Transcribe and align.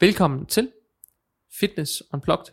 Velkommen 0.00 0.46
til 0.46 0.70
Fitness 1.60 2.02
Unplugged, 2.14 2.46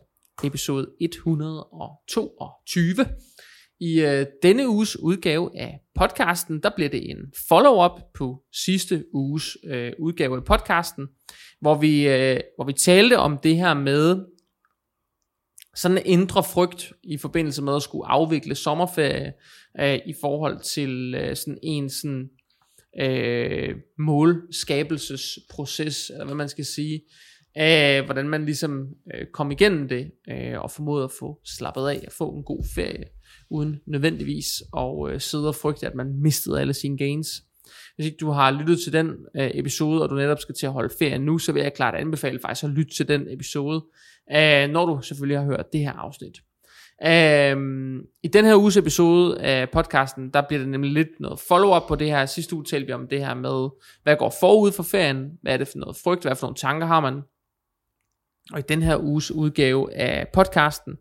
episode 0.43 0.91
122. 0.99 3.05
I 3.79 4.01
øh, 4.01 4.25
denne 4.43 4.69
uges 4.69 4.99
udgave 4.99 5.59
af 5.59 5.79
podcasten, 5.95 6.63
der 6.63 6.69
bliver 6.75 6.89
det 6.89 7.09
en 7.09 7.17
follow-up 7.49 8.01
på 8.13 8.43
sidste 8.53 9.05
uges 9.13 9.57
øh, 9.63 9.93
udgave 9.99 10.37
af 10.37 10.43
podcasten, 10.43 11.07
hvor 11.59 11.75
vi, 11.75 12.07
øh, 12.07 12.39
hvor 12.57 12.65
vi 12.65 12.73
talte 12.73 13.17
om 13.17 13.37
det 13.37 13.55
her 13.55 13.73
med 13.73 14.25
sådan 15.75 15.97
en 15.97 16.05
indre 16.05 16.43
frygt 16.43 16.93
i 17.03 17.17
forbindelse 17.17 17.61
med 17.61 17.75
at 17.75 17.83
skulle 17.83 18.07
afvikle 18.07 18.55
sommerferie 18.55 19.33
øh, 19.79 19.99
i 20.05 20.13
forhold 20.21 20.59
til 20.59 21.15
øh, 21.15 21.35
sådan 21.35 21.59
en 21.63 21.89
sådan 21.89 22.29
øh, 22.99 23.75
målskabelsesproces, 23.99 26.09
eller 26.09 26.25
hvad 26.25 26.35
man 26.35 26.49
skal 26.49 26.65
sige, 26.65 27.01
af 27.55 28.03
hvordan 28.03 28.29
man 28.29 28.45
ligesom 28.45 28.87
øh, 29.13 29.27
kom 29.33 29.51
igennem 29.51 29.87
det, 29.87 30.11
øh, 30.29 30.61
og 30.61 30.71
formåede 30.71 31.03
at 31.03 31.11
få 31.19 31.39
slappet 31.45 31.87
af 31.87 32.03
og 32.07 32.11
få 32.17 32.29
en 32.29 32.43
god 32.43 32.63
ferie, 32.75 33.05
uden 33.49 33.79
nødvendigvis 33.87 34.47
at 34.77 35.09
øh, 35.09 35.21
sidde 35.21 35.47
og 35.47 35.55
frygte, 35.55 35.87
at 35.87 35.95
man 35.95 36.21
mistede 36.21 36.61
alle 36.61 36.73
sine 36.73 36.97
gains. 36.97 37.27
Hvis 37.95 38.05
ikke 38.05 38.17
du 38.21 38.29
har 38.29 38.51
lyttet 38.51 38.79
til 38.83 38.93
den 38.93 39.07
øh, 39.37 39.51
episode, 39.53 40.03
og 40.03 40.09
du 40.09 40.15
netop 40.15 40.39
skal 40.39 40.55
til 40.55 40.65
at 40.65 40.71
holde 40.71 40.93
ferie 40.99 41.19
nu, 41.19 41.37
så 41.37 41.51
vil 41.51 41.63
jeg 41.63 41.73
klart 41.73 41.95
anbefale 41.95 42.39
faktisk 42.39 42.63
at 42.63 42.69
lytte 42.69 42.95
til 42.95 43.07
den 43.07 43.27
episode, 43.29 43.85
øh, 44.31 44.69
når 44.69 44.85
du 44.85 45.01
selvfølgelig 45.01 45.37
har 45.37 45.45
hørt 45.45 45.65
det 45.73 45.81
her 45.81 45.93
afsnit. 45.93 46.37
Øhm, 47.05 47.99
I 48.23 48.27
den 48.27 48.45
her 48.45 48.55
uges 48.55 48.77
episode 48.77 49.41
af 49.41 49.69
podcasten, 49.69 50.29
der 50.29 50.41
bliver 50.41 50.59
det 50.59 50.69
nemlig 50.69 50.91
lidt 50.91 51.19
noget 51.19 51.39
follow-up 51.39 51.87
på 51.87 51.95
det 51.95 52.07
her. 52.07 52.25
Sidste 52.25 52.55
uge 52.55 52.65
talte 52.65 52.87
vi 52.87 52.93
om 52.93 53.07
det 53.07 53.25
her 53.25 53.33
med, 53.33 53.69
hvad 54.03 54.15
går 54.15 54.33
forud 54.39 54.71
for 54.71 54.83
ferien, 54.83 55.31
hvad 55.41 55.53
er 55.53 55.57
det 55.57 55.67
for 55.67 55.77
noget 55.77 55.97
frygt, 56.03 56.23
hvad 56.23 56.35
for 56.35 56.47
nogle 56.47 56.55
tanker 56.55 56.87
har 56.87 56.99
man. 56.99 57.21
Og 58.53 58.59
i 58.59 58.63
den 58.69 58.81
her 58.81 58.97
uges 58.97 59.31
udgave 59.31 59.93
af 59.93 60.27
podcasten, 60.33 60.93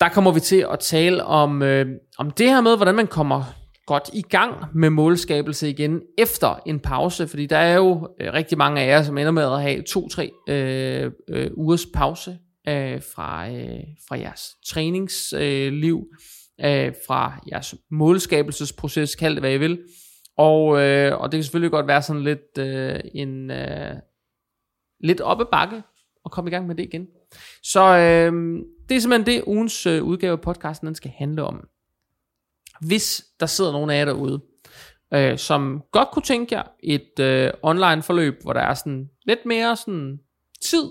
der 0.00 0.08
kommer 0.08 0.32
vi 0.32 0.40
til 0.40 0.66
at 0.72 0.78
tale 0.78 1.24
om, 1.24 1.62
øh, 1.62 1.86
om 2.18 2.30
det 2.30 2.48
her 2.48 2.60
med, 2.60 2.76
hvordan 2.76 2.94
man 2.94 3.06
kommer 3.06 3.44
godt 3.86 4.10
i 4.12 4.22
gang 4.22 4.54
med 4.74 4.90
målskabelse 4.90 5.70
igen 5.70 6.00
efter 6.18 6.62
en 6.66 6.80
pause, 6.80 7.28
fordi 7.28 7.46
der 7.46 7.56
er 7.56 7.74
jo 7.74 8.08
øh, 8.20 8.32
rigtig 8.32 8.58
mange 8.58 8.80
af 8.80 8.88
jer, 8.88 9.02
som 9.02 9.18
ender 9.18 9.32
med 9.32 9.42
at 9.42 9.62
have 9.62 9.82
to-tre 9.82 10.30
øh, 10.48 11.12
øh, 11.28 11.50
ugers 11.54 11.86
pause 11.94 12.38
øh, 12.68 13.02
fra, 13.14 13.50
øh, 13.50 13.80
fra 14.08 14.18
jeres 14.18 14.42
træningsliv, 14.66 16.04
øh, 16.60 16.92
fra 17.06 17.42
jeres 17.50 17.74
målskabelsesproces, 17.90 19.14
kald 19.14 19.34
det 19.34 19.42
hvad 19.42 19.52
I 19.52 19.58
vil. 19.58 19.78
Og, 20.38 20.80
øh, 20.80 21.20
og 21.20 21.32
det 21.32 21.38
kan 21.38 21.44
selvfølgelig 21.44 21.70
godt 21.70 21.86
være 21.86 22.02
sådan 22.02 22.22
lidt 22.22 22.58
øh, 22.58 23.00
en 23.14 23.50
øh, 23.50 23.94
lidt 25.00 25.20
oppe 25.20 25.44
og 26.26 26.32
komme 26.32 26.50
i 26.50 26.54
gang 26.54 26.66
med 26.66 26.74
det 26.74 26.82
igen. 26.82 27.06
Så 27.62 27.80
øh, 27.80 28.32
det 28.88 28.96
er 28.96 29.00
simpelthen 29.00 29.26
det, 29.26 29.44
ugens 29.46 29.86
øh, 29.86 30.02
udgave 30.02 30.32
af 30.32 30.40
podcasten 30.40 30.86
den 30.86 30.94
skal 30.94 31.10
handle 31.10 31.42
om. 31.42 31.68
Hvis 32.80 33.24
der 33.40 33.46
sidder 33.46 33.72
nogen 33.72 33.90
af 33.90 33.98
jer 33.98 34.04
derude, 34.04 34.40
øh, 35.14 35.38
som 35.38 35.82
godt 35.92 36.08
kunne 36.10 36.22
tænke 36.22 36.54
jer 36.54 36.62
et 36.82 37.20
øh, 37.20 37.50
online 37.62 38.02
forløb, 38.02 38.42
hvor 38.42 38.52
der 38.52 38.60
er 38.60 38.74
sådan 38.74 39.08
lidt 39.26 39.46
mere 39.46 39.76
sådan 39.76 40.18
tid 40.62 40.90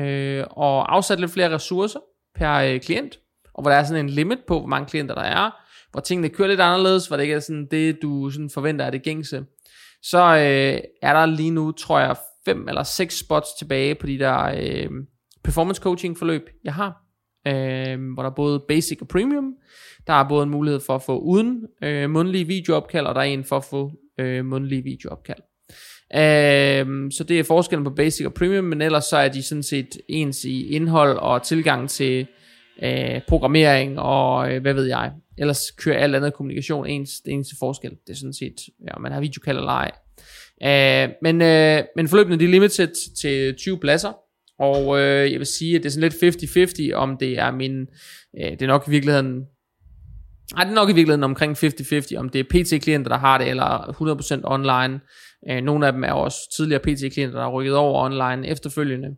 øh, 0.00 0.44
og 0.50 0.94
afsat 0.94 1.20
lidt 1.20 1.30
flere 1.30 1.54
ressourcer 1.54 2.00
per 2.34 2.54
øh, 2.54 2.80
klient, 2.80 3.18
og 3.54 3.62
hvor 3.62 3.70
der 3.70 3.78
er 3.78 3.84
sådan 3.84 4.04
en 4.04 4.10
limit 4.10 4.38
på, 4.46 4.58
hvor 4.58 4.68
mange 4.68 4.86
klienter 4.86 5.14
der 5.14 5.22
er, 5.22 5.50
hvor 5.90 6.00
tingene 6.00 6.28
kører 6.28 6.48
lidt 6.48 6.60
anderledes, 6.60 7.06
hvor 7.06 7.16
det 7.16 7.24
ikke 7.24 7.34
er 7.34 7.40
sådan 7.40 7.68
det, 7.70 8.02
du 8.02 8.30
sådan 8.30 8.50
forventer 8.50 8.84
er 8.84 8.90
det 8.90 9.02
gængse, 9.02 9.44
så 10.02 10.18
øh, 10.18 10.80
er 11.02 11.12
der 11.12 11.26
lige 11.26 11.50
nu, 11.50 11.72
tror 11.72 11.98
jeg, 11.98 12.16
fem 12.44 12.68
eller 12.68 12.82
seks 12.82 13.18
spots 13.18 13.48
tilbage 13.58 13.94
på 13.94 14.06
de 14.06 14.18
der 14.18 14.44
øh, 14.44 14.90
performance 15.44 15.82
coaching 15.82 16.18
forløb, 16.18 16.42
jeg 16.64 16.74
har, 16.74 17.04
øh, 17.46 18.12
hvor 18.14 18.22
der 18.22 18.30
er 18.30 18.34
både 18.34 18.64
basic 18.68 18.98
og 19.00 19.08
premium. 19.08 19.54
Der 20.06 20.12
er 20.12 20.28
både 20.28 20.42
en 20.42 20.50
mulighed 20.50 20.80
for 20.80 20.94
at 20.94 21.02
få 21.02 21.18
uden 21.18 21.66
øh, 21.82 22.10
mundlige 22.10 22.46
videoopkald, 22.46 23.06
og 23.06 23.14
der 23.14 23.20
er 23.20 23.24
en 23.24 23.44
for 23.44 23.56
at 23.56 23.64
få 23.64 23.92
øh, 24.20 24.44
mundlige 24.44 24.82
videoopkald. 24.82 25.40
Øh, 26.14 27.10
så 27.10 27.24
det 27.28 27.38
er 27.38 27.44
forskellen 27.44 27.84
på 27.84 27.90
basic 27.90 28.26
og 28.26 28.34
premium, 28.34 28.64
men 28.64 28.82
ellers 28.82 29.04
så 29.04 29.16
er 29.16 29.28
de 29.28 29.42
sådan 29.42 29.62
set 29.62 29.98
ens 30.08 30.44
i 30.44 30.66
indhold 30.66 31.18
og 31.18 31.42
tilgang 31.42 31.90
til 31.90 32.26
øh, 32.82 33.20
programmering 33.28 33.98
og 33.98 34.52
øh, 34.52 34.62
hvad 34.62 34.74
ved 34.74 34.84
jeg. 34.84 35.12
Ellers 35.38 35.70
kører 35.70 35.98
alt 35.98 36.14
andet 36.14 36.34
kommunikation 36.34 36.86
ens, 36.86 37.10
det 37.24 37.32
eneste 37.32 37.56
forskel. 37.58 37.90
Det 37.90 38.12
er 38.12 38.16
sådan 38.16 38.32
set, 38.32 38.54
ja, 38.88 38.98
man 38.98 39.12
har 39.12 39.20
videokald 39.20 39.58
eller 39.58 39.70
ej. 39.70 39.90
Øh, 40.62 41.08
men, 41.22 41.42
øh, 41.42 41.82
men 41.96 42.08
forløbene 42.08 42.38
de 42.38 42.44
er 42.44 42.48
limited 42.48 43.16
til 43.20 43.54
20 43.54 43.78
pladser, 43.78 44.12
og 44.58 45.00
øh, 45.00 45.32
jeg 45.32 45.38
vil 45.38 45.46
sige, 45.46 45.76
at 45.76 45.82
det 45.82 45.88
er 45.88 45.92
sådan 45.92 46.10
lidt 46.22 46.92
50-50, 46.92 46.94
om 46.94 47.16
det 47.16 47.38
er 47.38 47.50
min, 47.50 47.80
øh, 48.40 48.50
det 48.50 48.62
er 48.62 48.66
nok 48.66 48.84
i 48.88 48.90
virkeligheden, 48.90 49.42
Nej, 50.54 50.64
det 50.64 50.70
er 50.70 50.74
nok 50.74 50.90
i 50.90 50.92
virkeligheden 50.92 51.24
omkring 51.24 51.56
50-50, 51.64 52.16
om 52.16 52.28
det 52.28 52.38
er 52.38 52.44
PT-klienter, 52.44 53.08
der 53.08 53.18
har 53.18 53.38
det, 53.38 53.48
eller 53.48 54.40
100% 54.40 54.40
online. 54.44 55.00
Øh, 55.50 55.62
nogle 55.62 55.86
af 55.86 55.92
dem 55.92 56.04
er 56.04 56.12
også 56.12 56.38
tidligere 56.56 56.82
PT-klienter, 56.82 57.38
der 57.38 57.46
er 57.46 57.50
rykket 57.50 57.74
over 57.74 58.04
online 58.04 58.48
efterfølgende. 58.48 59.08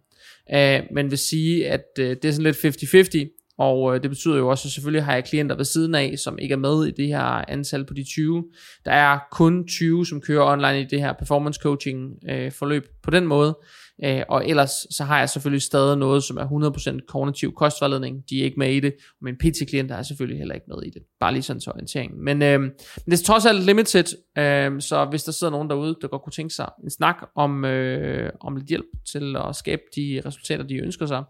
Øh, 0.54 0.82
men 0.94 1.10
vil 1.10 1.18
sige, 1.18 1.68
at 1.68 1.84
øh, 1.98 2.10
det 2.10 2.24
er 2.24 2.32
sådan 2.32 2.44
lidt 2.44 2.64
50-50, 2.64 3.35
og 3.58 3.94
øh, 3.94 4.02
det 4.02 4.10
betyder 4.10 4.36
jo 4.36 4.48
også, 4.48 4.68
at 4.68 4.72
selvfølgelig 4.72 5.04
har 5.04 5.14
jeg 5.14 5.24
klienter 5.24 5.56
ved 5.56 5.64
siden 5.64 5.94
af, 5.94 6.14
som 6.18 6.38
ikke 6.38 6.52
er 6.52 6.56
med 6.56 6.86
i 6.86 6.90
det 6.90 7.08
her 7.08 7.50
antal 7.50 7.84
på 7.84 7.94
de 7.94 8.04
20. 8.04 8.44
Der 8.84 8.92
er 8.92 9.18
kun 9.30 9.68
20, 9.68 10.06
som 10.06 10.20
kører 10.20 10.52
online 10.52 10.80
i 10.80 10.84
det 10.84 11.00
her 11.00 11.12
performance 11.12 11.60
coaching 11.62 12.12
øh, 12.28 12.52
forløb 12.52 12.86
på 13.02 13.10
den 13.10 13.26
måde. 13.26 13.58
Øh, 14.04 14.22
og 14.28 14.48
ellers 14.48 14.70
så 14.90 15.04
har 15.04 15.18
jeg 15.18 15.28
selvfølgelig 15.28 15.62
stadig 15.62 15.96
noget, 15.96 16.24
som 16.24 16.36
er 16.36 17.00
100% 17.00 17.06
kognitiv 17.06 17.54
kostvejledning. 17.54 18.22
De 18.30 18.40
er 18.40 18.44
ikke 18.44 18.58
med 18.58 18.72
i 18.72 18.80
det. 18.80 18.94
Og 18.98 19.18
min 19.20 19.36
PT-klienter 19.36 19.96
er 19.96 20.02
selvfølgelig 20.02 20.38
heller 20.38 20.54
ikke 20.54 20.66
med 20.68 20.82
i 20.82 20.90
det. 20.90 21.02
Bare 21.20 21.32
lige 21.32 21.42
sådan 21.42 21.60
til 21.60 21.72
orientering. 21.72 22.18
Men, 22.18 22.42
øh, 22.42 22.60
men 22.60 22.70
det 23.06 23.20
er 23.20 23.24
trods 23.24 23.46
alt 23.46 23.64
limited. 23.64 24.04
Øh, 24.38 24.80
så 24.80 25.06
hvis 25.10 25.24
der 25.24 25.32
sidder 25.32 25.50
nogen 25.50 25.70
derude, 25.70 25.96
der 26.02 26.08
godt 26.08 26.22
kunne 26.22 26.32
tænke 26.32 26.54
sig 26.54 26.68
en 26.84 26.90
snak 26.90 27.16
om, 27.36 27.64
øh, 27.64 28.30
om 28.40 28.56
lidt 28.56 28.68
hjælp 28.68 28.86
til 29.12 29.36
at 29.36 29.56
skabe 29.56 29.82
de 29.96 30.22
resultater, 30.26 30.64
de 30.64 30.74
ønsker 30.74 31.06
sig, 31.06 31.24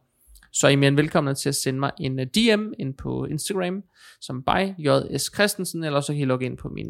så 0.61 0.67
er 0.67 0.71
I 0.71 0.77
mere 0.77 0.89
end 0.89 0.97
velkomne 0.97 1.34
til 1.34 1.49
at 1.49 1.55
sende 1.55 1.81
mig 1.81 1.91
en 2.00 2.21
øh, 2.21 2.27
DM 2.27 2.72
ind 2.78 2.94
på 2.94 3.25
Instagram, 3.25 3.83
som 4.21 4.43
by 4.43 4.61
JS 4.78 5.31
Christensen, 5.34 5.84
eller 5.84 6.00
så 6.00 6.12
kan 6.12 6.22
I 6.22 6.25
logge 6.25 6.47
ind 6.47 6.56
på 6.56 6.69
min 6.69 6.87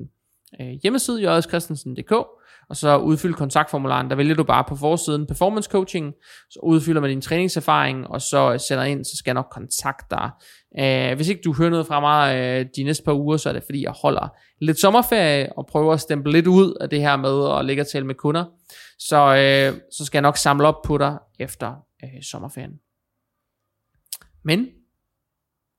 øh, 0.60 0.78
hjemmeside, 0.82 1.37
jskristensen.dk, 1.37 2.12
og 2.69 2.76
så 2.76 2.97
udfylde 2.97 3.34
kontaktformularen, 3.34 4.10
der 4.10 4.16
vælger 4.16 4.34
du 4.34 4.44
bare 4.44 4.65
på 4.69 4.76
forsiden 4.76 5.26
performance 5.26 5.71
coaching, 5.71 6.15
så 6.50 6.60
udfylder 6.62 7.00
man 7.00 7.10
din 7.10 7.21
træningserfaring, 7.21 8.06
og 8.06 8.22
så 8.22 8.53
øh, 8.53 8.60
sender 8.60 8.84
ind, 8.84 9.05
så 9.05 9.16
skal 9.16 9.31
jeg 9.31 9.34
nok 9.34 9.49
kontakte 9.50 10.06
dig. 10.10 10.31
Øh, 10.78 11.16
hvis 11.16 11.28
ikke 11.28 11.43
du 11.44 11.53
hører 11.53 11.71
noget 11.71 11.87
fra 11.87 12.00
mig 12.00 12.37
øh, 12.37 12.66
de 12.76 12.82
næste 12.82 13.05
par 13.05 13.12
uger, 13.12 13.37
så 13.37 13.49
er 13.49 13.53
det 13.53 13.62
fordi, 13.65 13.82
jeg 13.82 13.93
holder 14.03 14.28
lidt 14.60 14.78
sommerferie, 14.78 15.53
og 15.59 15.66
prøver 15.66 15.93
at 15.93 16.00
stemple 16.00 16.32
lidt 16.32 16.47
ud 16.47 16.75
af 16.81 16.91
det 16.91 17.00
her 17.00 17.16
med 17.16 17.59
at 17.59 17.65
ligge 17.65 17.82
og 17.82 17.87
tale 17.87 18.06
med 18.06 18.15
kunder. 18.15 18.44
Så, 18.99 19.16
øh, 19.16 19.81
så 19.93 20.05
skal 20.05 20.19
jeg 20.19 20.22
nok 20.22 20.37
samle 20.37 20.69
op 20.69 20.82
på 20.84 20.99
dig 20.99 21.19
efter 21.38 21.75
øh, 22.05 22.22
sommerferien. 22.22 22.85
Men 24.46 24.66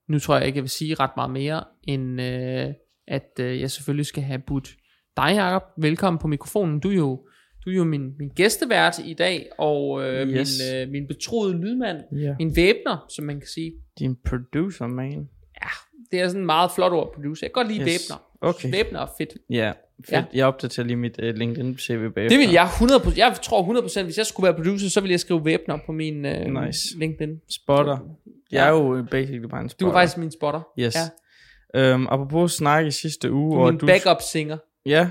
nu 0.09 0.19
tror 0.19 0.37
jeg 0.37 0.45
ikke, 0.47 0.57
jeg 0.57 0.63
vil 0.63 0.69
sige 0.69 0.95
ret 0.95 1.11
meget 1.15 1.31
mere, 1.31 1.63
end 1.83 2.21
øh, 2.21 2.73
at 3.07 3.31
øh, 3.39 3.59
jeg 3.61 3.71
selvfølgelig 3.71 4.05
skal 4.05 4.23
have 4.23 4.39
budt 4.47 4.69
dig, 5.17 5.31
Jacob. 5.35 5.63
Velkommen 5.77 6.19
på 6.19 6.27
mikrofonen. 6.27 6.79
Du 6.79 6.89
er 6.89 6.93
jo, 6.95 7.27
du 7.65 7.69
er 7.69 7.75
jo 7.75 7.83
min, 7.83 8.17
min 8.17 8.29
gæstevært 8.29 8.99
i 9.05 9.13
dag, 9.13 9.49
og 9.57 10.03
øh, 10.03 10.27
Yes. 10.27 10.59
min, 10.73 10.75
øh, 10.81 10.89
min 10.89 11.07
betroede 11.07 11.53
lydmand, 11.61 11.97
Ja. 12.17 12.35
min 12.39 12.55
væbner, 12.55 13.05
som 13.15 13.25
man 13.25 13.39
kan 13.39 13.47
sige. 13.47 13.73
Din 13.99 14.15
producer, 14.25 14.87
man. 14.87 15.29
Ja, 15.63 15.69
det 16.11 16.19
er 16.21 16.27
sådan 16.27 16.41
en 16.41 16.45
meget 16.45 16.71
flot 16.75 16.91
ord, 16.91 17.13
producer. 17.13 17.47
Jeg 17.47 17.53
kan 17.53 17.63
godt 17.63 17.67
lide 17.73 17.79
Yes. 17.79 17.87
væbner. 18.09 18.23
Okay. 18.41 18.71
Væbner 18.71 18.99
er 18.99 19.07
fedt. 19.17 19.33
Ja, 19.49 19.73
fedt. 20.05 20.11
Ja. 20.11 20.23
Jeg 20.33 20.45
opdaterer 20.45 20.85
lige 20.87 20.97
mit 20.97 21.19
uh, 21.19 21.25
LinkedIn-CV 21.29 22.09
bagefter. 22.13 22.29
Det 22.29 22.39
vil 22.39 22.49
jeg 22.51 22.65
100%, 22.65 23.17
jeg 23.17 23.37
tror 23.43 23.81
100%, 23.99 24.03
hvis 24.03 24.17
jeg 24.17 24.25
skulle 24.25 24.43
være 24.47 24.55
producer, 24.55 24.89
så 24.89 25.01
ville 25.01 25.11
jeg 25.11 25.19
skrive 25.19 25.45
væbner 25.45 25.77
på 25.85 25.91
min 25.91 26.25
øh, 26.25 26.65
Nice. 26.65 26.97
LinkedIn. 26.99 27.41
Spotter. 27.49 27.97
Jeg 28.51 28.67
er 28.67 28.71
jo 28.71 28.95
øh, 28.95 29.07
basically 29.09 29.45
bare 29.45 29.61
en 29.61 29.67
Du 29.67 29.71
spotter. 29.71 29.87
er 29.87 29.91
faktisk 29.93 30.17
min 30.17 30.31
spotter. 30.31 30.61
Yes. 30.79 30.95
Ja. 31.73 31.91
Øhm, 31.93 32.07
apropos 32.09 32.51
snak 32.53 32.85
i 32.85 32.91
sidste 32.91 33.31
uge. 33.31 33.57
Du 33.57 33.61
er 33.63 33.71
min 33.71 33.79
backup 33.79 34.21
singer. 34.31 34.57
Ja. 34.85 34.91
Ja. 34.91 35.09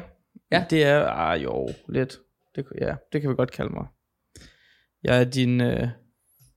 ja. 0.59 0.65
Det 0.71 0.85
er, 0.85 1.05
ah 1.07 1.43
jo, 1.43 1.69
lidt. 1.89 2.19
Det, 2.57 2.65
ja, 2.81 2.95
det 3.13 3.21
kan 3.21 3.31
vi 3.31 3.35
godt 3.35 3.51
kalde 3.51 3.71
mig. 3.75 3.87
Jeg 5.03 5.21
er 5.21 5.25
din 5.25 5.61
øh, 5.61 5.89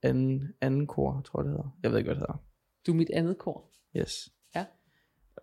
anden, 0.04 0.42
anden 0.62 0.88
kor, 0.88 1.22
tror 1.26 1.40
jeg 1.42 1.46
det 1.46 1.52
hedder. 1.52 1.78
Jeg 1.84 1.92
ved 1.92 1.98
ikke, 1.98 2.08
hvad 2.08 2.16
det 2.16 2.22
hedder. 2.22 2.42
Du 2.88 2.92
er 2.92 2.96
mit 2.96 3.10
andet 3.14 3.38
kor. 3.38 3.64
Yes. 3.98 4.30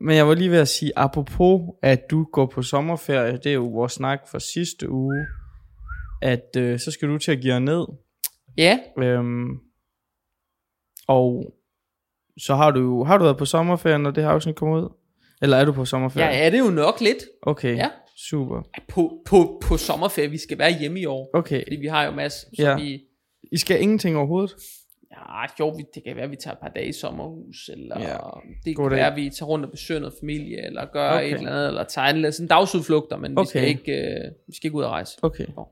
Men 0.00 0.16
jeg 0.16 0.28
var 0.28 0.34
lige 0.34 0.50
ved 0.50 0.58
at 0.58 0.68
sige, 0.68 0.92
apropos 0.96 1.60
at 1.82 2.10
du 2.10 2.24
går 2.32 2.46
på 2.46 2.62
sommerferie, 2.62 3.32
det 3.36 3.46
er 3.46 3.52
jo 3.54 3.64
vores 3.66 3.92
snak 3.92 4.20
fra 4.30 4.40
sidste 4.40 4.90
uge, 4.90 5.26
at 6.22 6.56
øh, 6.58 6.78
så 6.78 6.90
skal 6.90 7.08
du 7.08 7.18
til 7.18 7.32
at 7.32 7.40
give 7.40 7.60
ned. 7.60 7.86
Ja, 8.56 8.78
Øhm, 8.98 9.48
og 11.08 11.54
så 12.38 12.54
har 12.54 12.70
du 12.70 12.80
jo, 12.80 13.04
har 13.04 13.18
du 13.18 13.24
været 13.24 13.36
på 13.38 13.44
sommerferie, 13.44 13.98
når 13.98 14.10
det 14.10 14.22
her 14.24 14.30
afsnit 14.30 14.56
kommer 14.56 14.80
ud? 14.82 14.88
Eller 15.42 15.56
er 15.56 15.64
du 15.64 15.72
på 15.72 15.84
sommerferie? 15.84 16.26
ja, 16.26 16.46
er 16.46 16.50
det 16.50 16.58
jo 16.58 16.70
nok 16.70 17.00
lidt. 17.00 17.24
Okay, 17.42 17.76
Ja. 17.76 17.90
super. 18.30 18.62
På, 18.88 19.22
på, 19.26 19.62
på 19.66 19.76
sommerferie, 19.76 20.30
vi 20.30 20.38
skal 20.38 20.58
være 20.58 20.78
hjemme 20.78 21.00
i 21.00 21.06
år. 21.06 21.30
Okay, 21.34 21.62
Fordi 21.64 21.76
vi 21.76 21.86
har 21.86 22.04
jo 22.04 22.10
masser, 22.10 22.46
så 22.56 22.62
Ja. 22.62 22.76
vi, 22.76 23.00
I 23.52 23.58
skal 23.58 23.82
ingenting 23.82 24.16
overhovedet? 24.16 24.54
Ja, 25.16 25.44
jo, 25.60 25.68
vi- 25.68 25.84
det 25.94 26.04
kan 26.04 26.16
være, 26.16 26.24
at 26.24 26.30
vi 26.30 26.36
tager 26.36 26.54
et 26.54 26.60
par 26.60 26.68
dage 26.68 26.86
i 26.88 26.92
sommerhus, 26.92 27.68
eller 27.72 28.00
Ja, 28.00 28.16
det 28.64 28.76
kan 28.76 28.90
være, 28.90 29.10
at 29.10 29.16
vi 29.16 29.30
tager 29.30 29.48
rundt 29.48 29.64
og 29.64 29.70
besøger 29.70 30.00
noget 30.00 30.14
familie, 30.20 30.66
eller 30.66 30.84
gør 30.92 31.10
Okay. 31.10 31.26
et 31.26 31.34
eller 31.34 31.50
andet, 31.50 31.68
eller 31.68 31.84
tager 31.84 32.08
en 32.08 32.32
sådan 32.32 32.46
dagsudflugter, 32.48 33.16
men 33.16 33.38
okay. 33.38 33.42
vi, 33.44 33.48
skal 33.48 33.68
ikke, 33.68 33.92
øh, 33.92 34.30
vi 34.46 34.54
skal 34.56 34.66
ikke 34.68 34.76
ud 34.76 34.82
og 34.82 34.90
rejse. 34.90 35.18
Okay. 35.22 35.46
Jo. 35.56 35.66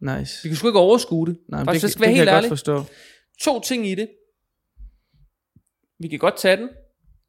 Nice. 0.00 0.42
Vi 0.42 0.48
kan 0.48 0.56
sgu 0.56 0.66
ikke 0.68 0.78
overskue 0.78 1.26
det. 1.26 1.36
Nej, 1.48 1.60
men 1.60 1.66
Faktisk, 1.66 1.82
det, 1.82 1.86
jeg 1.86 1.90
skal 1.90 2.00
være 2.00 2.08
det 2.10 2.16
helt 2.16 2.26
kan 2.28 2.32
jeg 2.32 2.36
ærlig. 2.36 2.50
godt 2.50 2.58
forstå. 2.58 2.82
To 3.40 3.60
ting 3.60 3.86
i 3.86 3.94
det. 3.94 4.08
Vi 5.98 6.08
kan 6.08 6.18
godt 6.18 6.36
tage 6.36 6.56
den. 6.56 6.68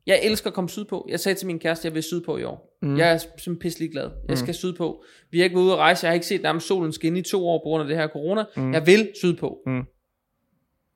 Jeg 0.07 0.19
elsker 0.23 0.47
at 0.49 0.53
komme 0.53 0.69
sydpå. 0.69 1.07
Jeg 1.09 1.19
sagde 1.19 1.35
til 1.39 1.47
min 1.47 1.59
kæreste, 1.59 1.81
at 1.81 1.85
jeg 1.85 1.93
vil 1.95 2.03
sydpå 2.03 2.37
i 2.37 2.43
år. 2.43 2.77
Mm. 2.81 2.87
Mm. 2.89 2.97
Jeg 2.97 3.11
er 3.13 3.17
simpelthen 3.17 3.59
pisselig 3.59 3.91
glad. 3.91 4.09
Jeg 4.29 4.37
skal 4.37 4.53
sydpå. 4.53 5.03
Vi 5.31 5.37
har 5.39 5.43
ikke 5.43 5.55
været 5.55 5.63
ude 5.65 5.73
at 5.73 5.77
rejse. 5.79 6.05
Jeg 6.05 6.09
har 6.09 6.13
ikke 6.13 6.25
set 6.25 6.41
nærmest 6.41 6.67
solen 6.67 6.93
skinne 6.93 7.19
i 7.19 7.21
to 7.21 7.47
år 7.47 7.57
på 7.57 7.63
grund 7.63 7.81
af 7.81 7.87
det 7.87 7.97
her 7.97 8.07
corona. 8.07 8.43
Mm. 8.55 8.61
Mm. 8.63 8.73
Jeg 8.73 8.87
vil 8.87 9.11
sydpå. 9.19 9.57
Mm. 9.65 9.81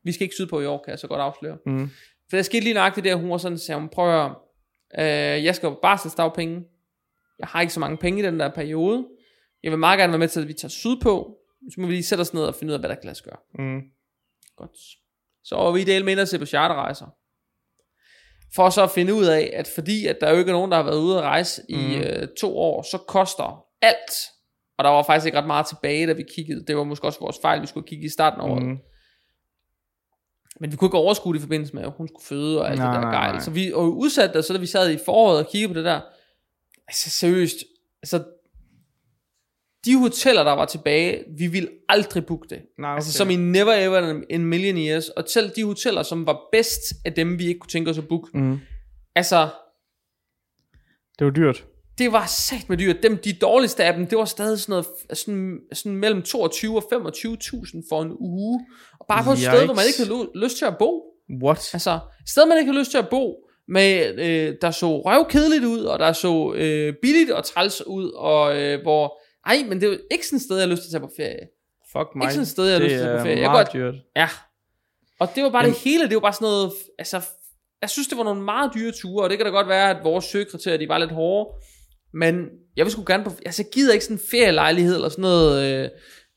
Vi 0.04 0.12
skal 0.12 0.24
ikke 0.24 0.36
sydpå 0.36 0.62
i 0.62 0.66
år, 0.66 0.82
kan 0.84 0.92
jeg 0.92 1.00
så 1.00 1.08
godt 1.08 1.22
afsløre. 1.22 1.58
Mm. 1.66 1.90
For 2.30 2.38
der 2.38 2.42
skete 2.42 2.64
lige 2.64 2.74
nøjagtigt 2.74 3.04
det, 3.04 3.12
at 3.12 3.20
hun 3.20 3.30
var 3.30 3.38
sådan, 3.38 3.58
sagde 3.58 3.80
hun, 3.80 3.90
prøv 3.90 4.06
at 4.06 4.12
høre, 4.12 4.36
øh, 5.00 5.44
jeg 5.44 5.56
skal 5.56 5.68
jo 5.68 5.80
barselsdagpenge. 5.82 6.64
Jeg 7.40 7.48
har 7.48 7.62
ikke 7.62 7.74
så 7.74 7.80
mange 7.80 7.98
penge 7.98 8.20
i 8.20 8.26
den 8.26 8.40
der 8.40 8.50
periode. 8.50 9.06
Jeg 9.64 9.72
vil 9.72 9.80
meget 9.80 10.00
gerne 10.00 10.12
være 10.12 10.20
med 10.20 10.28
til, 10.28 10.42
at 10.42 10.48
vi 10.48 10.54
tager 10.54 10.70
sydpå. 10.70 11.38
Så 11.74 11.82
må 11.82 11.88
vi 11.88 11.94
lige 11.94 12.04
sætte 12.04 12.22
os 12.22 12.34
ned 12.34 12.44
og 12.44 12.56
finde 12.56 12.72
ud 12.72 12.74
af, 12.74 12.80
hvad 12.80 12.90
der 12.90 12.96
kan 12.96 13.06
lade 13.06 13.16
sig 13.16 13.26
gøre. 13.26 13.66
Mm. 13.66 13.82
Godt. 14.58 14.78
Så 15.44 15.56
var 15.56 15.72
vi 15.72 15.84
dele 15.84 16.06
med 16.06 16.20
at 16.20 16.30
se 16.30 16.40
på 16.40 16.46
charterrejser. 16.46 17.06
For 18.56 18.70
så 18.70 18.84
at 18.84 18.92
finde 18.92 19.14
ud 19.14 19.26
af, 19.26 19.52
at 19.54 19.68
fordi 19.76 20.08
at 20.08 20.18
der 20.22 20.32
jo 20.32 20.38
ikke 20.38 20.50
er 20.50 20.54
nogen, 20.54 20.72
der 20.72 20.78
har 20.78 20.84
været 20.84 21.00
ude 21.00 21.18
at 21.18 21.24
rejse 21.24 21.62
mm. 21.70 21.76
i 21.76 21.98
øh, 21.98 22.28
to 22.40 22.58
år, 22.58 22.82
så 22.82 22.98
koster 22.98 23.66
alt. 23.82 24.12
Og 24.78 24.84
der 24.84 24.90
var 24.90 25.04
faktisk 25.04 25.26
ikke 25.26 25.38
ret 25.38 25.48
meget 25.48 25.66
tilbage, 25.66 26.08
da 26.08 26.14
vi 26.14 26.24
kiggede. 26.36 26.66
Det 26.66 26.78
var 26.78 26.84
måske 26.84 27.08
også 27.08 27.20
vores 27.20 27.38
fejl, 27.42 27.62
vi 27.62 27.68
skulle 27.68 27.88
kigge 27.88 28.06
i 28.06 28.10
starten 28.10 28.42
af 28.42 28.46
året. 28.46 28.64
Mm. 28.64 28.78
Men 30.60 30.72
vi 30.72 30.76
kunne 30.76 30.88
ikke 30.88 30.98
overskue 30.98 31.34
det 31.34 31.40
i 31.40 31.42
forbindelse 31.42 31.76
med, 31.76 31.84
at 31.84 31.92
hun 31.98 32.08
skulle 32.08 32.26
føde 32.26 32.62
og 32.62 32.70
alt 32.70 32.80
Nej, 32.80 32.94
det 32.94 33.04
der 33.04 33.12
gejl. 33.12 33.42
Så 33.42 33.52
vi 33.52 33.72
og 33.74 33.98
udsatte 33.98 34.38
det, 34.38 34.46
så 34.46 34.54
da 34.54 34.60
vi 34.60 34.66
sad 34.66 34.92
i 34.92 34.98
foråret 35.06 35.46
og 35.46 35.52
kiggede 35.52 35.74
på 35.74 35.78
det 35.78 35.86
der. 35.86 36.02
Altså 36.88 37.10
seriøst. 37.10 37.56
Altså, 38.04 38.24
de 39.86 40.00
hoteller, 40.00 40.44
der 40.44 40.52
var 40.52 40.66
tilbage, 40.66 41.24
vi 41.38 41.48
ville 41.48 41.70
aldrig 41.90 42.26
booke 42.26 42.48
det. 42.50 42.62
Nej, 42.80 42.90
okay. 42.90 42.96
Altså 42.96 43.14
som 43.14 43.30
i 43.30 43.36
never 43.36 43.74
ever 43.74 44.22
in 44.30 44.46
million 44.46 44.78
years. 44.78 45.10
Og 45.10 45.24
selv 45.28 45.52
de 45.56 45.64
hoteller, 45.64 46.04
som 46.04 46.26
var 46.26 46.40
bedst 46.52 46.82
af 47.06 47.14
dem, 47.14 47.40
vi 47.40 47.48
ikke 47.48 47.60
kunne 47.60 47.70
tænke 47.70 47.90
os 47.90 47.98
at 47.98 48.08
booke. 48.08 48.38
Mm. 48.38 48.60
Altså, 49.16 49.50
Det 51.20 51.26
var 51.26 51.32
dyrt. 51.32 51.66
Det 51.98 52.12
var 52.12 52.26
sagt 52.26 52.70
med 52.70 52.78
dyrt. 52.78 53.04
Dem, 53.04 53.18
de 53.18 53.34
dårligste 53.34 53.84
af 53.84 53.94
dem, 53.94 54.08
det 54.08 54.18
var 54.18 54.26
stadig 54.26 54.60
sådan 54.60 54.72
noget, 54.72 54.86
sådan, 55.18 55.60
sådan 55.74 55.98
mellem 55.98 56.22
22 56.22 56.78
og 56.78 56.84
25.000 56.84 57.82
for 57.90 58.02
en 58.02 58.12
uge. 58.20 58.66
Og 59.00 59.06
bare 59.10 59.24
på 59.24 59.32
et 59.32 59.38
sted, 59.38 59.66
hvor 59.66 59.74
man 59.74 59.86
ikke 59.88 60.00
Yikes. 60.00 60.08
havde 60.08 60.30
lyst 60.36 60.58
til 60.58 60.66
at 60.66 60.78
bo. 60.78 61.04
What? 61.44 61.70
Altså, 61.74 61.92
et 62.22 62.30
sted, 62.30 62.46
man 62.46 62.58
ikke 62.58 62.72
havde 62.72 62.80
lyst 62.80 62.92
til 62.92 62.98
at 62.98 63.10
bo, 63.10 63.36
med, 63.68 64.20
øh, 64.20 64.56
der 64.62 64.72
så 64.72 65.02
røvkedeligt 65.02 65.64
ud, 65.64 65.84
og 65.84 66.00
der 66.00 66.14
så 66.14 66.54
øh, 66.56 66.94
billigt 67.02 67.32
og 67.32 67.44
træls 67.46 67.88
ud, 67.88 68.12
og 68.12 68.62
øh, 68.62 68.82
hvor, 68.82 69.22
ej, 69.46 69.58
men 69.70 69.82
det 69.82 69.88
er 69.88 69.92
jo 69.92 69.98
ikke 70.12 70.26
sådan 70.28 70.38
et 70.38 70.44
sted, 70.44 70.56
jeg 70.58 70.68
har 70.68 70.72
lyst 70.72 70.82
til 70.82 70.88
at 70.88 70.92
tage 70.92 71.08
på 71.08 71.14
ferie. 71.18 71.48
Fuck 71.92 72.08
mig. 72.16 72.24
Ikke 72.26 72.34
sådan 72.34 72.42
et 72.42 72.48
sted, 72.48 72.66
jeg 72.66 72.74
har 72.74 72.80
det 72.80 72.86
lyst 72.92 72.94
til 72.94 73.00
at 73.00 73.06
tage 73.06 73.18
på 73.18 73.20
er 73.20 73.24
ferie. 73.24 73.42
Jeg 73.42 73.52
meget 73.52 73.70
kan 73.72 73.82
dyrt. 73.82 73.96
Ja. 74.16 74.30
Og 75.20 75.28
det 75.36 75.44
var 75.44 75.50
bare 75.50 75.64
Jamen- 75.64 75.74
det 75.74 75.84
hele, 75.84 76.04
det 76.10 76.16
var 76.16 76.20
bare 76.22 76.34
sådan 76.34 76.46
noget, 76.46 76.72
altså, 77.00 77.22
jeg 77.82 77.90
synes, 77.90 78.08
det 78.08 78.18
var 78.18 78.24
nogle 78.24 78.42
meget 78.42 78.72
dyre 78.76 78.92
ture, 78.92 79.24
og 79.24 79.30
det 79.30 79.38
kan 79.38 79.46
da 79.46 79.52
godt 79.52 79.68
være, 79.68 79.90
at 79.90 79.98
vores 80.04 80.26
søgekriterier, 80.26 80.78
de 80.78 80.90
var 80.90 80.98
lidt 80.98 81.12
hårde, 81.12 81.50
men 82.14 82.46
jeg 82.78 82.86
vil 82.86 82.92
sgu 82.92 83.04
gerne 83.08 83.24
på, 83.24 83.32
altså, 83.46 83.62
jeg 83.64 83.74
gider 83.74 83.94
ikke 83.94 84.06
sådan 84.06 84.18
en 84.18 84.22
ferielejlighed, 84.32 84.96
eller 84.96 85.10
sådan 85.10 85.22
noget, 85.22 85.64
øh, 85.84 85.90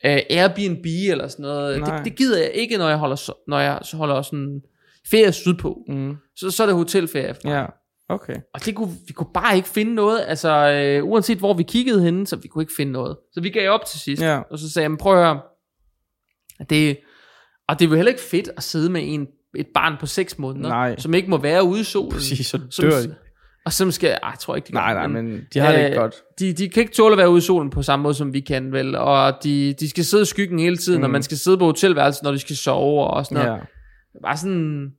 øh, 0.05 0.21
Airbnb, 0.29 0.85
eller 1.11 1.27
sådan 1.27 1.43
noget, 1.43 1.79
Nej. 1.79 1.95
det, 1.97 2.05
det, 2.05 2.15
gider 2.15 2.37
jeg 2.41 2.51
ikke, 2.53 2.77
når 2.77 2.89
jeg 2.89 2.97
holder, 2.97 3.31
når 3.49 3.59
jeg 3.59 3.79
så 3.83 3.97
holder 3.97 4.21
sådan 4.21 4.61
ferie 5.11 5.31
sydpå, 5.31 5.77
Mm. 5.87 6.15
så, 6.35 6.51
så 6.51 6.63
er 6.63 6.67
det 6.67 6.75
hotelferie. 6.75 7.35
Ja. 7.45 7.59
Ja, 7.59 7.65
okay. 8.09 8.35
Og 8.53 8.65
det 8.65 8.75
kunne, 8.75 8.91
vi 9.07 9.13
kunne 9.13 9.29
bare 9.33 9.55
ikke 9.55 9.69
finde 9.69 9.95
noget, 9.95 10.21
altså 10.27 10.49
øh, 10.71 11.03
uanset 11.05 11.37
hvor 11.37 11.53
vi 11.53 11.63
kiggede 11.63 12.01
henne, 12.03 12.27
så 12.27 12.35
vi 12.35 12.47
kunne 12.47 12.61
ikke 12.63 12.73
finde 12.77 12.91
noget. 12.91 13.17
Så 13.33 13.41
vi 13.41 13.49
gav 13.49 13.71
op 13.71 13.85
til 13.85 13.99
sidst, 13.99 14.21
Ja. 14.21 14.39
og 14.51 14.59
så 14.59 14.69
sagde 14.71 14.83
jeg, 14.83 14.91
"Men 14.91 14.97
prøv 14.97 15.13
at 15.19 15.25
høre, 15.25 15.41
det, 16.69 16.97
og 17.67 17.79
det 17.79 17.85
er 17.85 17.89
jo 17.89 17.95
heller 17.95 18.11
ikke 18.11 18.21
fedt 18.23 18.49
at 18.57 18.63
sidde 18.63 18.89
med 18.89 19.01
en, 19.05 19.27
et 19.55 19.67
barn 19.73 19.93
på 19.99 20.05
6 20.05 20.39
måneder, 20.39 20.69
Nej. 20.69 20.95
som 20.99 21.13
ikke 21.13 21.29
må 21.29 21.37
være 21.37 21.63
ude 21.63 21.81
i 21.81 21.83
solen. 21.83 22.11
Præcis, 22.11 22.47
så 22.47 22.59
som, 22.69 22.85
dør 22.85 23.01
de. 23.01 23.15
Og 23.67 23.73
som 23.73 23.91
skal, 23.91 24.09
ej, 24.09 24.29
jeg 24.29 24.39
tror 24.39 24.55
ikke, 24.55 24.67
de 24.67 24.73
Nej, 24.73 24.93
nej, 24.93 25.07
men 25.07 25.41
de 25.53 25.59
har 25.59 25.71
det 25.71 25.77
ikke 25.79 25.89
øh, 25.95 26.01
godt. 26.01 26.15
De, 26.39 26.53
de 26.53 26.69
kan 26.69 26.81
ikke 26.81 26.93
tåle 26.93 27.11
at 27.13 27.17
være 27.17 27.29
ude 27.29 27.37
i 27.37 27.41
solen 27.41 27.69
på 27.69 27.81
samme 27.81 28.03
måde, 28.03 28.13
som 28.13 28.33
vi 28.33 28.39
kan, 28.39 28.71
vel? 28.71 28.95
Og 28.95 29.33
de, 29.43 29.73
de 29.79 29.89
skal 29.89 30.05
sidde 30.05 30.21
i 30.23 30.25
skyggen 30.25 30.59
hele 30.59 30.77
tiden, 30.77 30.97
mm. 30.99 31.03
og 31.03 31.09
man 31.09 31.23
skal 31.23 31.37
sidde 31.37 31.57
på 31.57 31.65
hotelværelset, 31.65 32.23
når 32.23 32.31
de 32.31 32.39
skal 32.39 32.55
sove 32.55 33.03
og 33.07 33.25
sådan 33.25 33.43
noget. 33.45 33.59
Ja. 33.59 33.63
Bare 34.23 34.37
sådan... 34.37 34.89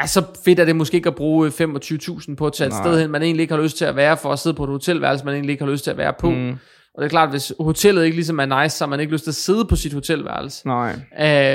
Ja, 0.00 0.06
så 0.06 0.24
fedt 0.44 0.60
er 0.60 0.64
det 0.64 0.76
måske 0.76 0.94
ikke 0.96 1.08
at 1.08 1.14
bruge 1.14 1.48
25.000 1.48 2.34
på 2.34 2.46
at 2.46 2.52
tage 2.52 2.66
et 2.68 2.72
Nej. 2.72 2.82
sted 2.82 3.00
hen, 3.00 3.10
man 3.10 3.22
egentlig 3.22 3.42
ikke 3.42 3.54
har 3.54 3.62
lyst 3.62 3.76
til 3.78 3.84
at 3.84 3.96
være 3.96 4.16
for 4.16 4.32
at 4.32 4.38
sidde 4.38 4.56
på 4.56 4.64
et 4.64 4.70
hotelværelse, 4.70 5.24
man 5.24 5.34
egentlig 5.34 5.52
ikke 5.52 5.64
har 5.64 5.72
lyst 5.72 5.84
til 5.84 5.90
at 5.90 5.96
være 5.98 6.12
på. 6.20 6.30
Mm. 6.30 6.36
Mm. 6.36 6.50
Og 6.94 7.02
det 7.02 7.04
er 7.04 7.08
klart, 7.10 7.30
hvis 7.30 7.52
hotellet 7.60 8.04
ikke 8.04 8.16
ligesom 8.16 8.38
er 8.40 8.62
nice, 8.62 8.76
så 8.76 8.84
har 8.84 8.88
man 8.90 9.00
ikke 9.00 9.12
lyst 9.12 9.24
til 9.24 9.30
at 9.30 9.34
sidde 9.34 9.64
på 9.64 9.76
sit 9.76 9.92
hotelværelse. 9.92 10.66
Nej, 10.66 10.92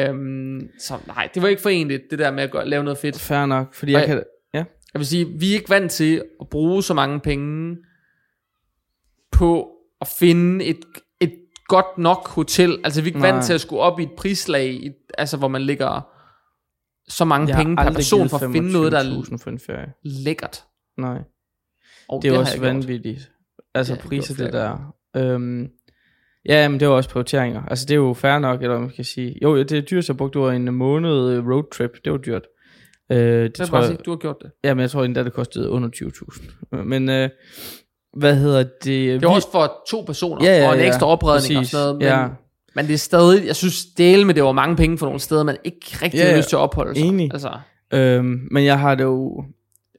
Øhm, 0.09 0.61
så 0.79 0.93
nej, 1.07 1.29
det 1.33 1.41
var 1.41 1.47
ikke 1.47 1.61
forenligt, 1.61 2.01
det 2.11 2.19
der 2.19 2.31
med 2.31 2.43
at 2.43 2.51
gøre, 2.51 2.67
lave 2.67 2.83
noget 2.83 2.97
fedt. 2.97 3.19
fair 3.19 3.45
nok, 3.45 3.73
fordi 3.73 3.93
Og 3.93 4.01
jeg 4.01 4.07
jeg- 4.09 4.15
kan... 4.17 4.23
Jeg 4.97 4.99
vil 4.99 5.07
sige, 5.07 5.25
vi 5.39 5.49
er 5.49 5.53
ikke 5.53 5.69
vant 5.69 5.91
til 5.91 6.23
at 6.41 6.49
bruge 6.49 6.83
så 6.83 6.93
mange 6.93 7.19
penge 7.19 7.77
på 9.31 9.69
at 10.01 10.07
finde 10.19 10.65
et, 10.65 10.79
et 11.21 11.33
godt 11.67 11.97
nok 11.97 12.27
hotel. 12.27 12.79
Altså 12.83 13.01
vi 13.01 13.05
er 13.05 13.07
ikke 13.07 13.19
Nej. 13.19 13.31
vant 13.31 13.45
til 13.45 13.53
at 13.53 13.61
skulle 13.61 13.81
op 13.81 13.99
i 13.99 14.03
et 14.03 14.11
prislag, 14.17 14.73
i, 14.73 14.91
altså 15.17 15.37
hvor 15.37 15.47
man 15.47 15.61
ligger 15.61 16.01
så 17.07 17.25
mange 17.25 17.47
Jeg 17.47 17.57
penge 17.57 17.75
per 17.75 17.91
person 17.93 18.29
for 18.29 18.37
at 18.37 18.51
finde 18.51 18.71
noget, 18.73 18.91
der 18.91 18.99
er 18.99 19.03
25.000 19.21 19.37
for 19.37 19.49
en 19.49 19.59
ferie. 19.59 19.93
lækkert. 20.03 20.63
Nej, 20.97 21.17
Og 22.09 22.21
det 22.21 22.27
er 22.29 22.33
har 22.33 22.39
også 22.39 22.53
jeg 22.53 22.59
gjort. 22.61 22.73
vanvittigt. 22.73 23.31
Altså 23.75 23.93
Ja, 23.93 23.97
det 24.01 24.07
priser 24.07 24.43
det 24.43 24.53
der. 24.53 24.93
Øhm, 25.15 25.67
ja, 26.45 26.67
men 26.69 26.79
det 26.79 26.85
er 26.85 26.89
også 26.89 27.09
prioriteringer. 27.09 27.63
Altså 27.65 27.85
det 27.85 27.91
er 27.91 27.95
jo 27.95 28.13
fair 28.13 28.39
nok, 28.39 28.61
eller 28.61 28.79
man 28.79 28.89
kan 28.89 29.03
sige. 29.05 29.35
Jo, 29.43 29.57
det 29.57 29.71
er 29.71 29.81
dyrt 29.81 30.09
bruge, 30.17 30.31
det 30.33 30.41
var 30.41 30.51
en 30.51 30.73
måned 30.73 31.39
roadtrip. 31.39 31.91
Det 32.05 32.11
var 32.11 32.17
dyrt. 32.17 32.47
Øh, 33.09 33.43
det 33.43 33.57
Så 33.57 33.65
tror 33.65 33.79
bare 33.79 33.89
jeg, 33.89 34.05
du 34.05 34.09
har 34.11 34.17
gjort 34.17 34.35
det. 34.41 34.51
ja, 34.63 34.73
men 34.73 34.81
jeg 34.81 34.91
tror 34.91 35.03
endda, 35.03 35.23
det 35.23 35.33
kostede 35.33 35.69
under 35.69 35.89
20.000. 35.89 36.83
Men 36.83 37.09
øh, 37.09 37.29
hvad 38.17 38.35
hedder 38.35 38.63
det? 38.63 38.83
Det 38.83 39.23
er 39.23 39.29
også 39.29 39.51
for 39.51 39.83
to 39.89 40.01
personer, 40.01 40.45
Ja, 40.45 40.57
ja, 40.57 40.67
og 40.67 40.73
en 40.73 40.79
ja, 40.79 40.87
ekstra 40.87 41.07
opredning 41.07 41.57
og 41.57 41.59
præcis, 41.61 41.71
sådan 41.71 41.83
noget. 41.85 41.97
Men, 41.97 42.07
ja. 42.07 42.27
men 42.75 42.85
det 42.87 42.93
er 42.93 42.97
stadig, 42.97 43.47
jeg 43.47 43.55
synes 43.55 43.85
dele 43.85 44.25
med, 44.25 44.33
det 44.33 44.43
var 44.43 44.51
mange 44.51 44.75
penge 44.75 44.97
for 44.97 45.05
nogle 45.05 45.19
steder, 45.19 45.43
man 45.43 45.57
ikke 45.63 45.85
rigtig 46.01 46.17
Ja, 46.17 46.23
har 46.23 46.31
ja, 46.31 46.37
lyst 46.37 46.49
til 46.49 46.55
at 46.55 46.59
opholde 46.59 46.95
sig. 46.95 47.07
enig. 47.07 47.29
Altså, 47.33 47.51
Øhm, 47.93 48.47
men 48.51 48.65
jeg 48.65 48.79
har 48.79 48.95
det 48.95 49.03
jo... 49.03 49.43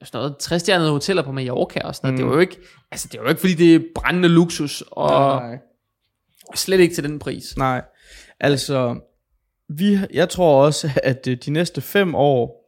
sådan 0.03 0.17
noget 0.19 0.35
60 0.39 0.67
hoteller 0.89 1.23
på 1.23 1.31
Mallorca 1.31 1.81
og 1.83 1.95
sådan 1.95 2.13
noget. 2.13 2.19
Mm. 2.25 2.27
Det 2.27 2.31
er 2.31 2.35
jo 2.35 2.39
ikke, 2.41 2.57
altså 2.91 3.07
det 3.11 3.17
er 3.17 3.23
jo 3.23 3.29
ikke, 3.29 3.41
fordi 3.41 3.53
det 3.53 3.75
er 3.75 3.79
brændende 3.95 4.29
luksus, 4.29 4.83
og 4.91 5.09
Nej. 5.41 5.57
slet 6.55 6.79
ikke 6.79 6.95
til 6.95 7.03
den 7.03 7.19
pris. 7.19 7.57
Nej, 7.57 7.81
altså, 8.39 8.95
vi, 9.69 9.97
jeg 10.13 10.29
tror 10.29 10.65
også, 10.65 10.89
at 11.03 11.27
øh, 11.27 11.37
de 11.45 11.51
næste 11.51 11.81
fem 11.81 12.15
år, 12.15 12.58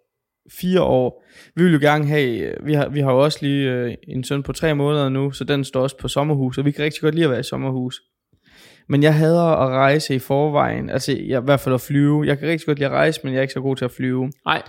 fire 0.50 0.81
år, 0.81 1.24
vi 1.55 1.63
vil 1.63 1.74
jo 1.74 1.79
gerne 1.81 2.07
have, 2.07 2.38
øh, 2.38 2.65
vi 2.65 2.74
har, 2.74 2.89
vi 2.89 3.00
har 3.00 3.12
jo 3.12 3.24
også 3.24 3.39
lige 3.41 3.71
øh, 3.71 3.95
en 4.07 4.24
søn 4.24 4.43
på 4.43 4.53
tre 4.53 4.75
måneder 4.75 5.10
nu, 5.10 5.31
så 5.31 5.43
den 5.43 5.63
står 5.63 5.81
også 5.81 5.98
på 5.98 6.07
sommerhus, 6.07 6.57
og 6.57 6.65
vi 6.65 6.71
kan 6.71 6.86
rigtig 6.86 7.01
godt 7.01 7.15
lide 7.15 7.25
at 7.25 7.31
være 7.31 7.39
i 7.39 7.43
sommerhus. 7.43 8.01
Men 8.89 9.03
jeg 9.03 9.15
hader 9.15 9.43
at 9.43 9.69
rejse 9.69 10.15
i 10.15 10.19
forvejen, 10.19 10.89
altså 10.89 11.12
jeg, 11.12 11.41
i 11.41 11.45
hvert 11.45 11.60
fald 11.60 11.75
at 11.75 11.81
flyve. 11.81 12.24
Jeg 12.27 12.39
kan 12.39 12.48
rigtig 12.48 12.65
godt 12.65 12.79
lide 12.79 12.89
at 12.89 12.95
rejse, 12.95 13.19
men 13.24 13.33
jeg 13.33 13.38
er 13.38 13.41
ikke 13.41 13.53
så 13.53 13.62
god 13.62 13.75
til 13.75 13.86
at 13.86 13.91
flyve. 13.91 14.31
Nej, 14.45 14.62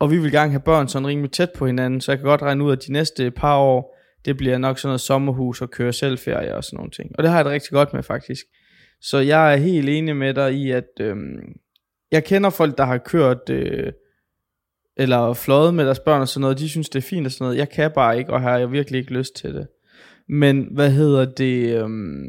Og 0.00 0.10
vi 0.10 0.18
vil 0.18 0.32
gerne 0.32 0.50
have 0.50 0.60
børn 0.60 0.88
sådan 0.88 1.06
rimelig 1.08 1.32
tæt 1.32 1.50
på 1.56 1.66
hinanden, 1.66 2.00
så 2.00 2.12
jeg 2.12 2.18
kan 2.18 2.26
godt 2.26 2.42
regne 2.42 2.64
ud, 2.64 2.72
at 2.72 2.86
de 2.86 2.92
næste 2.92 3.30
par 3.30 3.58
år, 3.58 3.96
det 4.24 4.36
bliver 4.36 4.58
nok 4.58 4.78
sådan 4.78 4.88
noget 4.88 5.00
sommerhus 5.00 5.62
og 5.62 5.70
køre 5.70 5.92
selvferie 5.92 6.54
og 6.54 6.64
sådan 6.64 6.76
nogle 6.76 6.90
ting. 6.90 7.10
Og 7.14 7.22
det 7.22 7.30
har 7.30 7.38
jeg 7.38 7.44
det 7.44 7.52
rigtig 7.52 7.70
godt 7.70 7.92
med 7.92 8.02
faktisk. 8.02 8.44
Så 9.00 9.18
jeg 9.18 9.52
er 9.52 9.56
helt 9.56 9.88
enig 9.88 10.16
med 10.16 10.34
dig 10.34 10.54
i, 10.54 10.70
at 10.70 10.88
øhm, 11.00 11.38
jeg 12.12 12.24
kender 12.24 12.50
folk, 12.50 12.78
der 12.78 12.84
har 12.84 12.98
kørt 12.98 13.50
øh, 13.50 13.92
eller 15.00 15.32
fløjet 15.32 15.74
med 15.74 15.84
deres 15.86 15.98
børn 15.98 16.20
og 16.20 16.28
sådan 16.28 16.40
noget. 16.40 16.58
De 16.58 16.68
synes, 16.68 16.88
det 16.88 16.98
er 16.98 17.08
fint 17.08 17.26
og 17.26 17.32
sådan 17.32 17.44
noget. 17.44 17.58
Jeg 17.58 17.68
kan 17.68 17.90
bare 17.94 18.18
ikke, 18.18 18.32
og 18.32 18.40
har 18.40 18.58
jeg 18.58 18.72
virkelig 18.72 18.98
ikke 18.98 19.12
lyst 19.12 19.34
til 19.36 19.54
det. 19.54 19.66
Men 20.28 20.68
hvad 20.70 20.90
hedder 20.90 21.24
det? 21.24 21.76
Øhm, 21.82 22.26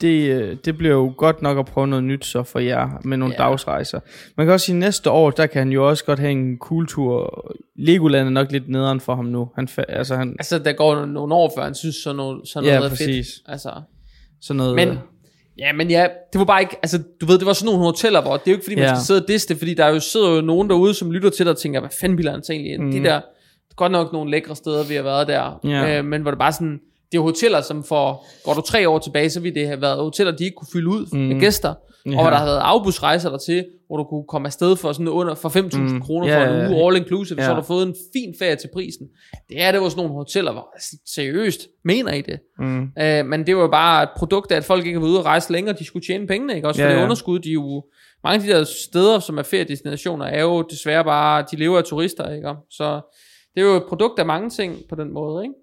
det, 0.00 0.30
øh, 0.30 0.56
det 0.64 0.78
bliver 0.78 0.94
jo 0.94 1.14
godt 1.16 1.42
nok 1.42 1.58
at 1.58 1.66
prøve 1.66 1.86
noget 1.86 2.04
nyt 2.04 2.24
så 2.24 2.42
for 2.42 2.58
jer 2.58 2.88
med 3.04 3.16
nogle 3.16 3.34
Ja. 3.38 3.42
dagsrejser. 3.42 4.00
Man 4.36 4.46
kan 4.46 4.52
også 4.52 4.66
sige, 4.66 4.76
at 4.76 4.80
næste 4.80 5.10
år, 5.10 5.30
der 5.30 5.46
kan 5.46 5.58
han 5.58 5.72
jo 5.72 5.88
også 5.88 6.04
godt 6.04 6.18
have 6.18 6.32
en 6.32 6.58
cool 6.58 6.86
tur. 6.86 7.44
Legoland 7.76 8.26
er 8.26 8.30
nok 8.30 8.52
lidt 8.52 8.68
nederen 8.68 9.00
for 9.00 9.14
ham 9.14 9.24
nu. 9.24 9.48
Han, 9.54 9.68
altså 9.88 10.16
han, 10.16 10.36
altså 10.38 10.58
der 10.58 10.72
går 10.72 11.04
nogle 11.06 11.34
år, 11.34 11.52
før 11.56 11.64
han 11.64 11.74
synes, 11.74 11.96
sådan 11.96 12.16
noget, 12.16 12.48
sådan 12.48 12.68
Ja, 12.68 12.74
noget 12.78 12.92
er 12.92 12.96
fedt. 12.96 13.08
præcis. 13.08 13.42
Altså, 13.46 13.70
sådan 14.42 14.56
noget... 14.56 14.74
men, 14.74 14.98
ja, 15.60 15.72
men 15.72 15.90
ja, 15.90 16.06
det 16.32 16.38
var 16.38 16.44
bare 16.44 16.60
ikke, 16.60 16.76
altså 16.82 16.98
du 17.20 17.26
ved, 17.26 17.38
det 17.38 17.46
var 17.46 17.52
sådan 17.52 17.66
nogle 17.74 17.80
hoteller, 17.84 18.20
hvor 18.22 18.36
det 18.36 18.46
er 18.46 18.50
jo 18.50 18.54
ikke 18.56 18.64
fordi, 18.64 18.76
man 18.76 18.84
Ja. 18.84 18.88
skal 18.94 19.04
sidde 19.06 19.22
og 19.22 19.28
diste, 19.28 19.56
fordi 19.56 19.74
der 19.74 19.84
er 19.84 19.88
jo 19.90 20.00
sidder 20.00 20.34
jo 20.34 20.40
nogen 20.40 20.70
derude, 20.70 20.94
som 20.94 21.12
lytter 21.12 21.30
til 21.30 21.46
dig 21.46 21.50
og 21.52 21.58
tænker, 21.58 21.80
hvad 21.80 21.90
fanden 22.00 22.16
bilder 22.16 22.32
han 22.32 22.42
sig 22.44 22.52
egentlig 22.52 22.72
ind? 22.72 22.82
Mm. 22.82 22.90
De 22.92 23.04
der, 23.04 23.20
godt 23.76 23.92
nok 23.92 24.12
nogle 24.12 24.30
lækre 24.30 24.56
steder, 24.56 24.84
vi 24.84 24.94
har 24.94 25.02
været 25.02 25.28
der, 25.28 25.60
Ja. 25.64 25.98
øh, 25.98 26.04
men 26.04 26.22
hvor 26.22 26.30
det 26.30 26.38
bare 26.38 26.52
sådan, 26.52 26.78
det 27.12 27.18
er 27.18 27.22
hoteller, 27.22 27.60
som 27.60 27.84
for, 27.84 28.24
går 28.44 28.54
du 28.54 28.60
tre 28.60 28.88
år 28.88 28.98
tilbage, 28.98 29.30
så 29.30 29.40
ville 29.40 29.60
det 29.60 29.66
have 29.68 29.80
været 29.80 29.96
hoteller, 29.96 30.36
de 30.36 30.44
ikke 30.44 30.54
kunne 30.54 30.68
fylde 30.72 30.88
ud 30.88 31.06
mm. 31.12 31.18
med 31.18 31.40
gæster, 31.40 31.74
ja. 32.06 32.10
og 32.16 32.20
hvor 32.22 32.30
der 32.30 32.36
havde 32.36 32.48
været 32.50 32.60
afbusrejser 32.64 33.30
der 33.30 33.38
til, 33.38 33.64
hvor 33.90 33.96
du 33.96 34.04
kunne 34.04 34.24
komme 34.28 34.46
afsted 34.46 34.76
for 34.76 34.92
sådan 34.92 35.08
under 35.08 35.34
for 35.34 35.48
5.000 35.48 35.78
mm. 35.78 36.00
kroner 36.00 36.26
Ja, 36.28 36.38
for 36.38 36.50
en 36.64 36.72
uge 36.74 36.86
all 36.86 36.96
inclusive, 36.96 37.38
Ja. 37.40 37.44
så 37.46 37.48
har 37.54 37.60
du 37.60 37.66
fået 37.66 37.86
en 37.86 37.94
fin 38.12 38.34
ferie 38.38 38.56
til 38.56 38.68
prisen. 38.72 39.06
Det 39.48 39.62
er 39.62 39.72
det 39.72 39.80
var 39.80 39.88
sådan 39.88 40.02
nogle 40.04 40.14
hoteller, 40.14 40.52
hvor 40.52 40.70
altså, 40.74 40.96
seriøst 41.14 41.60
mener 41.84 42.12
I 42.12 42.20
det? 42.20 42.38
Mm. 42.58 42.82
Øh, 43.02 43.26
men 43.26 43.46
det 43.46 43.56
var 43.56 43.62
jo 43.62 43.68
bare 43.68 44.02
et 44.02 44.08
produkt 44.16 44.52
af, 44.52 44.56
at 44.56 44.64
folk 44.64 44.86
ikke 44.86 44.96
har 44.98 45.00
været 45.00 45.10
ude 45.10 45.18
og 45.18 45.24
rejse 45.24 45.52
længere, 45.52 45.76
de 45.78 45.84
skulle 45.84 46.06
tjene 46.06 46.26
pengene, 46.26 46.54
ikke? 46.56 46.68
Også 46.68 46.78
for 46.80 46.82
Ja, 46.82 46.88
ja, 46.88 46.94
det 46.94 47.00
ja. 47.00 47.04
underskud, 47.04 47.38
de 47.38 47.50
jo, 47.50 47.84
mange 48.24 48.34
af 48.34 48.40
de 48.40 48.48
der 48.58 48.64
steder, 48.64 49.18
som 49.18 49.38
er 49.38 49.42
feriedestinationer, 49.42 50.26
er 50.26 50.42
jo 50.42 50.62
desværre 50.62 51.04
bare, 51.04 51.44
de 51.50 51.56
lever 51.56 51.78
af 51.78 51.84
turister, 51.84 52.32
ikke? 52.34 52.48
Så 52.70 53.00
det 53.54 53.60
er 53.60 53.66
jo 53.66 53.76
et 53.76 53.84
produkt 53.88 54.18
af 54.18 54.26
mange 54.26 54.50
ting 54.50 54.76
på 54.88 54.94
den 54.94 55.12
måde, 55.12 55.44
ikke? 55.44 55.54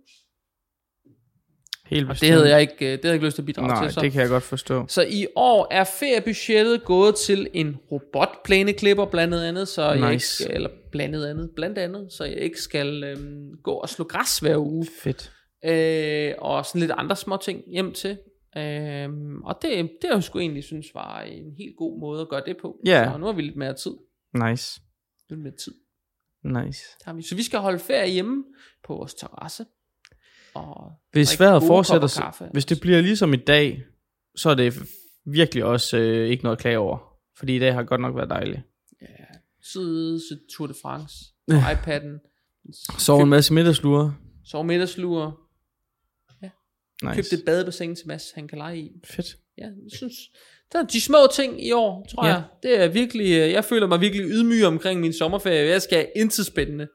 Helt 1.89 2.10
Og 2.10 2.20
det 2.22 2.29
havde 2.29 2.50
jeg 2.50 2.62
ikke, 2.62 2.74
øh, 2.74 2.79
det 2.82 2.89
havde 2.89 3.00
jeg 3.03 3.13
ikke 3.13 3.25
lyst 3.25 3.36
til 3.36 3.41
at 3.41 3.46
bidrage 3.46 3.67
Nej, 3.67 3.84
til. 3.86 3.94
Så. 3.94 4.01
det 4.01 4.12
kan 4.12 4.22
jeg 4.22 4.29
godt 4.29 4.44
forstå. 4.44 4.86
så 4.88 5.01
i 5.01 5.27
år 5.36 5.67
er 5.72 5.84
feriebudgettet 5.84 6.84
gået 6.84 7.15
til 7.15 7.48
en 7.53 7.77
robotplæneklipper 7.91 9.06
blandt 9.06 9.34
andet, 9.36 9.67
så 9.67 9.84
jeg 9.88 9.96
ikke 9.96 10.13
Nice. 10.13 10.51
eller 10.51 10.70
blandt 10.91 11.15
andet, 11.15 11.51
blandt 11.56 11.77
andet, 11.77 12.13
så 12.13 12.24
jeg 12.24 12.38
ikke 12.38 12.62
skal 12.62 13.03
øhm, 13.03 13.51
gå 13.63 13.72
og 13.72 13.89
slå 13.89 14.06
græs 14.06 14.39
hver 14.39 14.58
uge. 14.58 14.88
Fedt. 15.03 15.32
øh, 15.65 16.34
og 16.38 16.65
sådan 16.65 16.82
lidt 16.82 16.91
andre 16.98 17.15
små 17.15 17.38
ting 17.38 17.63
hjem 17.67 17.94
til. 17.94 18.17
Øhm, 18.58 19.41
og 19.44 19.56
det, 19.62 19.72
det 19.72 20.10
har 20.10 20.15
jeg 20.15 20.24
sgu 20.24 20.39
egentlig 20.39 20.63
synes 20.63 20.88
var 20.94 21.22
en 21.22 21.53
helt 21.58 21.75
god 21.77 22.00
måde 22.00 22.22
at 22.22 22.29
gøre 22.29 22.41
det 22.46 22.58
på. 22.62 22.79
Ja. 22.86 23.10
Så 23.13 23.17
nu 23.17 23.25
har 23.25 23.34
vi 23.34 23.41
lidt 23.41 23.56
mere 23.56 23.74
tid. 23.74 23.91
Nice. 24.34 24.82
Lidt 25.29 25.41
mere 25.41 25.53
tid. 25.63 25.74
Nice. 26.44 26.84
Det 27.00 27.06
har 27.06 27.13
vi. 27.13 27.22
Så 27.22 27.36
vi 27.36 27.44
skal 27.44 27.60
holde 27.60 27.79
ferie 27.79 28.12
hjemme 28.12 28.44
på 28.88 28.94
vores 28.94 29.13
terrasse. 29.13 29.65
Og 30.57 30.91
Hvis 31.11 31.39
vejret 31.39 31.63
fortsætter, 31.63 32.07
kaffe. 32.21 32.49
hvis 32.53 32.65
det 32.65 32.81
bliver 32.81 33.01
ligesom 33.01 33.33
i 33.33 33.37
dag, 33.37 33.83
så 34.35 34.49
er 34.49 34.55
det 34.55 34.73
virkelig 35.25 35.63
også 35.63 35.97
øh, 35.97 36.29
ikke 36.29 36.43
noget 36.43 36.57
at 36.57 36.61
klage 36.61 36.77
over. 36.79 36.97
Fordi 37.37 37.55
i 37.55 37.59
dag 37.59 37.73
har 37.73 37.83
godt 37.83 38.01
nok 38.01 38.15
været 38.15 38.29
dejligt. 38.29 38.61
Sidde, 39.73 40.19
se 40.19 40.37
Tour 40.57 40.67
de 40.67 40.73
France 40.81 41.15
iPad'en. 41.51 42.33
Sove 42.99 43.23
en 43.23 43.29
masse 43.29 43.53
middagslurer. 43.53 44.11
Sove 44.45 44.63
middagslure. 44.63 45.33
Nice. 47.03 47.15
Købte 47.15 47.35
et 47.35 47.43
badebassin 47.45 47.95
til 47.95 48.07
Mads, 48.07 48.31
han 48.31 48.47
kan 48.47 48.57
lege 48.57 48.79
i. 48.79 48.91
Fedt. 49.05 49.27
Ja, 49.57 49.63
jeg 49.63 49.91
synes, 49.97 50.13
der 50.71 50.79
er 50.79 50.83
de 50.83 51.01
små 51.01 51.17
ting 51.35 51.65
i 51.67 51.71
år, 51.71 52.05
tror 52.09 52.25
Ja. 52.25 52.31
ja. 52.31 52.35
jeg. 52.35 52.43
Det 52.63 52.83
er 52.83 52.87
virkelig, 52.87 53.25
øh, 53.25 53.51
jeg 53.51 53.65
føler 53.65 53.87
mig 53.87 54.01
virkelig 54.01 54.25
ydmyg 54.29 54.65
omkring 54.65 55.01
min 55.01 55.13
sommerferie. 55.13 55.69
Jeg 55.69 55.81
skal 55.81 56.11
intet 56.15 56.45
spændende. 56.45 56.87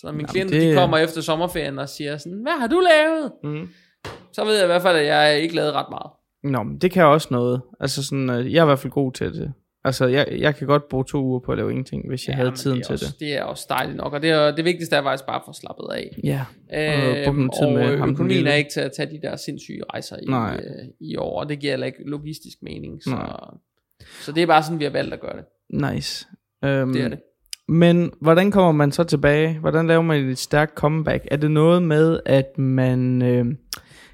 Så 0.00 0.06
når 0.06 0.12
mine 0.12 0.28
Jamen, 0.34 0.48
klienter, 0.48 0.58
det- 0.66 0.70
de 0.70 0.74
kommer 0.80 0.98
efter 0.98 1.20
sommerferien 1.20 1.78
og 1.78 1.88
siger 1.88 2.16
sådan, 2.16 2.38
hvad 2.42 2.60
har 2.60 2.66
du 2.66 2.80
lavet? 2.80 3.32
Mm. 3.44 3.68
Så 4.32 4.44
ved 4.44 4.54
jeg 4.54 4.64
i 4.64 4.66
hvert 4.66 4.82
fald, 4.82 4.96
at 4.96 5.06
jeg 5.06 5.40
ikke 5.40 5.54
lavet 5.54 5.72
ret 5.72 5.86
meget. 5.90 6.10
Nå, 6.42 6.62
men 6.62 6.78
det 6.78 6.90
kan 6.90 7.04
også 7.04 7.28
noget. 7.30 7.60
Altså 7.80 8.04
sådan, 8.04 8.30
øh, 8.30 8.52
jeg 8.52 8.58
er 8.60 8.64
i 8.64 8.66
hvert 8.66 8.78
fald 8.78 8.92
god 8.92 9.12
til 9.12 9.32
det. 9.34 9.52
Altså, 9.84 10.06
jeg, 10.06 10.28
jeg 10.38 10.56
kan 10.56 10.66
godt 10.66 10.88
bruge 10.88 11.04
to 11.04 11.22
uger 11.24 11.40
på 11.40 11.52
at 11.52 11.58
lave 11.58 11.70
ingenting, 11.70 12.08
hvis 12.08 12.28
jeg 12.28 12.36
havde 12.36 12.50
men 12.50 12.56
tiden 12.56 12.76
det 12.78 12.86
til 12.86 12.92
også, 12.92 13.06
det. 13.06 13.20
det. 13.20 13.36
er 13.36 13.42
også 13.42 13.66
dejligt 13.68 13.96
nok, 13.96 14.12
og 14.12 14.22
det, 14.22 14.30
er, 14.30 14.50
det 14.56 14.64
vigtigste 14.64 14.96
er 14.96 15.02
faktisk 15.02 15.26
bare 15.26 15.36
at 15.36 15.42
få 15.46 15.52
slappet 15.52 15.86
af. 15.94 16.16
Ja. 16.24 16.44
Øhm, 16.74 17.34
bruge 17.34 17.48
tid 17.58 17.66
og 17.66 17.72
med 17.72 17.98
ham, 17.98 18.10
økonomien 18.10 18.46
er 18.46 18.54
ikke 18.54 18.70
til 18.70 18.80
at 18.80 18.92
tage 18.96 19.10
de 19.10 19.20
der 19.22 19.36
sindssyge 19.36 19.80
rejser 19.92 20.16
i, 20.16 20.24
Nej. 20.28 20.56
øh, 20.64 20.88
i 21.00 21.16
år, 21.16 21.40
og 21.40 21.48
det 21.48 21.58
giver 21.58 21.72
heller 21.72 21.86
ikke 21.86 21.98
logistisk 22.06 22.58
mening. 22.62 23.02
Så, 23.02 23.10
Nej. 23.10 23.40
så 24.20 24.32
det 24.32 24.42
er 24.42 24.46
bare 24.46 24.62
sådan, 24.62 24.78
vi 24.78 24.84
har 24.84 24.90
valgt 24.90 25.14
at 25.14 25.20
gøre 25.20 25.36
det. 25.36 25.44
Nice. 25.94 26.26
Um, 26.62 26.92
Det 26.92 27.02
er 27.04 27.08
det. 27.08 27.18
Men 27.68 28.10
hvordan 28.20 28.50
kommer 28.50 28.72
man 28.72 28.92
så 28.92 29.04
tilbage? 29.04 29.58
Hvordan 29.60 29.86
laver 29.86 30.02
man 30.02 30.24
et 30.24 30.38
stærkt 30.38 30.74
comeback? 30.74 31.24
Er 31.30 31.36
det 31.36 31.50
noget 31.50 31.82
med, 31.82 32.20
at 32.26 32.58
man, 32.58 33.22
øh, 33.22 33.44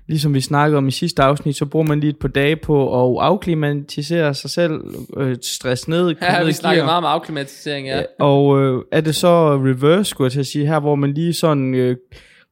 ligesom 0.07 0.35
vi 0.35 0.41
snakkede 0.41 0.79
om 0.79 0.89
i 0.89 0.91
sidste 0.91 1.23
afsnit, 1.23 1.57
så 1.57 1.67
bruger 1.67 1.87
man 1.87 2.01
lige 2.01 2.11
et 2.11 2.19
par 2.19 2.29
dage 2.29 2.57
på 2.57 3.03
at 3.17 3.25
afklimatisere 3.25 4.35
sig 4.35 4.51
selv, 4.51 4.81
øh, 5.17 5.37
stress 5.43 5.89
ned, 5.89 6.15
Ja, 6.23 6.39
ned 6.39 6.47
vi 6.47 6.53
gear? 6.63 6.85
meget 6.85 6.99
om 6.99 7.05
afklimatisering, 7.05 7.87
ja. 7.87 7.97
Ja, 7.99 8.03
Og 8.19 8.61
øh, 8.63 8.83
er 8.93 9.01
det 9.01 9.15
så 9.15 9.55
reverse, 9.57 10.11
skulle 10.11 10.27
jeg 10.27 10.33
til 10.33 10.41
at 10.41 10.47
sige, 10.47 10.67
her 10.67 10.81
hvor 10.81 10.95
man 10.95 11.15
lige 11.15 11.33
sådan, 11.33 11.75
øh, 11.75 11.97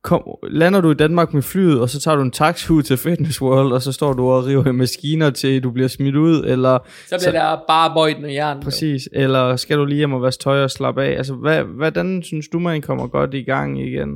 kom, 0.02 0.23
lander 0.50 0.80
du 0.80 0.90
i 0.90 0.94
Danmark 0.94 1.35
med 1.35 1.42
flyet, 1.42 1.80
og 1.80 1.88
så 1.88 2.00
tager 2.00 2.14
du 2.16 2.23
en 2.23 2.30
taxi 2.30 2.73
ud 2.73 2.82
til 2.82 2.97
Fitness 2.97 3.42
World, 3.42 3.73
og 3.73 3.82
så 3.82 3.92
står 3.92 4.12
du 4.12 4.30
og 4.30 4.47
river 4.47 4.68
i 4.68 4.73
maskiner 4.73 5.30
til, 5.30 5.62
du 5.62 5.71
bliver 5.71 5.88
smidt 5.88 6.16
ud, 6.16 6.44
eller 6.44 6.78
Så 6.78 7.09
bliver 7.09 7.18
så, 7.18 7.30
der 7.32 7.59
bare 7.68 7.94
bøjt 7.94 8.21
med 8.21 8.32
jern. 8.32 8.61
præcis, 8.62 9.09
eller 9.12 9.56
skal 9.56 9.78
du 9.78 9.85
lige 9.85 9.97
hjem 9.99 10.12
og 10.12 10.23
vaske 10.23 10.42
tøj 10.42 10.62
og 10.62 10.71
slappe 10.71 11.04
af? 11.04 11.11
Altså, 11.16 11.35
hvad, 11.35 11.62
hvordan 11.62 12.23
synes 12.23 12.49
du, 12.49 12.59
man 12.59 12.82
kommer 12.82 13.06
godt 13.06 13.35
i 13.35 13.42
gang 13.42 13.80
igen? 13.80 14.09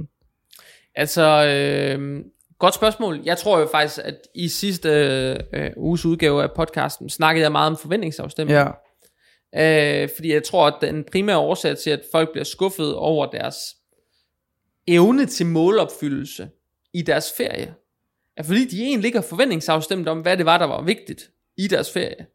Altså, 0.94 1.22
øh, 1.46 2.20
godt 2.58 2.74
spørgsmål. 2.74 3.20
Jeg 3.24 3.38
tror 3.38 3.58
jo 3.58 3.68
faktisk, 3.72 4.00
at 4.04 4.14
i 4.34 4.48
sidste 4.48 4.88
øh, 5.54 5.70
uges 5.76 6.04
udgave 6.06 6.42
af 6.42 6.48
podcasten 6.56 7.08
snakkede 7.10 7.42
jeg 7.42 7.52
meget 7.52 7.70
om 7.70 7.76
forventningsafstemning. 7.76 8.58
Ja, 8.58 8.66
Øh, 9.58 10.08
fordi 10.16 10.32
jeg 10.32 10.42
tror, 10.44 10.66
at 10.66 10.74
den 10.80 11.04
primære 11.12 11.38
årsag 11.38 11.76
til, 11.78 11.90
at 11.90 12.00
folk 12.12 12.32
bliver 12.32 12.44
skuffet 12.44 12.94
over 12.94 13.26
deres 13.26 13.56
evne 14.86 15.26
til 15.26 15.46
målopfyldelse 15.46 16.50
i 16.92 17.02
deres 17.02 17.32
ferie, 17.36 17.74
er 18.36 18.42
fordi 18.42 18.64
de 18.64 18.82
egentlig 18.82 19.08
ikke 19.08 19.18
har 19.18 19.26
forventningsafstemt 19.28 20.08
om, 20.08 20.20
hvad 20.20 20.36
det 20.36 20.46
var, 20.46 20.58
der 20.58 20.66
var 20.66 20.82
vigtigt 20.82 21.30
i 21.56 21.68
deres 21.68 21.92
ferie. 21.92 22.26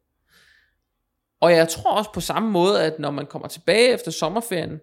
Og 1.40 1.52
jeg 1.52 1.70
tror 1.70 1.92
også 1.92 2.12
på 2.14 2.22
samme 2.22 2.52
måde, 2.52 2.84
at 2.84 3.00
når 3.00 3.12
man 3.12 3.26
kommer 3.26 3.48
tilbage 3.48 3.94
efter 3.94 4.12
sommerferien, 4.12 4.80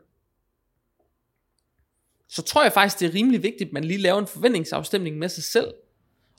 så 2.28 2.42
tror 2.42 2.62
jeg 2.62 2.72
faktisk, 2.72 3.00
det 3.00 3.08
er 3.08 3.14
rimelig 3.14 3.42
vigtigt, 3.42 3.68
at 3.68 3.72
man 3.72 3.84
lige 3.84 3.98
laver 3.98 4.18
en 4.18 4.26
forventningsafstemning 4.26 5.18
med 5.18 5.28
sig 5.28 5.44
selv, 5.44 5.74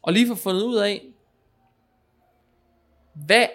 og 0.01 0.13
lige 0.13 0.27
får 0.27 0.36
fundet 0.36 0.62
ud 0.62 0.77
af, 0.77 1.13
hvad, 3.25 3.48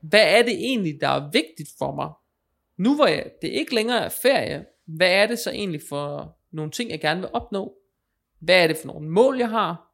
hvad 0.00 0.38
er 0.38 0.42
det 0.42 0.52
egentlig, 0.52 1.00
der 1.00 1.08
er 1.08 1.30
vigtigt 1.30 1.70
for 1.78 1.94
mig? 1.94 2.10
Nu 2.76 2.94
hvor 2.94 3.06
jeg, 3.06 3.30
det 3.42 3.48
ikke 3.48 3.74
længere 3.74 4.04
er 4.04 4.08
ferie, 4.08 4.66
hvad 4.86 5.10
er 5.10 5.26
det 5.26 5.38
så 5.38 5.50
egentlig 5.50 5.82
for 5.88 6.36
nogle 6.52 6.70
ting, 6.70 6.90
jeg 6.90 7.00
gerne 7.00 7.20
vil 7.20 7.30
opnå? 7.32 7.72
Hvad 8.40 8.62
er 8.62 8.66
det 8.66 8.76
for 8.76 8.86
nogle 8.86 9.08
mål, 9.08 9.38
jeg 9.38 9.48
har? 9.48 9.88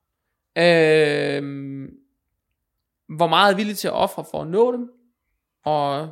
Øhm, 0.58 1.90
hvor 3.16 3.26
meget 3.26 3.44
er 3.44 3.50
jeg 3.50 3.56
villig 3.56 3.76
til 3.76 3.88
at 3.88 3.94
ofre 3.94 4.24
for 4.30 4.40
at 4.42 4.48
nå 4.48 4.72
dem? 4.72 4.88
Og 5.64 6.08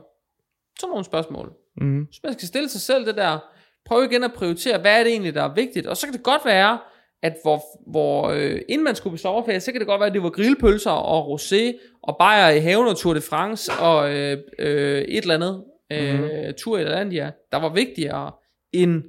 sådan 0.81 0.91
nogle 0.91 1.05
spørgsmål. 1.05 1.53
mm, 1.77 2.07
Så 2.13 2.21
man 2.25 2.33
skal 2.33 2.49
stille 2.49 2.69
sig 2.69 2.81
selv 2.81 3.07
det 3.07 3.17
der, 3.17 3.39
prøv 3.85 4.05
igen 4.05 4.25
at 4.25 4.33
prioritere, 4.33 4.79
hvad 4.81 4.99
er 5.01 5.05
det 5.05 5.13
egentlig, 5.13 5.35
der 5.35 5.43
er 5.43 5.55
vigtigt, 5.55 5.87
og 5.87 5.97
så 5.97 6.07
kan 6.07 6.15
det 6.15 6.23
godt 6.23 6.45
være, 6.45 6.79
at 7.23 7.37
hvor, 7.43 7.63
hvor 7.91 8.29
øh, 8.29 8.61
inden 8.69 8.85
man 8.85 8.95
skulle 8.95 9.13
på 9.13 9.17
sommerferie, 9.17 9.61
så 9.61 9.73
kan 9.73 9.81
det 9.81 9.87
godt 9.87 10.01
være, 10.01 10.07
at 10.07 10.15
det 10.15 10.23
var 10.23 10.31
grillpølser 10.31 10.91
og 10.91 11.35
rosé 11.35 11.79
og 12.03 12.17
bajer 12.19 12.51
i 12.51 12.61
haven 12.61 12.89
og 12.89 12.97
Tour 12.97 13.15
de 13.15 13.21
France 13.21 13.73
og 13.81 14.15
øh, 14.15 14.39
øh, 14.59 15.03
et 15.03 15.23
eller 15.23 15.35
andet 15.35 15.65
øh, 15.93 16.15
mm-hmm. 16.21 16.55
tur 16.59 16.79
i 16.79 16.83
Atlantia, 16.83 17.33
der 17.53 17.59
var 17.59 17.69
vigtigere 17.69 18.33
end 18.73 19.03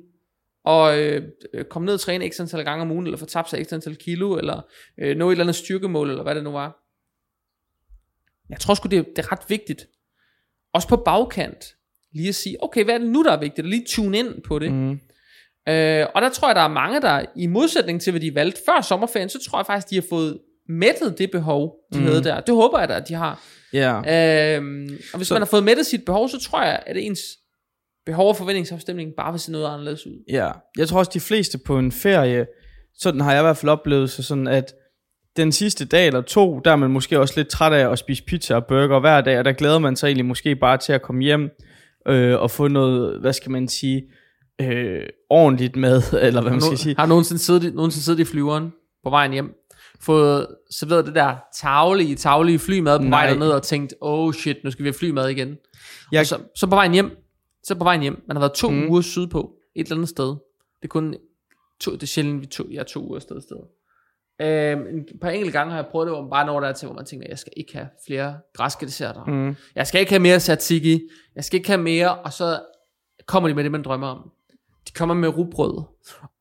at 0.67 0.99
øh, 1.53 1.65
komme 1.65 1.85
ned 1.85 1.93
og 1.93 1.99
træne 1.99 2.29
x 2.29 2.39
antal 2.39 2.63
gange 2.65 2.81
om 2.81 2.91
ugen, 2.91 3.05
eller 3.05 3.17
få 3.17 3.25
tabt 3.25 3.49
sig 3.49 3.65
x 3.65 3.73
antal 3.73 3.95
kilo, 3.95 4.37
eller 4.37 4.61
øh, 4.99 5.17
nå 5.17 5.27
et 5.29 5.31
eller 5.31 5.43
andet 5.43 5.55
styrkemål, 5.55 6.09
eller 6.09 6.23
hvad 6.23 6.35
det 6.35 6.43
nu 6.43 6.51
var. 6.51 6.83
Jeg 8.49 8.59
tror 8.59 8.73
sgu, 8.73 8.87
det, 8.87 8.99
er- 8.99 9.03
det 9.03 9.19
er 9.19 9.31
ret 9.31 9.45
vigtigt, 9.49 9.87
også 10.73 10.87
på 10.87 10.95
bagkant, 10.95 11.65
lige 12.13 12.29
at 12.29 12.35
sige, 12.35 12.63
okay, 12.63 12.83
hvad 12.83 12.93
er 12.93 12.97
det 12.97 13.07
nu, 13.09 13.23
der 13.23 13.31
er 13.31 13.39
vigtigt, 13.39 13.65
og 13.65 13.69
lige 13.69 13.85
tune 13.87 14.17
ind 14.19 14.41
på 14.47 14.59
det. 14.59 14.71
Mm. 14.71 14.91
Øh, 15.69 16.05
og 16.15 16.21
der 16.21 16.29
tror 16.33 16.47
jeg, 16.47 16.55
der 16.55 16.61
er 16.61 16.67
mange, 16.67 17.01
der 17.01 17.25
i 17.35 17.47
modsætning 17.47 18.01
til, 18.01 18.11
hvad 18.11 18.21
de 18.21 18.35
valgte 18.35 18.61
før 18.65 18.81
sommerferien, 18.81 19.29
så 19.29 19.39
tror 19.49 19.59
jeg 19.59 19.65
faktisk, 19.65 19.89
de 19.89 19.95
har 19.95 20.05
fået 20.09 20.39
mættet 20.69 21.17
det 21.17 21.31
behov, 21.31 21.75
de 21.93 21.99
mm. 21.99 22.05
havde 22.05 22.23
der. 22.23 22.39
Det 22.39 22.55
håber 22.55 22.79
jeg 22.79 22.89
da, 22.89 22.93
at 22.95 23.07
de 23.07 23.13
har. 23.13 23.43
ja. 23.73 24.55
Øhm, 24.57 24.97
og 25.13 25.17
hvis 25.17 25.27
så, 25.27 25.33
man 25.33 25.41
har 25.41 25.47
fået 25.47 25.63
mættet 25.63 25.85
sit 25.85 26.05
behov, 26.05 26.29
så 26.29 26.39
tror 26.39 26.63
jeg, 26.63 26.83
at 26.85 26.97
ens 26.97 27.19
behov 28.07 28.29
og 28.29 28.37
forventningsafstemning 28.37 29.11
bare 29.17 29.31
vil 29.31 29.39
se 29.39 29.51
noget 29.51 29.67
anderledes 29.67 30.07
ud. 30.07 30.23
Ja, 30.29 30.51
jeg 30.77 30.87
tror 30.87 30.99
også 30.99 31.11
de 31.13 31.19
fleste 31.19 31.57
på 31.57 31.79
en 31.79 31.91
ferie, 31.91 32.45
sådan 32.97 33.21
har 33.21 33.31
jeg 33.31 33.41
i 33.41 33.43
hvert 33.43 33.57
fald 33.57 33.69
oplevet 33.69 34.09
så 34.09 34.23
sådan, 34.23 34.47
at 34.47 34.73
den 35.37 35.51
sidste 35.51 35.85
dag 35.85 36.07
eller 36.07 36.21
to, 36.21 36.59
der 36.65 36.71
er 36.71 36.75
man 36.75 36.91
måske 36.91 37.19
også 37.19 37.33
lidt 37.37 37.47
træt 37.47 37.73
af 37.73 37.91
at 37.91 37.99
spise 37.99 38.23
pizza 38.23 38.55
og 38.55 38.65
burger 38.65 38.99
hver 38.99 39.21
dag, 39.21 39.39
og 39.39 39.45
der 39.45 39.51
glæder 39.51 39.79
man 39.79 39.95
sig 39.95 40.07
egentlig 40.07 40.25
måske 40.25 40.55
bare 40.55 40.77
til 40.77 40.93
at 40.93 41.01
komme 41.01 41.23
hjem 41.23 41.49
øh, 42.07 42.39
og 42.39 42.51
få 42.51 42.67
noget, 42.67 43.19
hvad 43.21 43.33
skal 43.33 43.51
man 43.51 43.67
sige, 43.67 44.03
øh, 44.61 45.03
ordentligt 45.29 45.75
mad, 45.75 46.01
eller 46.27 46.41
hvad 46.41 46.51
man 46.51 46.61
skal 46.61 46.77
sige. 46.77 46.95
Har 46.97 47.05
du 47.05 47.09
nogensinde 47.09 47.41
siddet, 47.41 47.75
nogensinde 47.75 48.05
siddet 48.05 48.19
i 48.19 48.25
flyveren 48.25 48.71
på 49.03 49.09
vejen 49.09 49.31
hjem, 49.31 49.53
fået 50.01 50.47
serveret 50.71 51.05
det 51.05 51.15
der 51.15 51.35
tavlige, 51.55 52.15
tavlige 52.15 52.59
flymad 52.59 52.99
på 52.99 53.03
Nej. 53.03 53.23
vej 53.23 53.33
derned 53.33 53.49
og 53.49 53.63
tænkt, 53.63 53.93
oh 54.01 54.33
shit, 54.33 54.57
nu 54.63 54.71
skal 54.71 54.83
vi 54.83 54.87
have 54.87 54.93
flymad 54.99 55.29
igen. 55.29 55.55
Jeg... 56.11 56.19
Og 56.19 56.25
så, 56.25 56.37
så 56.55 56.67
på 56.67 56.75
vejen 56.75 56.93
hjem, 56.93 57.11
så 57.63 57.75
på 57.75 57.83
vejen 57.83 58.01
hjem, 58.01 58.23
man 58.27 58.37
har 58.37 58.41
været 58.41 58.53
to 58.53 58.69
Mm. 58.69 58.89
uger 58.89 59.01
sydpå, 59.01 59.53
et 59.75 59.83
eller 59.85 59.95
andet 59.95 60.09
sted. 60.09 60.25
Det 60.27 60.83
er 60.83 60.87
kun 60.87 61.15
to, 61.79 61.91
det 61.93 62.03
er 62.03 62.07
sjældent, 62.07 62.41
vi 62.41 62.45
to, 62.45 62.63
jeg 62.71 62.79
er 62.79 62.83
to 62.83 63.07
uger 63.09 63.19
sted 63.19 63.41
sted. 63.41 63.57
Øhm, 64.41 64.97
et 64.97 65.05
par 65.21 65.29
enkelte 65.29 65.57
gange 65.57 65.71
har 65.71 65.77
jeg 65.79 65.87
prøvet 65.91 66.07
det, 66.07 66.15
hvor 66.15 66.21
man 66.21 66.29
bare 66.29 66.45
når 66.45 66.59
der 66.59 66.71
til, 66.71 66.85
hvor 66.85 66.95
man 66.95 67.05
tænker, 67.05 67.27
jeg 67.29 67.39
skal 67.39 67.53
ikke 67.57 67.73
have 67.73 67.87
flere 68.07 68.37
græske 68.53 68.85
desserter. 68.85 69.25
Mm. 69.25 69.55
Jeg 69.75 69.87
skal 69.87 69.99
ikke 70.01 70.11
have 70.11 70.19
mere 70.19 70.39
tzatziki. 70.39 71.01
Jeg 71.35 71.43
skal 71.43 71.57
ikke 71.57 71.69
have 71.69 71.81
mere. 71.81 72.15
Og 72.19 72.33
så 72.33 72.59
kommer 73.25 73.49
de 73.49 73.55
med 73.55 73.63
det, 73.63 73.71
man 73.71 73.83
drømmer 73.83 74.07
om. 74.07 74.31
De 74.87 74.91
kommer 74.93 75.15
med 75.15 75.29
rugbrød 75.29 75.83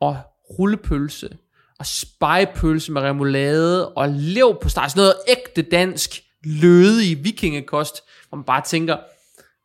og 0.01 0.17
rullepølse 0.59 1.39
og 1.79 1.87
spejpølse 1.87 2.93
med 2.93 3.03
remoulade, 3.03 3.89
og 3.89 4.09
lev 4.09 4.59
på 4.63 4.69
steg, 4.69 4.85
sådan 4.91 5.01
noget 5.01 5.15
ægte 5.29 5.63
dansk, 5.63 6.23
lødig 6.45 7.25
vikingekost, 7.25 8.03
hvor 8.29 8.37
man 8.37 8.45
bare 8.45 8.63
tænker, 8.63 8.97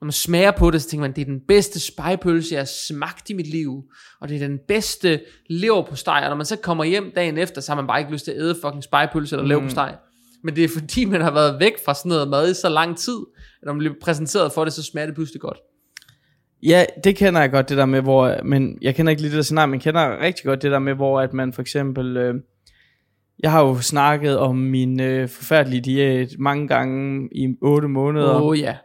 når 0.01 0.05
man 0.05 0.11
smager 0.11 0.51
på 0.51 0.71
det, 0.71 0.81
så 0.81 0.89
tænker 0.89 1.01
man, 1.01 1.15
det 1.15 1.21
er 1.21 1.25
den 1.25 1.41
bedste 1.47 1.79
spejpølse, 1.79 2.53
jeg 2.53 2.61
har 2.61 2.65
smagt 2.87 3.29
i 3.29 3.33
mit 3.33 3.47
liv, 3.47 3.83
og 4.21 4.29
det 4.29 4.35
er 4.35 4.47
den 4.47 4.59
bedste 4.67 5.21
lever 5.49 5.85
på 5.85 5.95
steg, 5.95 6.21
og 6.23 6.29
når 6.29 6.35
man 6.35 6.45
så 6.45 6.55
kommer 6.55 6.83
hjem 6.83 7.11
dagen 7.15 7.37
efter, 7.37 7.61
så 7.61 7.71
har 7.71 7.75
man 7.75 7.87
bare 7.87 7.99
ikke 7.99 8.11
lyst 8.11 8.25
til 8.25 8.31
at 8.31 8.37
æde 8.37 8.55
fucking 8.63 8.83
spejpølse 8.83 9.35
eller 9.35 9.47
lever 9.47 9.61
på 9.61 9.69
steg. 9.69 9.95
Men 10.43 10.55
det 10.55 10.63
er 10.63 10.69
fordi, 10.79 11.05
man 11.15 11.21
har 11.21 11.31
været 11.31 11.59
væk 11.59 11.73
fra 11.85 11.93
sådan 11.93 12.09
noget 12.09 12.27
mad 12.27 12.51
i 12.51 12.53
så 12.53 12.69
lang 12.69 12.97
tid, 12.97 13.17
at 13.61 13.65
når 13.65 13.73
man 13.73 13.79
bliver 13.79 13.93
præsenteret 14.01 14.51
for 14.51 14.63
det, 14.63 14.73
så 14.73 14.83
smager 14.83 15.05
det 15.05 15.15
pludselig 15.15 15.41
godt. 15.41 15.57
Ja, 16.63 16.85
det 17.03 17.15
kender 17.15 17.41
jeg 17.41 17.51
godt, 17.51 17.69
det 17.69 17.77
der 17.77 17.85
med, 17.85 18.01
hvor, 18.01 18.43
men 18.43 18.77
jeg 18.81 18.95
kender 18.95 19.09
ikke 19.09 19.21
lige 19.21 19.31
det 19.31 19.37
der 19.37 19.43
scenarie, 19.43 19.67
men 19.67 19.73
jeg 19.73 19.81
kender 19.81 20.19
rigtig 20.21 20.45
godt 20.45 20.61
det 20.61 20.71
der 20.71 20.79
med, 20.79 20.93
hvor 20.93 21.21
at 21.21 21.33
man 21.33 21.53
for 21.53 21.61
eksempel, 21.61 22.17
øh, 22.17 22.35
jeg 23.39 23.51
har 23.51 23.65
jo 23.65 23.81
snakket 23.81 24.37
om 24.37 24.55
min 24.55 24.99
øh, 24.99 25.29
forfærdelige 25.29 25.81
diæt 25.81 26.29
mange 26.39 26.67
gange 26.67 27.29
i 27.31 27.55
8 27.61 27.87
måneder. 27.87 28.35
Åh 28.35 28.41
oh, 28.41 28.59
ja. 28.59 28.75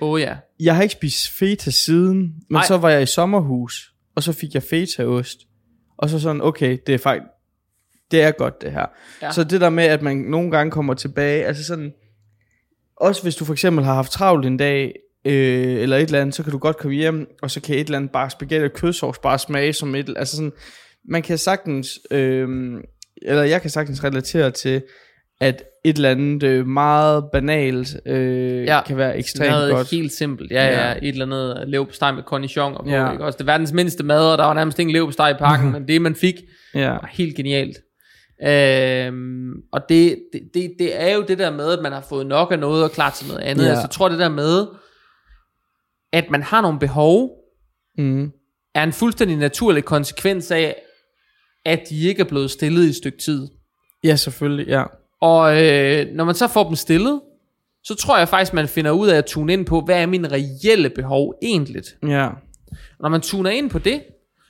Åh 0.00 0.10
oh, 0.10 0.20
ja. 0.20 0.36
Jeg 0.60 0.74
har 0.76 0.82
ikke 0.82 0.92
spist 0.92 1.30
feta 1.38 1.70
siden, 1.70 2.16
men 2.18 2.34
Nej. 2.50 2.66
så 2.66 2.76
var 2.76 2.90
jeg 2.90 3.02
i 3.02 3.06
sommerhus, 3.06 3.92
og 4.14 4.22
så 4.22 4.32
fik 4.32 4.54
jeg 4.54 4.62
fetaost. 4.62 5.38
Og 5.98 6.08
så 6.08 6.20
sådan, 6.20 6.42
okay, 6.42 6.78
det 6.86 6.94
er 6.94 6.98
faktisk, 6.98 7.26
det 8.10 8.22
er 8.22 8.30
godt 8.30 8.62
det 8.62 8.72
her. 8.72 8.86
Ja. 9.22 9.32
Så 9.32 9.44
det 9.44 9.60
der 9.60 9.70
med, 9.70 9.84
at 9.84 10.02
man 10.02 10.16
nogle 10.16 10.50
gange 10.50 10.70
kommer 10.70 10.94
tilbage, 10.94 11.44
altså 11.44 11.64
sådan, 11.64 11.92
også 12.96 13.22
hvis 13.22 13.36
du 13.36 13.44
for 13.44 13.52
eksempel 13.52 13.84
har 13.84 13.94
haft 13.94 14.12
travlt 14.12 14.46
en 14.46 14.56
dag, 14.56 14.94
øh, 15.24 15.82
eller 15.82 15.96
et 15.96 16.02
eller 16.02 16.20
andet, 16.20 16.34
så 16.34 16.42
kan 16.42 16.52
du 16.52 16.58
godt 16.58 16.76
komme 16.76 16.96
hjem, 16.96 17.26
og 17.42 17.50
så 17.50 17.60
kan 17.60 17.74
et 17.74 17.80
eller 17.80 17.98
andet 17.98 18.10
bare 18.10 18.30
spaghetti 18.30 18.64
og 18.64 18.72
kødsovs 18.72 19.18
bare 19.18 19.38
smage 19.38 19.72
som 19.72 19.94
et, 19.94 20.14
altså 20.16 20.36
sådan, 20.36 20.52
man 21.08 21.22
kan 21.22 21.38
sagtens, 21.38 22.00
øh, 22.10 22.48
eller 23.22 23.42
jeg 23.42 23.60
kan 23.60 23.70
sagtens 23.70 24.04
relatere 24.04 24.50
til, 24.50 24.82
at 25.40 25.62
et 25.84 25.96
eller 25.96 26.10
andet 26.10 26.42
øh, 26.42 26.66
meget 26.66 27.24
banalt 27.32 27.96
øh, 28.06 28.64
Ja. 28.64 28.82
kan 28.86 28.96
være 28.96 29.18
ekstremt 29.18 29.50
Noget 29.50 29.72
godt. 29.72 29.90
helt 29.90 30.12
simpelt. 30.12 30.50
Ja, 30.52 30.64
ja, 30.66 30.88
Ja. 30.88 30.94
Et 31.02 31.08
eller 31.08 31.26
andet 31.26 31.68
lev 31.68 31.86
på 31.86 31.92
steg 31.92 32.14
med 32.14 32.22
cornichon 32.22 32.74
og 32.76 32.84
på, 32.84 32.90
Ja. 32.90 33.12
ikke? 33.12 33.24
Også 33.24 33.36
det 33.36 33.42
er 33.42 33.52
verdens 33.52 33.72
mindste 33.72 34.04
mad, 34.04 34.32
og 34.32 34.38
der 34.38 34.44
var 34.44 34.54
nærmest 34.54 34.78
ingen 34.78 34.92
lev 34.92 35.06
på 35.06 35.12
steg 35.12 35.30
i 35.30 35.38
pakken, 35.38 35.72
men 35.72 35.88
det 35.88 36.02
man 36.02 36.14
fik, 36.14 36.34
Ja. 36.74 36.88
var 36.90 37.08
helt 37.12 37.36
genialt. 37.36 37.76
Øhm, 38.46 39.52
og 39.72 39.80
det, 39.88 40.18
det, 40.32 40.40
det, 40.54 40.72
det 40.78 41.00
er 41.02 41.14
jo 41.14 41.24
det 41.28 41.38
der 41.38 41.50
med, 41.50 41.72
at 41.72 41.82
man 41.82 41.92
har 41.92 42.00
fået 42.08 42.26
nok 42.26 42.52
af 42.52 42.58
noget 42.58 42.84
og 42.84 42.90
klar 42.90 43.10
til 43.10 43.28
noget 43.28 43.40
andet. 43.42 43.64
Ja. 43.64 43.68
Altså, 43.68 43.82
jeg 43.82 43.90
tror 43.90 44.08
det 44.08 44.18
der 44.18 44.28
med, 44.28 44.66
at 46.12 46.30
man 46.30 46.42
har 46.42 46.60
nogle 46.60 46.78
behov, 46.78 47.36
Mm. 47.98 48.30
er 48.74 48.82
en 48.82 48.92
fuldstændig 48.92 49.36
naturlig 49.36 49.84
konsekvens 49.84 50.50
af, 50.50 50.76
at 51.64 51.80
de 51.90 52.08
ikke 52.08 52.20
er 52.20 52.24
blevet 52.24 52.50
stillet 52.50 52.84
i 52.86 52.88
et 52.88 52.96
stykke 52.96 53.18
tid. 53.18 53.48
ja, 54.04 54.16
selvfølgelig, 54.16 54.66
ja. 54.66 54.84
Og 55.20 55.62
øh, 55.64 56.06
når 56.14 56.24
man 56.24 56.34
så 56.34 56.48
får 56.48 56.64
dem 56.64 56.76
stillet, 56.76 57.20
så 57.84 57.94
tror 57.94 58.18
jeg 58.18 58.28
faktisk, 58.28 58.54
man 58.54 58.68
finder 58.68 58.90
ud 58.90 59.08
af 59.08 59.16
at 59.18 59.24
tune 59.26 59.52
ind 59.52 59.66
på, 59.66 59.80
hvad 59.80 60.02
er 60.02 60.06
mine 60.06 60.28
reelle 60.28 60.90
behov 60.90 61.34
egentlig. 61.42 61.82
Ja. 62.08 62.26
Og 62.70 63.00
når 63.00 63.08
man 63.08 63.20
tuner 63.20 63.50
ind 63.50 63.70
på 63.70 63.78
det, 63.78 64.02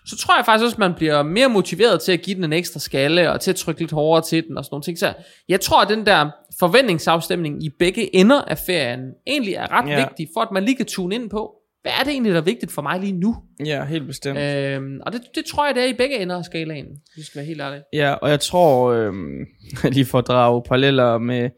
så 0.06 0.16
tror 0.16 0.36
jeg 0.36 0.44
faktisk 0.44 0.64
også, 0.64 0.74
at 0.74 0.78
man 0.78 0.94
bliver 0.94 1.22
mere 1.22 1.48
motiveret 1.48 2.00
til 2.00 2.12
at 2.12 2.22
give 2.22 2.36
den 2.36 2.44
en 2.44 2.52
ekstra 2.52 2.80
skalle, 2.80 3.32
og 3.32 3.40
til 3.40 3.50
at 3.50 3.56
trykke 3.56 3.80
lidt 3.80 3.92
hårdere 3.92 4.24
til 4.24 4.46
den, 4.48 4.58
og 4.58 4.64
sådan 4.64 4.74
nogle 4.74 4.82
ting. 4.82 4.98
Så 4.98 5.12
jeg 5.48 5.60
tror, 5.60 5.82
at 5.82 5.88
den 5.88 6.06
der 6.06 6.30
forventningsafstemning 6.58 7.64
i 7.64 7.68
begge 7.78 8.16
ender 8.16 8.42
af 8.42 8.58
ferien, 8.58 9.00
egentlig 9.26 9.54
er 9.54 9.72
ret 9.72 9.88
Ja. 9.90 9.96
vigtig, 10.06 10.28
for 10.34 10.40
at 10.40 10.48
man 10.52 10.64
lige 10.64 10.76
kan 10.76 10.86
tune 10.86 11.14
ind 11.14 11.30
på, 11.30 11.52
hvad 11.82 11.92
er 12.00 12.04
det 12.04 12.12
egentlig, 12.12 12.32
der 12.32 12.40
er 12.40 12.44
vigtigt 12.44 12.72
for 12.72 12.82
mig 12.82 13.00
lige 13.00 13.12
nu? 13.12 13.36
Ja, 13.64 13.84
helt 13.84 14.06
bestemt. 14.06 14.38
Øhm, 14.38 15.00
og 15.06 15.12
det, 15.12 15.20
det 15.34 15.44
tror 15.44 15.66
jeg, 15.66 15.74
det 15.74 15.82
er 15.82 15.88
i 15.88 15.94
begge 15.94 16.18
ender 16.18 16.36
af 16.36 16.44
skalaen, 16.44 16.86
hvis 16.86 17.16
jeg 17.16 17.24
skal 17.24 17.38
være 17.38 17.46
helt 17.46 17.60
ærlig. 17.60 17.82
Ja, 17.92 18.12
og 18.12 18.30
jeg 18.30 18.40
tror, 18.40 18.90
øh, 18.90 19.12
lige 19.84 20.04
for 20.10 20.18
at 20.18 20.26
drage 20.26 20.62
paralleller 20.62 21.18
med, 21.18 21.50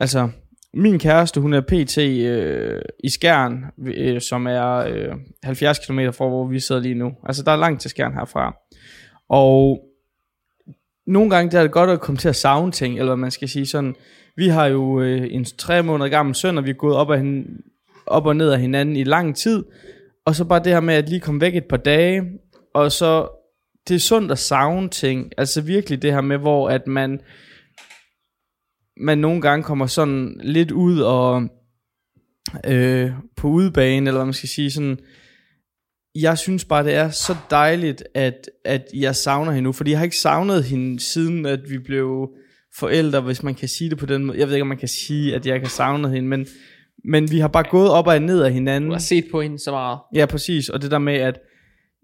altså, 0.00 0.28
min 0.74 0.98
kæreste, 0.98 1.40
hun 1.40 1.52
er 1.52 1.60
pt. 1.60 1.98
Øh, 1.98 2.82
i 3.04 3.08
Skjern, 3.08 3.64
øh, 3.86 4.20
som 4.20 4.46
er 4.46 4.76
øh, 4.76 5.14
70 5.44 5.78
km 5.78 6.00
fra, 6.12 6.28
hvor 6.28 6.46
vi 6.46 6.60
sidder 6.60 6.80
lige 6.80 6.94
nu. 6.94 7.12
Altså, 7.26 7.42
der 7.42 7.52
er 7.52 7.56
langt 7.56 7.80
til 7.80 7.90
Skjern 7.90 8.14
herfra. 8.14 8.56
Og 9.28 9.84
nogle 11.06 11.30
gange 11.30 11.50
der 11.50 11.58
er 11.58 11.62
det 11.62 11.72
godt 11.72 11.90
at 11.90 12.00
komme 12.00 12.18
til 12.18 12.28
at 12.28 12.36
savne 12.36 12.72
ting, 12.72 12.98
eller 12.98 13.14
man 13.14 13.30
skal 13.30 13.48
sige 13.48 13.66
sådan. 13.66 13.94
Vi 14.36 14.48
har 14.48 14.66
jo 14.66 15.00
øh, 15.00 15.26
en 15.30 15.44
tre 15.44 15.82
måneder 15.82 16.10
gammel 16.10 16.34
søn, 16.34 16.58
og 16.58 16.64
vi 16.64 16.70
er 16.70 16.74
gået 16.74 16.96
op, 16.96 17.10
af 17.10 17.18
hin, 17.18 17.46
op 18.08 18.26
og 18.26 18.36
ned 18.36 18.50
af 18.50 18.60
hinanden 18.60 18.96
i 18.96 19.04
lang 19.04 19.36
tid. 19.36 19.64
Og 20.26 20.34
så 20.34 20.44
bare 20.44 20.64
det 20.64 20.72
her 20.72 20.80
med 20.80 20.94
at 20.94 21.08
lige 21.08 21.20
komme 21.20 21.40
væk 21.40 21.56
et 21.56 21.64
par 21.64 21.76
dage, 21.76 22.22
og 22.74 22.92
så 22.92 23.28
det 23.88 23.94
er 23.94 23.98
sundt 23.98 24.32
at 24.32 24.38
savne 24.38 24.88
ting. 24.88 25.32
Altså 25.38 25.60
virkelig 25.60 26.02
det 26.02 26.12
her 26.12 26.20
med, 26.20 26.38
hvor 26.38 26.68
at 26.68 26.86
man, 26.86 27.20
man 28.96 29.18
nogle 29.18 29.40
gange 29.40 29.64
kommer 29.64 29.86
sådan 29.86 30.40
lidt 30.42 30.70
ud 30.70 31.00
og 31.00 31.48
øh, 32.66 33.10
på 33.36 33.48
udebane, 33.48 34.08
eller 34.08 34.18
hvad 34.18 34.26
man 34.26 34.34
skal 34.34 34.48
sige, 34.48 34.70
sådan, 34.70 34.98
jeg 36.14 36.38
synes 36.38 36.64
bare, 36.64 36.84
det 36.84 36.94
er 36.94 37.10
så 37.10 37.36
dejligt, 37.50 38.04
at, 38.14 38.50
at 38.64 38.86
jeg 38.94 39.16
savner 39.16 39.52
hende 39.52 39.64
nu, 39.64 39.72
fordi 39.72 39.90
jeg 39.90 39.98
har 39.98 40.04
ikke 40.04 40.16
savnet 40.16 40.64
hende, 40.64 41.00
siden 41.00 41.46
at 41.46 41.60
vi 41.70 41.78
blev 41.78 42.28
forældre, 42.78 43.20
hvis 43.20 43.42
man 43.42 43.54
kan 43.54 43.68
sige 43.68 43.90
det 43.90 43.98
på 43.98 44.06
den 44.06 44.24
måde. 44.24 44.38
Jeg 44.38 44.46
ved 44.46 44.54
ikke, 44.54 44.62
om 44.62 44.68
man 44.68 44.78
kan 44.78 44.88
sige, 44.88 45.34
at 45.34 45.46
jeg 45.46 45.60
kan 45.60 45.68
savne 45.68 46.10
hende, 46.10 46.28
men, 46.28 46.46
men 47.04 47.30
vi 47.30 47.38
har 47.38 47.48
bare 47.48 47.64
gået 47.70 47.90
op 47.90 48.06
og 48.06 48.22
ned 48.22 48.42
af 48.42 48.52
hinanden. 48.52 48.90
Du 48.90 48.94
har 48.94 49.00
set 49.00 49.24
på 49.30 49.40
hende 49.40 49.58
så 49.58 49.70
meget. 49.70 49.98
Ja, 50.14 50.26
præcis. 50.26 50.68
Og 50.68 50.82
det 50.82 50.90
der 50.90 50.98
med, 50.98 51.14
at 51.14 51.38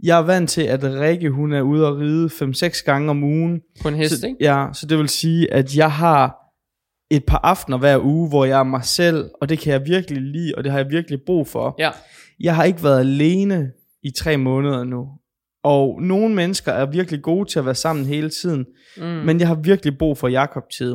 jeg 0.03 0.19
er 0.19 0.23
vant 0.23 0.51
til, 0.51 0.63
at 0.63 0.85
Rikke, 0.85 1.31
hun 1.31 1.53
er 1.53 1.61
ude 1.63 1.87
og 1.89 1.99
ride 1.99 2.27
5-6 2.27 2.85
gange 2.85 3.11
om 3.11 3.23
ugen. 3.25 3.61
På 3.83 3.89
en 3.89 3.95
hest, 3.95 4.21
så, 4.21 4.27
ikke? 4.27 4.37
Ja, 4.41 4.67
så 4.73 4.87
det 4.87 4.99
vil 4.99 5.09
sige, 5.09 5.53
at 5.53 5.77
jeg 5.77 5.93
har 5.93 6.37
et 7.11 7.25
par 7.25 7.41
aftener 7.43 7.79
hver 7.79 7.99
uge, 8.05 8.29
hvor 8.29 8.45
jeg 8.45 8.59
er 8.59 8.63
mig 8.65 8.85
selv, 8.85 9.31
og 9.41 9.49
det 9.49 9.59
kan 9.59 9.73
jeg 9.73 9.87
virkelig 9.87 10.23
lide, 10.23 10.53
og 10.57 10.65
det 10.65 10.73
har 10.73 10.79
jeg 10.79 10.91
virkelig 10.91 11.19
brug 11.27 11.47
for. 11.49 11.75
Ja. 11.79 11.91
Jeg 12.41 12.57
har 12.57 12.65
ikke 12.65 12.85
været 12.85 13.01
alene 13.01 13.71
i 14.03 14.11
tre 14.11 14.37
måneder 14.37 14.85
nu. 14.85 15.09
Og 15.65 16.03
nogle 16.03 16.35
mennesker 16.35 16.73
er 16.73 16.87
virkelig 16.87 17.23
gode 17.23 17.49
til 17.51 17.59
at 17.59 17.65
være 17.65 17.75
sammen 17.75 18.05
hele 18.07 18.31
tiden, 18.31 18.67
Mm. 18.97 19.03
men 19.05 19.41
jeg 19.41 19.49
har 19.49 19.55
virkelig 19.55 19.99
brug 19.99 20.19
for 20.19 20.29
Jakob-tid. 20.29 20.95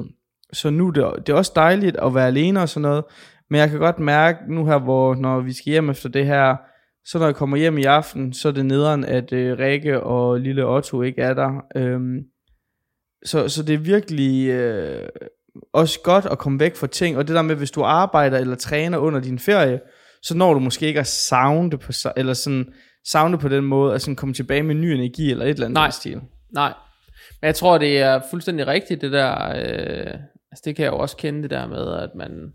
Så 0.53 0.69
nu 0.69 0.87
er 0.87 0.91
det, 0.91 1.27
det 1.27 1.33
er 1.33 1.37
også 1.37 1.51
dejligt 1.55 1.97
at 1.97 2.15
være 2.15 2.27
alene 2.27 2.61
og 2.61 2.69
sådan 2.69 2.81
noget, 2.81 3.03
men 3.49 3.59
jeg 3.59 3.69
kan 3.69 3.79
godt 3.79 3.99
mærke 3.99 4.53
nu 4.53 4.65
her, 4.65 4.79
hvor 4.79 5.15
når 5.15 5.39
vi 5.39 5.53
skal 5.53 5.71
hjem 5.71 5.89
efter 5.89 6.09
det 6.09 6.25
her, 6.25 6.55
så 7.05 7.19
når 7.19 7.25
jeg 7.25 7.35
kommer 7.35 7.57
hjem 7.57 7.77
i 7.77 7.83
aften, 7.83 8.33
så 8.33 8.47
er 8.47 8.51
det 8.51 8.65
nederen, 8.65 9.05
at 9.05 9.33
øh, 9.33 9.59
Rikke 9.59 10.03
og 10.03 10.39
lille 10.39 10.65
Otto 10.65 11.01
ikke 11.01 11.21
er 11.21 11.33
der. 11.33 11.65
Øhm, 11.75 12.19
så, 13.25 13.47
så 13.47 13.63
det 13.63 13.73
er 13.73 13.79
virkelig 13.79 14.49
øh, 14.49 15.09
også 15.73 15.99
godt 16.03 16.25
at 16.25 16.37
komme 16.37 16.59
væk 16.59 16.75
fra 16.75 16.87
ting, 16.87 17.17
og 17.17 17.27
det 17.27 17.35
der 17.35 17.41
med, 17.41 17.55
hvis 17.55 17.71
du 17.71 17.83
arbejder 17.83 18.37
eller 18.37 18.55
træner 18.55 18.97
under 18.97 19.19
din 19.19 19.39
ferie, 19.39 19.79
så 20.21 20.37
når 20.37 20.53
du 20.53 20.59
måske 20.59 20.87
ikke 20.87 20.99
at 20.99 21.07
savne 21.07 21.71
det 21.71 21.79
på, 21.79 21.91
eller 22.17 22.33
sådan, 22.33 22.73
savne 23.07 23.37
på 23.37 23.47
den 23.47 23.63
måde, 23.63 23.93
at 23.93 24.01
sådan 24.01 24.15
komme 24.15 24.33
tilbage 24.33 24.63
med 24.63 24.75
ny 24.75 24.85
energi 24.85 25.31
eller 25.31 25.45
et 25.45 25.49
eller 25.49 25.65
andet 25.65 25.73
Nej. 25.73 25.89
stil. 25.89 26.21
Nej. 26.51 26.73
Men 27.41 27.47
jeg 27.47 27.55
tror, 27.55 27.77
det 27.77 27.99
er 27.99 28.21
fuldstændig 28.29 28.67
rigtigt, 28.67 29.01
det 29.01 29.11
der... 29.11 29.49
Øh, 29.49 30.13
altså, 30.51 30.61
det 30.65 30.75
kan 30.75 30.85
jeg 30.85 30.91
jo 30.91 30.97
også 30.97 31.17
kende, 31.17 31.41
det 31.41 31.49
der 31.49 31.67
med, 31.67 31.93
at 31.93 32.09
man... 32.15 32.53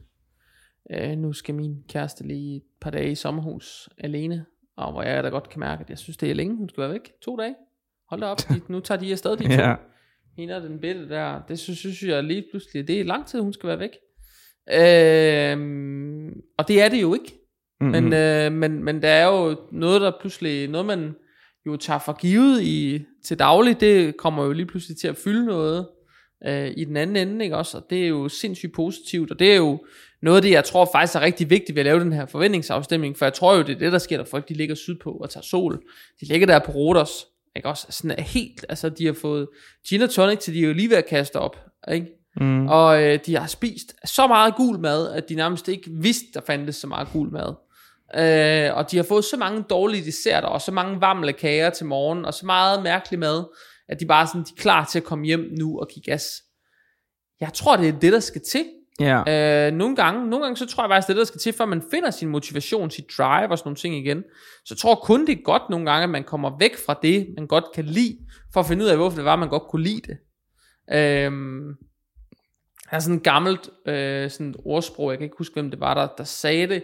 Øh, 0.92 1.18
nu 1.18 1.33
skal 1.33 1.55
min 1.55 1.77
kæreste 1.88 2.27
lige 2.27 2.57
et 2.57 2.62
par 2.81 2.90
dage 2.90 3.11
i 3.11 3.14
sommerhus 3.14 3.88
alene. 3.99 4.44
Og 4.77 4.92
hvor 4.92 5.03
jeg 5.03 5.25
da 5.25 5.29
godt 5.29 5.49
kan 5.49 5.61
mærke, 5.61 5.81
at 5.81 5.90
jeg 5.90 5.99
synes, 5.99 6.16
det 6.16 6.31
er 6.31 6.35
længe, 6.35 6.57
hun 6.57 6.68
skal 6.68 6.81
være 6.81 6.92
væk. 6.92 7.12
To 7.23 7.37
dage. 7.37 7.55
Hold 8.11 8.20
da 8.20 8.27
op. 8.27 8.38
De, 8.38 8.61
nu 8.68 8.81
tager 8.81 8.99
de 8.99 9.12
afsted, 9.12 9.37
de 9.37 9.44
to. 9.57 9.62
Ja. 9.62 9.75
Hende 10.37 10.57
og 10.57 10.62
den 10.62 10.81
bitte 10.81 11.09
der. 11.09 11.42
Det 11.49 11.59
synes, 11.59 11.79
synes 11.79 12.03
jeg 12.03 12.25
lige 12.25 12.44
pludselig, 12.53 12.88
det 12.88 13.01
er 13.01 13.05
lang 13.05 13.27
tid, 13.27 13.40
hun 13.40 13.53
skal 13.53 13.68
være 13.68 13.79
væk. 13.79 13.90
Øh, 14.68 16.33
og 16.59 16.68
det 16.68 16.83
er 16.83 16.88
det 16.88 17.03
jo 17.03 17.14
ikke. 17.14 17.35
Mm-hmm. 17.81 18.05
Men, 18.05 18.12
øh, 18.12 18.53
men, 18.53 18.85
men 18.85 19.03
der 19.03 19.09
er 19.09 19.27
jo 19.27 19.57
noget, 19.73 20.01
der 20.01 20.12
pludselig, 20.20 20.68
noget 20.68 20.87
man 20.87 21.14
jo 21.66 21.77
tager 21.77 21.99
for 21.99 22.12
givet 22.12 22.62
i, 22.62 23.05
til 23.25 23.38
daglig, 23.38 23.81
det 23.81 24.16
kommer 24.16 24.44
jo 24.44 24.53
lige 24.53 24.66
pludselig 24.66 24.97
til 24.97 25.09
at 25.09 25.16
fylde 25.16 25.47
noget 25.47 25.88
øh, 26.46 26.72
i 26.76 26.85
den 26.85 26.96
anden 26.96 27.16
ende, 27.16 27.44
ikke 27.44 27.57
også? 27.57 27.76
Og 27.76 27.85
det 27.90 28.04
er 28.04 28.09
jo 28.09 28.28
sindssygt 28.28 28.74
positivt, 28.74 29.30
og 29.30 29.38
det 29.38 29.52
er 29.52 29.57
jo 29.57 29.85
noget 30.22 30.37
af 30.37 30.42
det, 30.42 30.50
jeg 30.50 30.64
tror 30.64 30.88
faktisk 30.92 31.14
er 31.14 31.20
rigtig 31.20 31.50
vigtigt 31.50 31.76
ved 31.76 31.80
at 31.80 31.87
lave 31.87 32.00
den 32.00 32.12
her 32.12 32.26
forventningsafstemning, 32.26 33.18
for 33.18 33.24
jeg 33.24 33.33
tror 33.33 33.57
jo, 33.57 33.62
det 33.62 33.74
er 33.74 33.78
det, 33.78 33.92
der 33.92 33.98
sker, 33.98 34.16
når 34.16 34.24
folk 34.24 34.48
de 34.48 34.54
ligger 34.54 34.74
sydpå 34.74 35.11
og 35.11 35.30
tager 35.30 35.44
sol. 35.44 35.83
De 36.20 36.26
ligger 36.26 36.46
der 36.46 36.59
på 36.59 36.72
Rodos, 36.72 37.26
ikke 37.57 37.68
også? 37.68 37.87
Sådan 37.90 38.11
er 38.11 38.22
helt, 38.22 38.66
altså 38.68 38.88
de 38.88 39.07
har 39.07 39.12
fået 39.12 39.48
gin 39.88 40.02
og 40.02 40.11
tonic, 40.11 40.38
til 40.38 40.54
de 40.54 40.62
er 40.62 40.66
jo 40.66 40.72
lige 40.72 40.90
ved 40.90 40.96
at 40.96 41.07
kaste 41.07 41.37
op, 41.37 41.57
ikke? 41.92 42.07
Mm. 42.37 42.68
Og 42.68 43.02
øh, 43.02 43.18
de 43.26 43.37
har 43.37 43.46
spist 43.46 43.94
så 44.04 44.26
meget 44.26 44.54
gul 44.54 44.78
mad, 44.78 45.12
at 45.12 45.28
de 45.28 45.35
nærmest 45.35 45.68
ikke 45.68 45.90
vidste, 45.90 46.26
der 46.35 46.40
fandtes 46.46 46.76
så 46.76 46.87
meget 46.87 47.09
gul 47.12 47.30
mad. 47.33 47.54
Øh, 48.14 48.76
og 48.76 48.90
de 48.90 48.96
har 48.96 49.04
fået 49.04 49.24
så 49.24 49.37
mange 49.37 49.64
dårlige 49.70 50.04
desserter, 50.04 50.48
og 50.48 50.61
så 50.61 50.72
mange 50.72 51.00
varmle 51.00 51.33
kager 51.33 51.70
til 51.70 51.87
morgen, 51.87 52.24
og 52.24 52.35
så 52.35 52.46
meget 52.46 52.83
mærkelig 52.83 53.18
mad, 53.18 53.44
at 53.88 54.01
de 54.01 54.07
bare 54.07 54.27
sådan, 54.27 54.40
de 54.40 54.53
er 54.57 54.61
klar 54.61 54.85
til 54.85 54.99
at 54.99 55.05
komme 55.05 55.25
hjem 55.25 55.49
nu 55.59 55.81
og 55.81 55.88
give 55.88 56.03
gas. 56.03 56.27
Jeg 57.40 57.53
tror, 57.53 57.77
det 57.77 57.88
er 57.88 57.99
det, 57.99 58.12
der 58.12 58.20
skal 58.20 58.40
til. 58.51 58.64
Ja. 59.01 59.66
Øh, 59.66 59.73
nogle 59.73 59.97
gange, 59.97 60.31
nogle 60.31 60.44
gange 60.44 60.57
så 60.57 60.66
tror 60.66 60.85
jeg 60.85 60.90
faktisk, 60.90 61.09
det 61.09 61.14
er 61.14 61.18
der 61.18 61.25
skal 61.25 61.40
til, 61.40 61.53
før 61.53 61.64
man 61.64 61.83
finder 61.90 62.11
sin 62.11 62.29
motivation, 62.29 62.90
sit 62.90 63.05
drive 63.18 63.51
og 63.51 63.59
sådan 63.59 63.68
nogle 63.68 63.77
ting 63.77 63.97
igen. 63.97 64.23
Så 64.64 64.75
jeg 64.75 64.79
tror 64.79 64.94
kun, 64.94 65.27
det 65.27 65.38
er 65.38 65.42
godt 65.42 65.62
nogle 65.70 65.90
gange, 65.90 66.03
at 66.03 66.11
man 66.11 66.25
kommer 66.25 66.59
væk 66.59 66.77
fra 66.87 66.99
det, 67.03 67.35
man 67.37 67.47
godt 67.47 67.64
kan 67.75 67.85
lide, 67.85 68.18
for 68.53 68.61
at 68.61 68.66
finde 68.66 68.85
ud 68.85 68.88
af, 68.88 68.97
hvorfor 68.97 69.16
det 69.16 69.25
var, 69.25 69.37
man 69.37 69.49
godt 69.49 69.62
kunne 69.62 69.83
lide 69.83 70.01
det. 70.01 70.16
Øhm, 70.92 71.75
der 72.90 72.97
er 72.97 72.99
sådan 72.99 73.16
et 73.16 73.23
gammelt 73.23 73.70
øh, 73.87 74.31
sådan 74.31 74.55
ordsprog, 74.64 75.11
jeg 75.11 75.18
kan 75.18 75.25
ikke 75.25 75.38
huske, 75.38 75.55
hvem 75.55 75.70
det 75.70 75.81
var, 75.81 75.94
der, 75.94 76.09
der 76.18 76.25
sagde 76.25 76.66
det, 76.66 76.83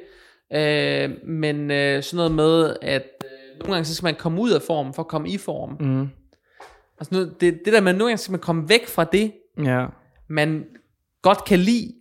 øh, 0.52 1.28
men 1.28 1.70
øh, 1.70 2.02
sådan 2.02 2.16
noget 2.16 2.32
med, 2.32 2.76
at 2.82 3.24
øh, 3.24 3.58
nogle 3.58 3.74
gange 3.74 3.84
så 3.84 3.94
skal 3.94 4.06
man 4.06 4.14
komme 4.14 4.40
ud 4.40 4.50
af 4.50 4.62
form, 4.62 4.94
for 4.94 5.02
at 5.02 5.08
komme 5.08 5.28
i 5.28 5.38
form. 5.38 5.76
Mm. 5.80 6.08
Altså, 7.00 7.14
noget, 7.14 7.34
det, 7.40 7.60
det 7.64 7.72
der 7.72 7.80
med, 7.80 7.92
at 7.92 7.98
nogle 7.98 8.10
gange 8.10 8.18
skal 8.18 8.32
man 8.32 8.40
komme 8.40 8.68
væk 8.68 8.86
fra 8.88 9.04
det, 9.04 9.32
Ja. 9.64 9.86
man 10.28 10.64
godt 11.22 11.44
kan 11.44 11.58
lide, 11.58 11.92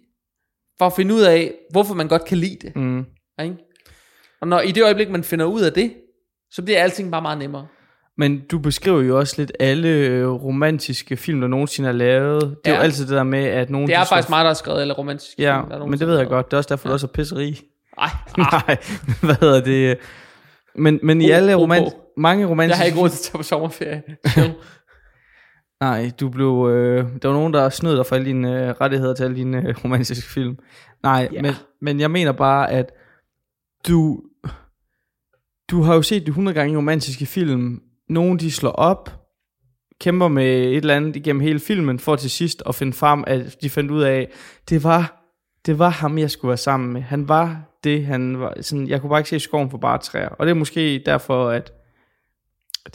for 0.77 0.85
at 0.85 0.93
finde 0.95 1.15
ud 1.15 1.21
af, 1.21 1.53
hvorfor 1.71 1.93
man 1.93 2.07
godt 2.07 2.25
kan 2.25 2.37
lide 2.37 2.57
det. 2.67 2.75
Mm. 2.75 3.05
Ikke? 3.43 3.55
Og 4.41 4.47
når 4.47 4.59
i 4.61 4.71
det 4.71 4.83
øjeblik, 4.83 5.09
man 5.09 5.23
finder 5.23 5.45
ud 5.45 5.61
af 5.61 5.73
det, 5.73 5.93
så 6.51 6.61
bliver 6.61 6.83
alting 6.83 7.11
bare 7.11 7.21
meget 7.21 7.37
nemmere. 7.37 7.67
Men 8.17 8.41
du 8.51 8.59
beskriver 8.59 9.01
jo 9.01 9.17
også 9.19 9.35
lidt 9.37 9.51
alle 9.59 9.89
øh, 9.89 10.27
romantiske 10.29 11.17
film, 11.17 11.41
der 11.41 11.47
nogensinde 11.47 11.89
er 11.89 11.93
lavet. 11.93 12.41
Det 12.41 12.57
er 12.65 12.71
Ja. 12.71 12.75
jo 12.77 12.81
altid 12.83 13.05
det 13.07 13.15
der 13.15 13.23
med, 13.23 13.43
at 13.45 13.69
nogen... 13.69 13.87
Det 13.87 13.95
er 13.95 14.03
faktisk 14.05 14.29
mig, 14.29 14.39
der 14.39 14.47
har 14.49 14.53
skrevet 14.53 14.81
alle 14.81 14.93
romantiske 14.93 15.41
Ja, 15.41 15.59
film, 15.59 15.69
der 15.69 15.77
er 15.79 15.85
men 15.85 15.99
det 15.99 16.07
ved 16.07 16.17
jeg 16.17 16.27
godt. 16.27 16.45
Det 16.45 16.53
er 16.53 16.57
også 16.57 16.67
derfor, 16.69 16.87
du 16.87 16.93
også 16.93 17.07
er 17.07 17.11
pisserig. 17.11 17.57
Ej, 17.97 18.09
Nej, 18.37 18.77
hvad 19.23 19.35
hedder 19.39 19.61
det? 19.63 19.97
Men, 20.75 20.99
men 21.03 21.21
i 21.21 21.29
alle 21.29 21.55
ro 21.55 21.61
romant, 21.61 21.93
mange 22.17 22.41
jeg 22.41 22.49
romantiske 22.49 22.77
har 22.79 22.85
ikke 22.85 22.99
råd 22.99 23.09
til 23.09 23.17
at 23.17 23.21
tage 23.23 23.37
på 23.39 23.43
sommerferie. 23.43 24.03
Nej, 25.81 26.11
du 26.19 26.29
blev, 26.29 26.67
øh, 26.71 27.05
der 27.21 27.27
var 27.27 27.35
nogen, 27.35 27.53
der 27.53 27.69
snød 27.69 27.97
dig 27.97 28.05
for 28.05 28.15
alle 28.15 28.25
dine 28.27 28.63
øh, 28.69 28.75
rettigheder 28.81 29.13
til 29.13 29.23
alle 29.23 29.35
dine 29.35 29.67
øh, 29.69 29.75
romantiske 29.83 30.29
film. 30.29 30.57
Nej, 31.03 31.29
Ja. 31.33 31.41
men, 31.41 31.53
men 31.81 31.99
jeg 31.99 32.11
mener 32.11 32.31
bare, 32.31 32.71
at 32.71 32.91
du, 33.87 34.21
du 35.71 35.81
har 35.81 35.95
jo 35.95 36.01
set 36.01 36.21
det 36.21 36.27
100 36.29 36.55
gange 36.55 36.73
i 36.73 36.77
romantiske 36.77 37.25
film. 37.25 37.81
Nogle 38.09 38.39
de 38.39 38.51
slår 38.51 38.71
op, 38.71 39.09
kæmper 40.01 40.27
med 40.27 40.45
et 40.59 40.75
eller 40.77 40.95
andet 40.95 41.15
igennem 41.15 41.39
hele 41.39 41.59
filmen, 41.59 41.99
for 41.99 42.15
til 42.15 42.29
sidst 42.29 42.63
at 42.65 42.75
finde 42.75 42.93
frem, 42.93 43.23
at 43.27 43.57
de 43.61 43.69
fandt 43.69 43.91
ud 43.91 44.01
af, 44.01 44.31
det 44.69 44.83
var, 44.83 45.25
det 45.65 45.79
var 45.79 45.89
ham, 45.89 46.17
jeg 46.17 46.31
skulle 46.31 46.49
være 46.49 46.57
sammen 46.57 46.93
med. 46.93 47.01
Han 47.01 47.27
var 47.29 47.61
det, 47.83 48.05
han 48.05 48.39
var. 48.39 48.53
Sådan, 48.61 48.87
jeg 48.87 49.01
kunne 49.01 49.09
bare 49.09 49.19
ikke 49.19 49.29
se 49.29 49.39
skoven 49.39 49.69
for 49.69 49.77
bare 49.77 49.97
træer. 49.97 50.29
Og 50.29 50.45
det 50.45 50.51
er 50.51 50.55
måske 50.55 51.03
derfor, 51.05 51.49
at 51.49 51.73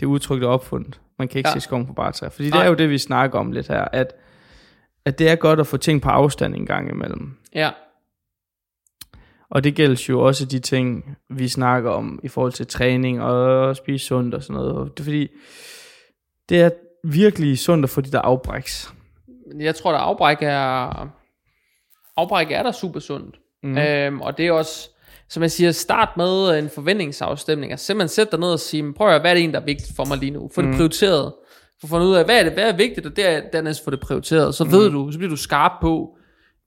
det 0.00 0.06
udtryk 0.06 0.42
er 0.42 0.46
opfundet. 0.46 1.00
Man 1.18 1.28
kan 1.28 1.38
ikke 1.38 1.48
Ja. 1.50 1.54
se 1.54 1.60
skoven 1.60 1.86
for 1.86 1.94
bare 1.94 2.12
træer. 2.12 2.30
Fordi 2.30 2.44
det 2.44 2.54
Nej. 2.54 2.64
er 2.64 2.68
jo 2.68 2.74
det, 2.74 2.90
vi 2.90 2.98
snakker 2.98 3.38
om 3.38 3.52
lidt 3.52 3.68
her, 3.68 3.84
at, 3.92 4.14
at 5.04 5.18
det 5.18 5.28
er 5.28 5.36
godt 5.36 5.60
at 5.60 5.66
få 5.66 5.76
ting 5.76 6.02
på 6.02 6.08
afstand 6.08 6.54
en 6.54 6.66
gang 6.66 6.90
imellem. 6.90 7.36
ja, 7.54 7.70
Og 9.50 9.64
det 9.64 9.74
gælder 9.74 10.06
jo 10.08 10.20
også 10.20 10.44
de 10.44 10.58
ting, 10.58 11.16
vi 11.30 11.48
snakker 11.48 11.90
om 11.90 12.20
i 12.22 12.28
forhold 12.28 12.52
til 12.52 12.66
træning 12.66 13.22
og 13.22 13.76
spise 13.76 14.06
sundt 14.06 14.34
og 14.34 14.42
sådan 14.42 14.62
noget. 14.62 14.92
Det 14.96 15.00
er 15.00 15.04
fordi, 15.04 15.28
det 16.48 16.60
er 16.62 16.70
virkelig 17.04 17.58
sundt 17.58 17.84
at 17.84 17.90
få 17.90 18.00
de 18.00 18.12
der 18.12 18.20
afbræks. 18.20 18.94
jeg 19.58 19.74
tror, 19.74 19.92
at 19.92 20.00
afbræk 20.00 20.38
er, 20.40 21.08
afbræk 22.16 22.50
er 22.50 22.62
der 22.62 22.72
super 22.72 23.00
sundt. 23.00 23.36
Mm. 23.62 23.78
Øhm, 23.78 24.20
og 24.20 24.38
det 24.38 24.46
er 24.46 24.52
også, 24.52 24.90
som 25.28 25.42
jeg 25.42 25.50
siger, 25.50 25.72
start 25.72 26.08
med 26.16 26.58
en 26.58 26.70
forventningsafstemning. 26.74 27.72
Altså 27.72 27.86
simpelthen 27.86 28.08
sæt 28.08 28.30
dig 28.32 28.40
ned 28.40 28.48
og 28.48 28.60
sige, 28.60 28.82
"Men 28.82 28.94
prøv 28.94 29.06
at 29.06 29.12
høre, 29.12 29.20
hvad 29.20 29.30
er 29.30 29.34
det 29.34 29.44
en, 29.44 29.52
der 29.54 29.60
er 29.60 29.64
vigtigt 29.64 29.96
for 29.96 30.04
mig 30.04 30.18
lige 30.18 30.30
nu? 30.30 30.50
Få 30.54 30.60
Mhm. 30.60 30.70
det 30.70 30.76
prioriteret. 30.76 31.32
Få 31.80 31.86
fundet 31.86 32.06
ud 32.06 32.14
af, 32.14 32.24
hvad 32.24 32.38
er 32.40 32.42
det, 32.44 32.52
hvad 32.52 32.72
er 32.72 32.76
vigtigt, 32.76 33.06
og 33.06 33.16
der, 33.16 33.40
dernæst 33.52 33.84
få 33.84 33.90
det 33.90 34.00
prioriteret. 34.00 34.54
Så 34.54 34.64
Mhm. 34.64 34.72
ved 34.72 34.90
du, 34.90 35.12
så 35.12 35.18
bliver 35.18 35.30
du 35.30 35.36
skarp 35.36 35.72
på, 35.80 36.16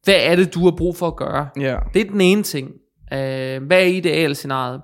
hvad 0.04 0.16
er 0.20 0.36
det, 0.36 0.54
du 0.54 0.64
har 0.64 0.72
brug 0.78 0.96
for 0.96 1.08
at 1.08 1.16
gøre. 1.16 1.48
Ja. 1.60 1.78
Det 1.94 2.02
er 2.02 2.10
den 2.12 2.22
ene 2.22 2.44
ting. 2.44 2.68
Øh, 3.14 3.64
hvad 3.64 3.78
er 3.82 3.86
idealscenariet? 3.86 4.82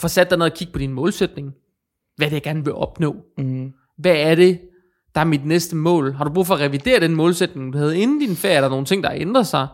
Få 0.00 0.08
sat 0.08 0.30
dig 0.30 0.38
ned 0.38 0.46
og 0.46 0.52
kigge 0.52 0.72
på 0.72 0.78
din 0.78 0.92
målsætning. 0.92 1.52
Hvad 2.16 2.26
er 2.26 2.28
det, 2.30 2.34
jeg 2.34 2.42
gerne 2.42 2.64
vil 2.64 2.72
opnå? 2.74 3.16
Mm. 3.38 3.72
Hvad 3.98 4.16
er 4.16 4.34
det, 4.34 4.60
der 5.14 5.20
er 5.20 5.24
mit 5.24 5.44
næste 5.46 5.76
mål? 5.76 6.12
Har 6.14 6.24
du 6.24 6.32
brug 6.32 6.46
for 6.46 6.54
at 6.54 6.60
revidere 6.60 7.00
den 7.00 7.14
målsætning, 7.14 7.72
du 7.72 7.78
havde 7.78 7.98
inden 7.98 8.18
din 8.20 8.36
ferie? 8.36 8.54
Er 8.56 8.60
der 8.60 8.68
nogle 8.68 8.86
ting, 8.86 9.02
der 9.04 9.10
ændrer 9.14 9.42
sig? 9.42 9.66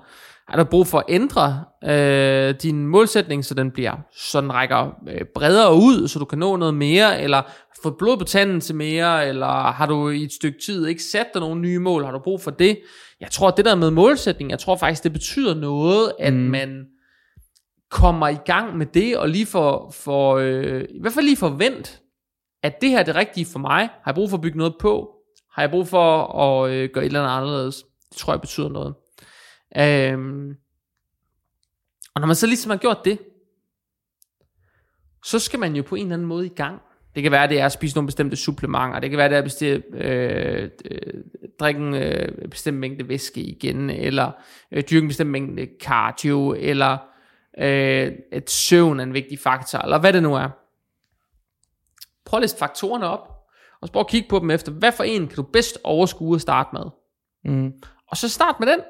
Har 0.48 0.56
du 0.56 0.64
brug 0.64 0.86
for 0.86 0.98
at 0.98 1.04
ændre 1.08 1.64
øh, 1.84 2.54
din 2.62 2.86
målsætning, 2.86 3.44
så 3.44 3.54
den 3.54 3.70
bliver, 3.70 3.92
så 4.16 4.40
den 4.40 4.52
rækker 4.52 4.90
øh, 5.08 5.20
bredere 5.34 5.74
ud, 5.74 6.08
så 6.08 6.18
du 6.18 6.24
kan 6.24 6.38
nå 6.38 6.56
noget 6.56 6.74
mere, 6.74 7.22
eller 7.22 7.42
få 7.82 7.90
blod 7.90 8.16
på 8.16 8.24
tanden 8.24 8.60
til 8.60 8.74
mere, 8.74 9.28
eller 9.28 9.72
har 9.72 9.86
du 9.86 10.08
i 10.08 10.22
et 10.22 10.32
stykke 10.32 10.58
tid 10.66 10.86
ikke 10.86 11.02
sat 11.02 11.26
dig 11.34 11.40
nogle 11.40 11.60
nye 11.60 11.78
mål? 11.78 12.04
Har 12.04 12.12
du 12.12 12.18
brug 12.18 12.40
for 12.40 12.50
det? 12.50 12.80
Jeg 13.20 13.30
tror, 13.30 13.48
at 13.48 13.56
det 13.56 13.64
der 13.64 13.74
med 13.74 13.90
målsætning, 13.90 14.50
jeg 14.50 14.58
tror 14.58 14.76
faktisk, 14.76 15.04
det 15.04 15.12
betyder 15.12 15.54
noget, 15.54 16.12
at 16.18 16.32
mm. 16.32 16.38
man 16.38 16.84
kommer 17.90 18.28
i 18.28 18.38
gang 18.46 18.76
med 18.76 18.86
det, 18.86 19.16
og 19.16 19.28
lige 19.28 19.46
for, 19.46 19.90
for 19.90 20.36
øh, 20.36 20.84
i 20.90 21.00
hvert 21.00 21.12
fald 21.12 21.24
lige 21.24 21.36
forvent, 21.36 22.00
at 22.62 22.80
det 22.80 22.90
her 22.90 22.98
er 22.98 23.02
det 23.02 23.14
rigtige 23.14 23.46
for 23.52 23.58
mig. 23.58 23.80
Har 23.80 24.02
jeg 24.06 24.14
brug 24.14 24.30
for 24.30 24.36
at 24.36 24.42
bygge 24.42 24.58
noget 24.58 24.74
på? 24.80 25.10
Har 25.52 25.62
jeg 25.62 25.70
brug 25.70 25.88
for 25.88 26.38
at 26.40 26.70
øh, 26.70 26.90
gøre 26.92 27.04
et 27.04 27.08
eller 27.08 27.22
andet 27.22 27.36
anderledes? 27.36 27.84
Det 28.10 28.16
tror 28.16 28.32
jeg 28.32 28.40
betyder 28.40 28.68
noget. 28.68 28.94
Øhm, 29.78 30.56
og 32.14 32.20
når 32.20 32.26
man 32.26 32.36
så 32.36 32.46
ligesom 32.46 32.70
har 32.70 32.78
gjort 32.78 32.98
det, 33.04 33.18
så 35.24 35.38
skal 35.38 35.58
man 35.58 35.76
jo 35.76 35.82
på 35.82 35.94
en 35.94 36.02
eller 36.02 36.14
anden 36.14 36.28
måde 36.28 36.46
i 36.46 36.54
gang. 36.56 36.82
Det 37.14 37.22
kan 37.22 37.32
være, 37.32 37.48
det 37.48 37.60
er 37.60 37.66
at 37.66 37.72
spise 37.72 37.96
nogle 37.96 38.06
bestemte 38.06 38.36
supplementer. 38.36 39.00
Det 39.00 39.10
kan 39.10 39.16
være, 39.16 39.28
det 39.28 39.34
er 39.34 39.38
at 39.38 39.44
bestille, 39.44 39.82
øh, 39.94 40.70
øh, 40.90 41.24
drikke 41.60 41.80
en 41.80 41.94
øh, 41.94 42.48
bestemt 42.48 42.78
mængde 42.78 43.08
væske 43.08 43.40
igen, 43.40 43.90
eller 43.90 44.30
øh, 44.72 44.82
dyrke 44.90 45.02
en 45.02 45.08
bestemt 45.08 45.30
mængde 45.30 45.68
cardio, 45.80 46.54
eller 46.58 46.98
øh, 47.58 48.12
et 48.32 48.50
søvn 48.50 49.00
er 49.00 49.04
en 49.04 49.14
vigtig 49.14 49.38
faktor, 49.38 49.78
eller 49.78 49.98
hvad 49.98 50.12
det 50.12 50.22
nu 50.22 50.34
er. 50.34 50.48
Prøv 52.24 52.38
at 52.38 52.42
liste 52.42 52.58
faktorerne 52.58 53.06
op, 53.06 53.28
og 53.80 53.88
så 53.88 53.92
prøv 53.92 54.00
at 54.00 54.08
kigge 54.08 54.28
på 54.28 54.38
dem 54.38 54.50
efter, 54.50 54.72
hvad 54.72 54.92
for 54.92 55.04
en 55.04 55.26
kan 55.26 55.36
du 55.36 55.42
bedst 55.42 55.78
overskue 55.84 56.34
at 56.34 56.40
starte 56.40 56.68
med. 56.72 56.84
Mm. 57.44 57.72
Og 58.06 58.16
så 58.16 58.28
start 58.28 58.60
med 58.60 58.68
den. 58.68 58.80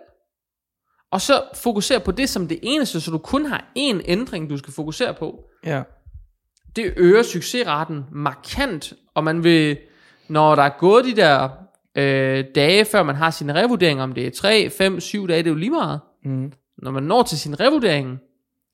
Og 1.12 1.20
så 1.20 1.42
fokuser 1.54 1.98
på 1.98 2.10
det 2.10 2.28
som 2.28 2.48
det 2.48 2.58
eneste, 2.62 3.00
så 3.00 3.10
du 3.10 3.18
kun 3.18 3.46
har 3.46 3.72
én 3.78 4.00
ændring, 4.04 4.50
du 4.50 4.56
skal 4.56 4.72
fokusere 4.72 5.14
på. 5.14 5.44
Ja. 5.66 5.82
Det 6.76 6.94
øger 6.96 7.22
succesraten 7.22 8.04
markant, 8.12 8.92
og 9.14 9.24
man 9.24 9.44
vil, 9.44 9.78
når 10.28 10.54
der 10.54 10.62
er 10.62 10.78
gået 10.78 11.04
de 11.04 11.16
der 11.16 11.48
øh, 11.96 12.44
dage, 12.54 12.84
før 12.84 13.02
man 13.02 13.14
har 13.14 13.30
sin 13.30 13.54
revurdering, 13.54 14.02
om 14.02 14.12
det 14.12 14.26
er 14.26 14.30
3, 14.30 14.70
5, 14.70 15.00
7 15.00 15.28
dage, 15.28 15.38
det 15.38 15.46
er 15.46 15.50
jo 15.50 15.58
lige 15.58 15.70
meget. 15.70 16.00
Mm. 16.24 16.52
Når 16.78 16.90
man 16.90 17.02
når 17.02 17.22
til 17.22 17.38
sin 17.38 17.60
revurdering, 17.60 18.18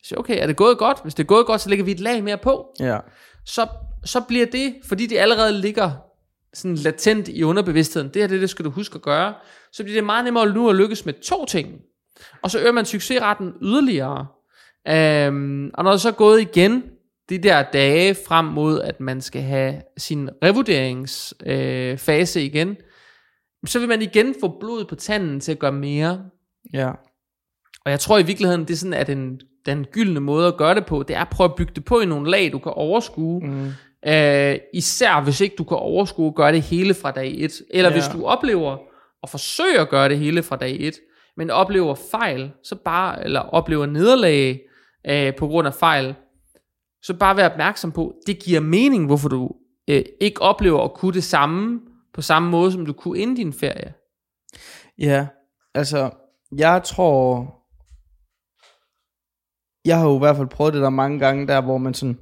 så 0.05 0.15
okay, 0.19 0.43
er 0.43 0.47
det 0.47 0.57
gået 0.57 0.79
godt? 0.79 1.03
Hvis 1.03 1.15
det 1.15 1.23
er 1.23 1.27
gået 1.27 1.47
godt, 1.47 1.61
så 1.61 1.69
lægger 1.69 1.85
vi 1.85 1.91
et 1.91 2.01
lag 2.01 2.25
mere 2.25 2.39
på. 2.39 2.67
Ja. 2.81 2.99
Så, 3.45 3.67
så 4.05 4.21
bliver 4.21 4.47
det, 4.47 4.75
fordi 4.85 5.07
det 5.07 5.19
allerede 5.19 5.61
ligger 5.61 5.91
sådan 6.55 6.75
latent 6.75 7.29
i 7.29 7.43
underbevidstheden, 7.43 8.09
det 8.09 8.23
her 8.23 8.27
det, 8.27 8.41
det 8.41 8.51
skal 8.51 8.65
du 8.65 8.71
huske 8.71 8.95
at 8.95 9.03
gøre, 9.03 9.35
så 9.73 9.83
bliver 9.83 9.97
det 9.97 10.05
meget 10.05 10.25
nemmere 10.25 10.55
nu 10.55 10.71
at 10.71 10.77
lykkes 10.77 11.07
med 11.07 11.15
to 11.15 11.45
ting. 11.45 11.81
Og 12.43 12.51
så 12.51 12.59
øger 12.61 12.73
man 12.73 12.85
succesretten 12.85 13.53
yderligere. 13.63 14.27
Øhm, 14.89 15.71
og 15.75 15.85
når 15.85 15.91
det 15.91 16.01
så 16.01 16.09
er 16.09 16.13
gået 16.13 16.41
igen, 16.41 16.83
de 17.29 17.39
der 17.39 17.63
dage 17.63 18.17
frem 18.29 18.45
mod, 18.45 18.81
at 18.81 19.01
man 19.01 19.21
skal 19.21 19.43
have 19.43 19.75
sin 19.99 20.31
revurderingsfase 20.45 22.41
øh, 22.41 22.47
igen, 22.47 22.77
så 23.67 23.79
vil 23.79 23.89
man 23.89 24.03
igen 24.03 24.35
få 24.41 24.57
blod 24.61 24.85
på 24.85 24.95
tanden 24.95 25.41
til 25.41 25.53
at 25.53 25.59
gøre 25.59 25.73
mere. 25.73 26.23
Ja. 26.73 26.91
Og 27.85 27.91
jeg 27.91 28.01
tror 28.01 28.19
i 28.19 28.23
virkeligheden, 28.23 28.61
det 28.61 28.71
er 28.71 28.77
sådan, 28.77 28.95
at 28.95 29.07
den, 29.07 29.41
den 29.67 29.85
gyldne 29.85 30.21
måde 30.21 30.49
at 30.49 30.57
gøre 30.57 30.75
det 30.75 30.87
på, 30.87 31.03
det 31.03 31.17
er 31.17 31.21
at 31.21 31.29
prøve 31.29 31.49
at 31.51 31.55
bygge 31.55 31.73
det 31.77 31.85
på 31.85 32.01
i 32.01 32.07
nogle 32.07 32.31
lag, 32.31 32.53
du 32.53 32.59
kan 32.59 32.73
overskue. 32.73 33.41
Mm. 33.47 33.71
Øh, 34.07 34.57
især 34.75 35.21
hvis 35.23 35.41
ikke 35.41 35.57
du 35.59 35.65
kan 35.65 35.77
overskue 35.77 36.29
at 36.29 36.35
gøre 36.35 36.53
det 36.53 36.63
hele 36.63 36.95
fra 36.95 37.11
dag 37.11 37.35
1. 37.39 37.63
Eller 37.71 37.91
Ja. 37.91 37.95
hvis 37.97 38.09
du 38.09 38.27
oplever 38.27 38.77
at 39.23 39.31
forsøge 39.31 39.81
at 39.81 39.89
gøre 39.89 40.09
det 40.09 40.19
hele 40.19 40.43
fra 40.43 40.57
dag 40.57 40.77
1, 40.81 40.95
men 41.39 41.51
oplever 41.51 41.95
fejl, 41.95 42.53
så 42.63 42.77
bare, 42.85 43.25
eller 43.25 43.41
oplever 43.41 43.87
nederlag 43.87 44.61
øh, 45.07 45.37
på 45.37 45.47
grund 45.47 45.69
af 45.69 45.75
fejl, 45.75 46.15
så 47.03 47.15
bare 47.15 47.37
vær 47.37 47.49
opmærksom 47.49 47.93
på, 47.93 48.15
det 48.27 48.39
giver 48.39 48.61
mening, 48.61 49.07
hvorfor 49.07 49.29
du 49.29 49.51
øh, 49.91 50.03
ikke 50.21 50.43
oplever 50.43 50.85
at 50.85 50.95
kunne 50.95 51.13
det 51.13 51.25
samme, 51.25 51.81
på 52.15 52.23
samme 52.23 52.51
måde, 52.51 52.73
som 52.73 52.87
du 52.87 52.93
kunne 52.93 53.19
inden 53.19 53.37
din 53.37 53.53
ferie. 53.53 53.95
Ja, 54.99 55.27
altså, 55.75 56.11
jeg 56.57 56.83
tror, 56.85 57.55
jeg 59.85 59.99
har 59.99 60.09
jo 60.09 60.17
i 60.17 60.19
hvert 60.19 60.37
fald 60.37 60.49
prøvet 60.49 60.75
det 60.75 60.83
der 60.83 60.91
mange 60.91 61.19
gange, 61.19 61.47
der 61.47 61.61
hvor 61.61 61.79
man 61.79 61.95
sådan, 61.95 62.19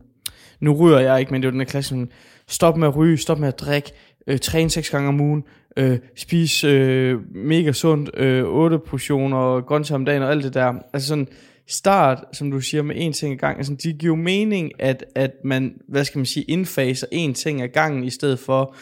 nu 0.61 0.72
ryger 0.72 0.98
jeg 0.98 1.20
ikke, 1.20 1.33
men 1.33 1.42
det 1.42 1.46
er 1.46 1.50
jo 1.50 1.52
den 1.52 1.61
her 1.61 1.66
klasse, 1.66 1.88
sådan, 1.88 2.12
stop 2.48 2.76
med 2.76 2.88
at 2.88 2.96
ryge, 2.96 3.18
stop 3.18 3.38
med 3.38 3.48
at 3.48 3.61
drikke, 3.61 3.92
øh, 4.26 4.38
træne 4.38 4.70
seks 4.70 4.90
gange 4.90 5.09
om 5.09 5.20
ugen, 5.20 5.44
øh, 5.76 5.98
spise 6.16 6.66
øh, 6.66 7.36
mega 7.36 7.72
sundt, 7.72 8.10
øh, 8.16 8.44
8 8.44 8.78
portioner 8.78 9.60
grøntsager 9.60 9.98
om 9.98 10.04
dagen 10.04 10.22
og 10.22 10.30
alt 10.30 10.44
det 10.44 10.54
der. 10.54 10.74
Altså 10.92 11.08
sådan, 11.08 11.28
start, 11.66 12.24
som 12.32 12.50
du 12.50 12.60
siger, 12.60 12.82
med 12.82 12.96
én 12.96 13.12
ting 13.12 13.32
ad 13.32 13.38
gangen. 13.38 13.58
Altså, 13.58 13.74
det 13.74 13.98
giver 13.98 14.16
jo 14.16 14.22
mening, 14.22 14.72
at, 14.78 15.04
at 15.14 15.32
man, 15.44 15.74
hvad 15.88 16.04
skal 16.04 16.18
man 16.18 16.26
sige, 16.26 16.44
indfaser 16.44 17.06
én 17.12 17.32
ting 17.32 17.62
ad 17.62 17.68
gangen, 17.68 18.04
i 18.04 18.10
stedet 18.10 18.38
for 18.38 18.74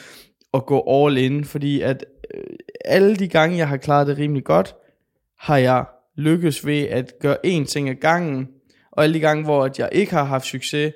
at 0.54 0.66
gå 0.66 0.84
all 0.88 1.18
in, 1.18 1.44
fordi 1.44 1.80
at 1.80 2.04
øh, 2.34 2.44
alle 2.84 3.16
de 3.16 3.28
gange, 3.28 3.56
jeg 3.56 3.68
har 3.68 3.76
klaret 3.76 4.06
det 4.06 4.18
rimelig 4.18 4.44
godt, 4.44 4.74
har 5.38 5.56
jeg 5.56 5.84
lykkes 6.16 6.66
ved 6.66 6.82
at 6.82 7.12
gøre 7.20 7.36
én 7.46 7.64
ting 7.64 7.88
ad 7.88 7.94
gangen, 7.94 8.48
og 8.92 9.04
alle 9.04 9.14
de 9.14 9.20
gange, 9.20 9.44
hvor 9.44 9.64
at 9.64 9.78
jeg 9.78 9.88
ikke 9.92 10.12
har 10.12 10.24
haft 10.24 10.46
succes, 10.46 10.92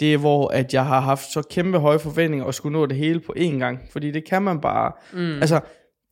det 0.00 0.14
er 0.14 0.18
hvor, 0.18 0.48
at 0.48 0.74
jeg 0.74 0.86
har 0.86 1.00
haft 1.00 1.32
så 1.32 1.42
kæmpe 1.50 1.78
høje 1.78 1.98
forventninger 1.98 2.46
og 2.46 2.54
skulle 2.54 2.72
nå 2.72 2.86
det 2.86 2.96
hele 2.96 3.20
på 3.20 3.34
én 3.36 3.58
gang, 3.58 3.80
fordi 3.92 4.10
det 4.10 4.24
kan 4.24 4.42
man 4.42 4.60
bare. 4.60 4.92
Mm. 5.12 5.34
Altså, 5.34 5.60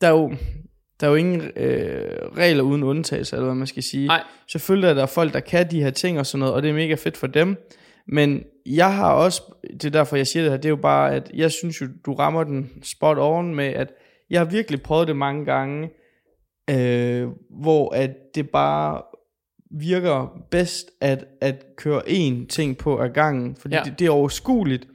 der 0.01 0.07
er 0.07 0.11
jo, 0.11 0.33
der 0.99 1.07
er 1.07 1.11
jo 1.11 1.15
ingen 1.15 1.41
øh, 1.55 2.17
regler 2.37 2.63
uden 2.63 2.83
undtagelse, 2.83 3.35
eller 3.35 3.45
hvad 3.45 3.55
man 3.55 3.67
skal 3.67 3.83
sige. 3.83 4.07
Nej. 4.07 4.23
Selvfølgelig 4.47 4.89
er 4.89 4.93
der 4.93 5.05
folk, 5.05 5.33
der 5.33 5.39
kan 5.39 5.71
de 5.71 5.83
her 5.83 5.91
ting 5.91 6.19
og 6.19 6.25
sådan 6.25 6.39
noget, 6.39 6.53
og 6.53 6.63
det 6.63 6.69
er 6.69 6.73
mega 6.73 6.95
fedt 6.95 7.17
for 7.17 7.27
dem. 7.27 7.57
Men 8.07 8.43
jeg 8.65 8.95
har 8.95 9.13
også, 9.13 9.41
det 9.73 9.85
er 9.85 9.89
derfor 9.89 10.15
jeg 10.15 10.27
siger 10.27 10.43
det 10.43 10.51
her, 10.51 10.57
det 10.57 10.65
er 10.65 10.69
jo 10.69 10.75
bare, 10.75 11.15
at 11.15 11.31
jeg 11.33 11.51
synes 11.51 11.81
jo, 11.81 11.87
du 12.05 12.13
rammer 12.13 12.43
den 12.43 12.71
spot 12.83 13.17
on 13.19 13.55
med, 13.55 13.65
at 13.65 13.93
jeg 14.29 14.39
har 14.39 14.45
virkelig 14.45 14.81
prøvet 14.81 15.07
det 15.07 15.15
mange 15.15 15.45
gange, 15.45 15.89
øh, 16.69 17.27
hvor 17.61 17.95
at 17.95 18.11
det 18.35 18.49
bare 18.49 19.01
virker 19.79 20.41
bedst 20.51 20.91
at, 21.01 21.25
at 21.41 21.65
køre 21.77 22.01
én 22.07 22.47
ting 22.47 22.77
på 22.77 22.99
ad 23.01 23.09
gangen, 23.09 23.55
fordi 23.55 23.75
Ja. 23.75 23.81
det, 23.85 23.99
det 23.99 24.07
er 24.07 24.11
overskueligt. 24.11 24.87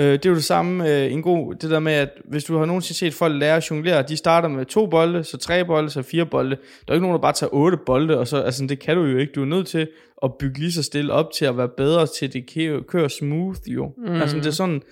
Øh, 0.00 0.12
det 0.12 0.26
er 0.26 0.30
jo 0.30 0.36
det 0.36 0.44
samme, 0.44 0.90
øh, 1.04 1.12
en 1.12 1.22
god, 1.22 1.54
det 1.54 1.70
der 1.70 1.78
med, 1.78 1.92
at 1.92 2.10
hvis 2.24 2.44
du 2.44 2.58
har 2.58 2.64
nogensinde 2.64 2.98
set 2.98 3.14
folk 3.14 3.34
lære 3.40 3.56
at 3.56 3.70
jonglere, 3.70 4.02
de 4.02 4.16
starter 4.16 4.48
med 4.48 4.66
to 4.66 4.86
bolde, 4.86 5.24
så 5.24 5.36
tre 5.38 5.64
bolde, 5.64 5.90
så 5.90 6.02
fire 6.02 6.26
bolde. 6.26 6.50
Der 6.50 6.62
er 6.62 6.84
jo 6.88 6.94
ikke 6.94 7.02
nogen, 7.02 7.14
der 7.14 7.20
bare 7.22 7.32
tager 7.32 7.50
otte 7.54 7.78
bolde, 7.86 8.18
og 8.18 8.28
så, 8.28 8.36
altså 8.42 8.66
det 8.66 8.78
kan 8.78 8.96
du 8.96 9.04
jo 9.04 9.18
ikke. 9.18 9.32
Du 9.32 9.42
er 9.42 9.46
nødt 9.46 9.66
til 9.66 9.88
at 10.22 10.34
bygge 10.38 10.58
lige 10.58 10.72
så 10.72 10.82
stille 10.82 11.12
op 11.12 11.32
til 11.32 11.44
at 11.44 11.56
være 11.56 11.68
bedre 11.76 12.06
til, 12.18 12.26
at 12.26 12.32
det 12.32 12.50
kører, 12.54 12.82
kører 12.82 13.08
smooth 13.08 13.58
jo. 13.66 13.92
Mm. 13.98 14.12
Altså 14.12 14.36
det 14.36 14.46
er 14.46 14.50
sådan, 14.50 14.82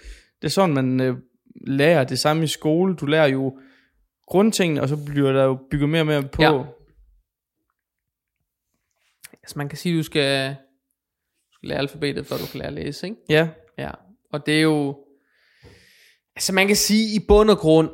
det 0.42 0.44
er 0.44 0.48
sådan 0.48 0.74
man 0.74 1.00
øh, 1.00 1.16
lærer 1.66 2.05
det 2.05 2.18
samme 2.18 2.44
i 2.44 2.46
skole. 2.46 2.94
Du 2.94 3.07
lærer 3.07 3.26
jo 3.26 3.59
grundtingene, 4.26 4.83
og 4.83 4.88
så 4.88 4.96
bliver 5.07 5.33
der 5.33 5.44
jo 5.44 5.59
bygget 5.70 5.88
mere 5.88 6.02
og 6.02 6.07
mere 6.07 6.22
på. 6.22 6.42
Ja. 6.42 6.62
Altså 9.46 9.59
man 9.59 9.68
kan 9.68 9.78
sige, 9.78 9.98
du 9.98 10.02
skal, 10.02 10.50
du 10.50 11.52
skal 11.52 11.68
lære 11.68 11.78
alfabetet, 11.78 12.26
før 12.26 12.37
du 12.37 12.46
kan 12.46 12.59
lære 12.59 12.68
at 12.68 12.74
læse, 12.74 13.06
ikke? 13.06 13.20
ja. 13.28 13.48
Ja, 13.78 13.90
og 14.32 14.46
det 14.46 14.56
er 14.56 14.62
jo... 14.62 14.98
Altså 16.37 16.52
man 16.52 16.66
kan 16.66 16.76
sige, 16.76 17.16
i 17.16 17.24
bund 17.28 17.50
og 17.50 17.59
grund, 17.59 17.90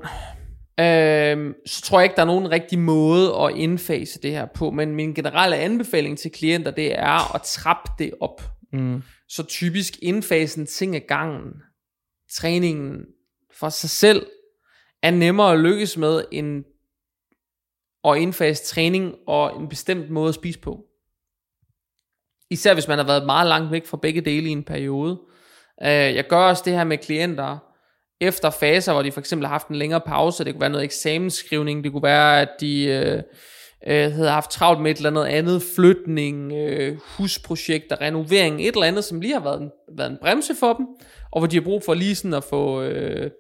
øhm, 0.81 1.55
så 1.67 1.83
tror 1.83 1.99
jeg 1.99 2.05
ikke, 2.05 2.17
der 2.17 2.23
er 2.23 2.27
nogen 2.27 2.51
rigtig 2.51 2.79
måde 2.79 3.35
at 3.37 3.57
indfase 3.57 4.21
det 4.21 4.31
her 4.31 4.47
på, 4.55 4.71
men 4.71 4.95
min 4.95 5.15
generelle 5.15 5.57
anbefaling 5.57 6.19
til 6.19 6.31
klienter, 6.31 6.71
det 6.71 6.99
er 6.99 7.35
at 7.35 7.43
trappe 7.43 7.91
det 7.99 8.15
op. 8.21 8.43
Mm. 8.73 9.03
Så 9.29 9.43
typisk 9.43 9.95
indfase 10.03 10.61
en 10.61 10.67
ting 10.67 10.97
ad 10.97 11.01
gangen. 11.09 11.53
Træningen 12.33 13.01
for 13.59 13.69
sig 13.69 13.91
selv 13.91 14.27
er 15.03 15.11
nemmere 15.11 15.53
at 15.53 15.61
lykkes 15.61 15.97
med, 15.97 16.25
end 16.33 16.65
at 18.05 18.17
indfase 18.17 18.65
træning 18.65 19.15
og 19.27 19.61
en 19.61 19.69
bestemt 19.69 20.11
måde 20.11 20.29
at 20.29 20.35
spise 20.35 20.59
på. 20.59 20.87
Især 22.53 22.75
hvis 22.75 22.89
man 22.89 22.99
har 22.99 23.07
været 23.07 23.27
meget 23.27 23.49
langt 23.49 23.73
væk 23.73 23.87
fra 23.87 23.99
begge 24.03 24.21
dele 24.21 24.49
i 24.49 24.53
en 24.53 24.65
periode. 24.65 25.19
Øh, 25.83 25.89
Jeg 25.89 26.27
gør 26.29 26.37
også 26.37 26.63
det 26.65 26.73
her 26.73 26.85
med 26.85 26.99
klienter, 26.99 27.59
efter 28.21 28.51
faser, 28.51 28.93
hvor 28.93 29.03
de 29.03 29.13
for 29.13 29.21
eksempel 29.21 29.47
har 29.47 29.55
haft 29.55 29.69
en 29.69 29.77
længere 29.77 30.01
pause, 30.01 30.45
det 30.45 30.53
kunne 30.53 30.61
være 30.61 30.71
noget 30.71 30.85
eksamensskrivning, 30.85 31.85
det 31.85 31.93
kunne 31.93 32.03
være, 32.03 32.41
at 32.41 32.49
de 32.61 32.85
øh, 32.85 33.23
øh, 33.87 34.13
havde 34.13 34.31
haft 34.31 34.51
travlt 34.51 34.81
med 34.81 34.91
et 34.91 34.97
eller 34.97 35.11
andet 35.11 35.25
andet, 35.25 35.63
flytning, 35.77 36.53
øh, 36.53 36.99
husprojekter, 37.17 38.01
renovering, 38.01 38.61
et 38.61 38.75
eller 38.75 38.87
andet, 38.87 39.05
som 39.05 39.21
lige 39.21 39.33
har 39.33 39.41
været 39.41 39.61
en, 39.61 39.71
været 39.97 40.11
en 40.11 40.19
bremse 40.21 40.55
for 40.61 40.73
dem, 40.73 40.87
og 41.33 41.41
hvor 41.41 41.47
de 41.47 41.57
har 41.57 41.63
brug 41.63 41.83
for 41.85 41.95
lige 41.95 42.15
sådan 42.15 42.35
at 42.35 42.45
få, 42.45 42.83
øh, 42.83 43.31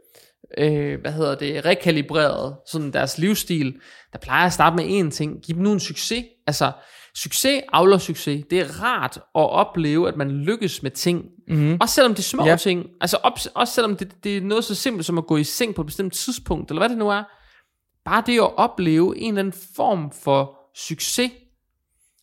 øh, 0.58 1.00
hvad 1.00 1.12
hedder 1.12 1.34
det, 1.34 1.64
rekalibreret 1.64 2.56
sådan 2.66 2.92
deres 2.92 3.18
livsstil, 3.18 3.74
der 4.12 4.18
plejer 4.18 4.40
jeg 4.40 4.46
at 4.46 4.52
starte 4.52 4.76
med 4.76 5.00
én 5.00 5.10
ting, 5.10 5.42
giv 5.42 5.54
dem 5.54 5.62
nu 5.62 5.72
en 5.72 5.80
succes, 5.80 6.24
altså 6.46 6.72
succes 7.16 7.62
avler 7.72 7.98
succes, 7.98 8.44
det 8.50 8.60
er 8.60 8.82
rart 8.82 9.16
at 9.16 9.22
opleve, 9.34 10.08
at 10.08 10.16
man 10.16 10.30
lykkes 10.30 10.82
med 10.82 10.90
ting, 10.90 11.24
Mm-hmm. 11.48 11.76
også 11.80 11.94
selvom 11.94 12.12
det 12.12 12.18
er 12.18 12.22
små 12.22 12.44
ja. 12.44 12.50
Ja. 12.50 12.56
ting. 12.56 12.86
Altså 13.00 13.16
op, 13.16 13.32
også 13.54 13.74
selvom 13.74 13.96
det, 13.96 14.24
det 14.24 14.36
er 14.36 14.40
noget 14.40 14.64
så 14.64 14.74
simpelt 14.74 15.06
som 15.06 15.18
at 15.18 15.26
gå 15.26 15.36
i 15.36 15.44
seng 15.44 15.74
på 15.74 15.80
et 15.82 15.86
bestemt 15.86 16.12
tidspunkt, 16.12 16.70
eller 16.70 16.80
hvad 16.80 16.88
det 16.88 16.98
nu 16.98 17.08
er. 17.10 17.22
Bare 18.04 18.22
det 18.26 18.38
at 18.38 18.56
opleve 18.56 19.18
en 19.18 19.28
eller 19.28 19.38
anden 19.38 19.60
form 19.76 20.10
for 20.10 20.58
succes, 20.76 21.32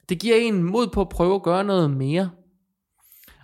det 0.09 0.19
giver 0.19 0.35
en 0.35 0.63
mod 0.63 0.87
på 0.87 1.01
at 1.01 1.09
prøve 1.09 1.35
at 1.35 1.43
gøre 1.43 1.63
noget 1.63 1.91
mere. 1.91 2.29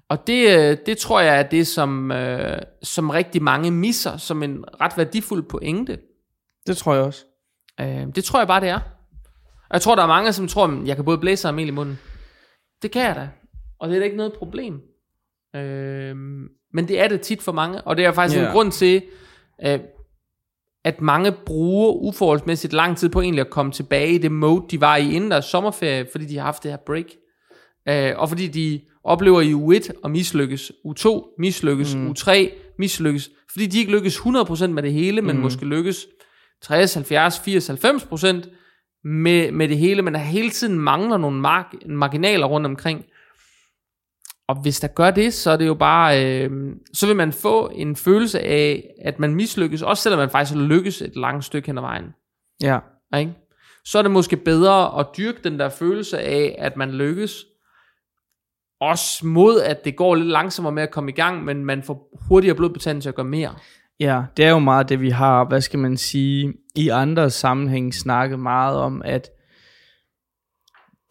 Og 0.09 0.27
det, 0.27 0.57
øh, 0.57 0.77
det 0.85 0.97
tror 0.97 1.19
jeg 1.19 1.39
er 1.39 1.43
det, 1.43 1.67
som, 1.67 2.11
øh, 2.11 2.61
som 2.83 3.09
rigtig 3.09 3.43
mange 3.43 3.71
misser 3.71 4.17
som 4.17 4.43
en 4.43 4.65
ret 4.81 4.97
værdifuld 4.97 5.43
pointe. 5.43 5.97
Det 6.67 6.77
tror 6.77 6.93
jeg 6.93 7.03
også. 7.03 7.25
Øh, 7.81 8.07
det 8.15 8.23
tror 8.23 8.39
jeg 8.39 8.47
bare, 8.47 8.61
det 8.61 8.69
er. 8.69 8.79
Og 9.69 9.73
jeg 9.73 9.81
tror, 9.81 9.95
der 9.95 10.03
er 10.03 10.07
mange, 10.07 10.33
som 10.33 10.47
tror, 10.47 10.67
at 10.67 10.87
jeg 10.87 10.95
kan 10.95 11.05
både 11.05 11.17
blæse 11.17 11.47
og 11.47 11.53
mel 11.53 11.67
i 11.67 11.71
munden. 11.71 11.99
Det 12.81 12.91
kan 12.91 13.01
jeg 13.01 13.15
da. 13.15 13.29
Og 13.79 13.89
det 13.89 13.95
er 13.95 13.99
da 13.99 14.05
ikke 14.05 14.17
noget 14.17 14.33
problem. 14.33 14.81
Øh, 15.55 16.15
men 16.73 16.87
det 16.87 16.99
er 16.99 17.07
det 17.07 17.21
tit 17.21 17.41
for 17.41 17.51
mange. 17.51 17.81
Og 17.81 17.97
det 17.97 18.05
er 18.05 18.11
faktisk 18.11 18.37
yeah. 18.37 18.47
En 18.47 18.53
grund 18.53 18.71
til, 18.71 19.03
øh, 19.65 19.79
at 20.85 21.01
mange 21.01 21.31
bruger 21.45 21.91
uforholdsmæssigt 21.93 22.73
lang 22.73 22.97
tid 22.97 23.09
på 23.09 23.21
egentlig 23.21 23.41
at 23.41 23.49
komme 23.49 23.71
tilbage 23.71 24.13
i 24.13 24.17
det 24.17 24.31
mode, 24.31 24.65
de 24.71 24.81
var 24.81 24.95
i 24.95 25.11
inden 25.13 25.31
deres 25.31 25.45
sommerferie, 25.45 26.07
fordi 26.11 26.25
de 26.25 26.37
har 26.37 26.43
haft 26.45 26.63
det 26.63 26.71
her 26.71 26.77
break. 26.85 27.05
Øh, 27.89 28.13
og 28.19 28.29
fordi 28.29 28.47
de 28.47 28.81
oplever 29.03 29.41
i 29.41 29.53
U1 29.53 29.89
at 30.05 30.11
mislykkes, 30.11 30.71
U2 30.87 31.35
mislykkes, 31.39 31.95
mm. 31.95 32.09
U3 32.11 32.31
mislykkes, 32.79 33.29
fordi 33.51 33.65
de 33.65 33.79
ikke 33.79 33.91
lykkes 33.91 34.17
100% 34.17 34.67
med 34.67 34.83
det 34.83 34.93
hele, 34.93 35.21
men 35.21 35.35
Mm. 35.35 35.41
måske 35.41 35.65
lykkes 35.65 36.07
60, 36.61 36.93
70, 36.93 37.39
80, 37.39 37.69
90% 37.69 38.49
med, 39.05 39.51
med 39.51 39.67
det 39.67 39.77
hele, 39.77 40.01
men 40.01 40.13
der 40.13 40.19
hele 40.19 40.49
tiden 40.49 40.79
mangler 40.79 41.17
nogle 41.17 41.41
mark- 41.41 41.87
marginaler 41.87 42.45
rundt 42.45 42.67
omkring. 42.67 43.05
Og 44.47 44.61
hvis 44.61 44.79
der 44.79 44.87
gør 44.87 45.11
det, 45.11 45.33
så 45.33 45.51
er 45.51 45.57
det 45.57 45.67
jo 45.67 45.73
bare, 45.73 46.25
øh, 46.25 46.75
så 46.93 47.07
vil 47.07 47.15
man 47.15 47.33
få 47.33 47.71
en 47.75 47.95
følelse 47.95 48.39
af, 48.39 48.83
at 49.01 49.19
man 49.19 49.35
mislykkes, 49.35 49.81
også 49.81 50.03
selvom 50.03 50.19
man 50.19 50.29
faktisk 50.29 50.57
lykkes 50.57 51.01
et 51.01 51.15
langt 51.15 51.45
stykke 51.45 51.67
hen 51.67 51.77
ad 51.77 51.81
vejen. 51.81 52.05
Ja. 52.63 52.79
Ikke? 53.17 53.33
Så 53.85 53.97
er 53.97 54.01
det 54.01 54.11
måske 54.11 54.37
bedre 54.37 54.99
at 54.99 55.07
dyrke 55.17 55.39
den 55.43 55.59
der 55.59 55.69
følelse 55.69 56.19
af, 56.19 56.55
at 56.59 56.77
man 56.77 56.91
lykkes, 56.91 57.45
også 58.81 59.25
mod, 59.25 59.61
at 59.61 59.85
det 59.85 59.95
går 59.95 60.15
lidt 60.15 60.27
langsommere 60.27 60.73
med 60.73 60.83
at 60.83 60.91
komme 60.91 61.11
i 61.11 61.13
gang, 61.13 61.43
men 61.45 61.65
man 61.65 61.83
får 61.83 62.09
hurtigere 62.29 62.55
blodbetændelse 62.55 63.05
til 63.05 63.09
at 63.09 63.15
gøre 63.15 63.25
mere. 63.25 63.55
Ja, 63.99 64.23
det 64.37 64.45
er 64.45 64.49
jo 64.49 64.59
meget 64.59 64.89
det, 64.89 65.01
vi 65.01 65.09
har, 65.09 65.45
hvad 65.47 65.61
skal 65.61 65.79
man 65.79 65.97
sige, 65.97 66.53
i 66.75 66.89
andre 66.89 67.29
sammenhæng 67.29 67.93
snakket 67.93 68.39
meget 68.39 68.77
om, 68.77 69.01
at 69.05 69.29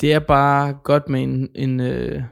det 0.01 0.13
er 0.13 0.19
bare 0.19 0.75
godt 0.85 1.09
med 1.09 1.23
en, 1.23 1.49
en 1.55 1.81
uh, 1.81 2.23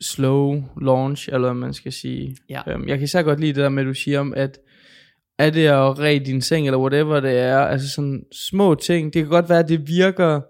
slow 0.00 0.62
launch, 0.80 1.28
eller 1.28 1.48
hvad 1.48 1.60
man 1.60 1.74
skal 1.74 1.92
sige. 1.92 2.36
Ja. 2.48 2.74
Um, 2.74 2.88
jeg 2.88 2.98
kan 2.98 3.04
især 3.04 3.22
godt 3.22 3.40
lide 3.40 3.52
det 3.52 3.62
der 3.62 3.68
med, 3.68 3.82
at 3.82 3.86
du 3.86 3.94
siger 3.94 4.20
om, 4.20 4.34
at 4.36 4.58
er 5.38 5.50
det 5.50 5.66
at 5.66 5.98
ræde 5.98 6.24
din 6.24 6.40
seng, 6.40 6.66
eller 6.66 6.78
whatever 6.78 7.20
det 7.20 7.38
er, 7.38 7.58
altså 7.58 7.90
sådan 7.90 8.24
små 8.32 8.74
ting, 8.74 9.14
det 9.14 9.22
kan 9.22 9.30
godt 9.30 9.48
være, 9.48 9.58
at 9.58 9.68
det 9.68 9.88
virker, 9.88 10.40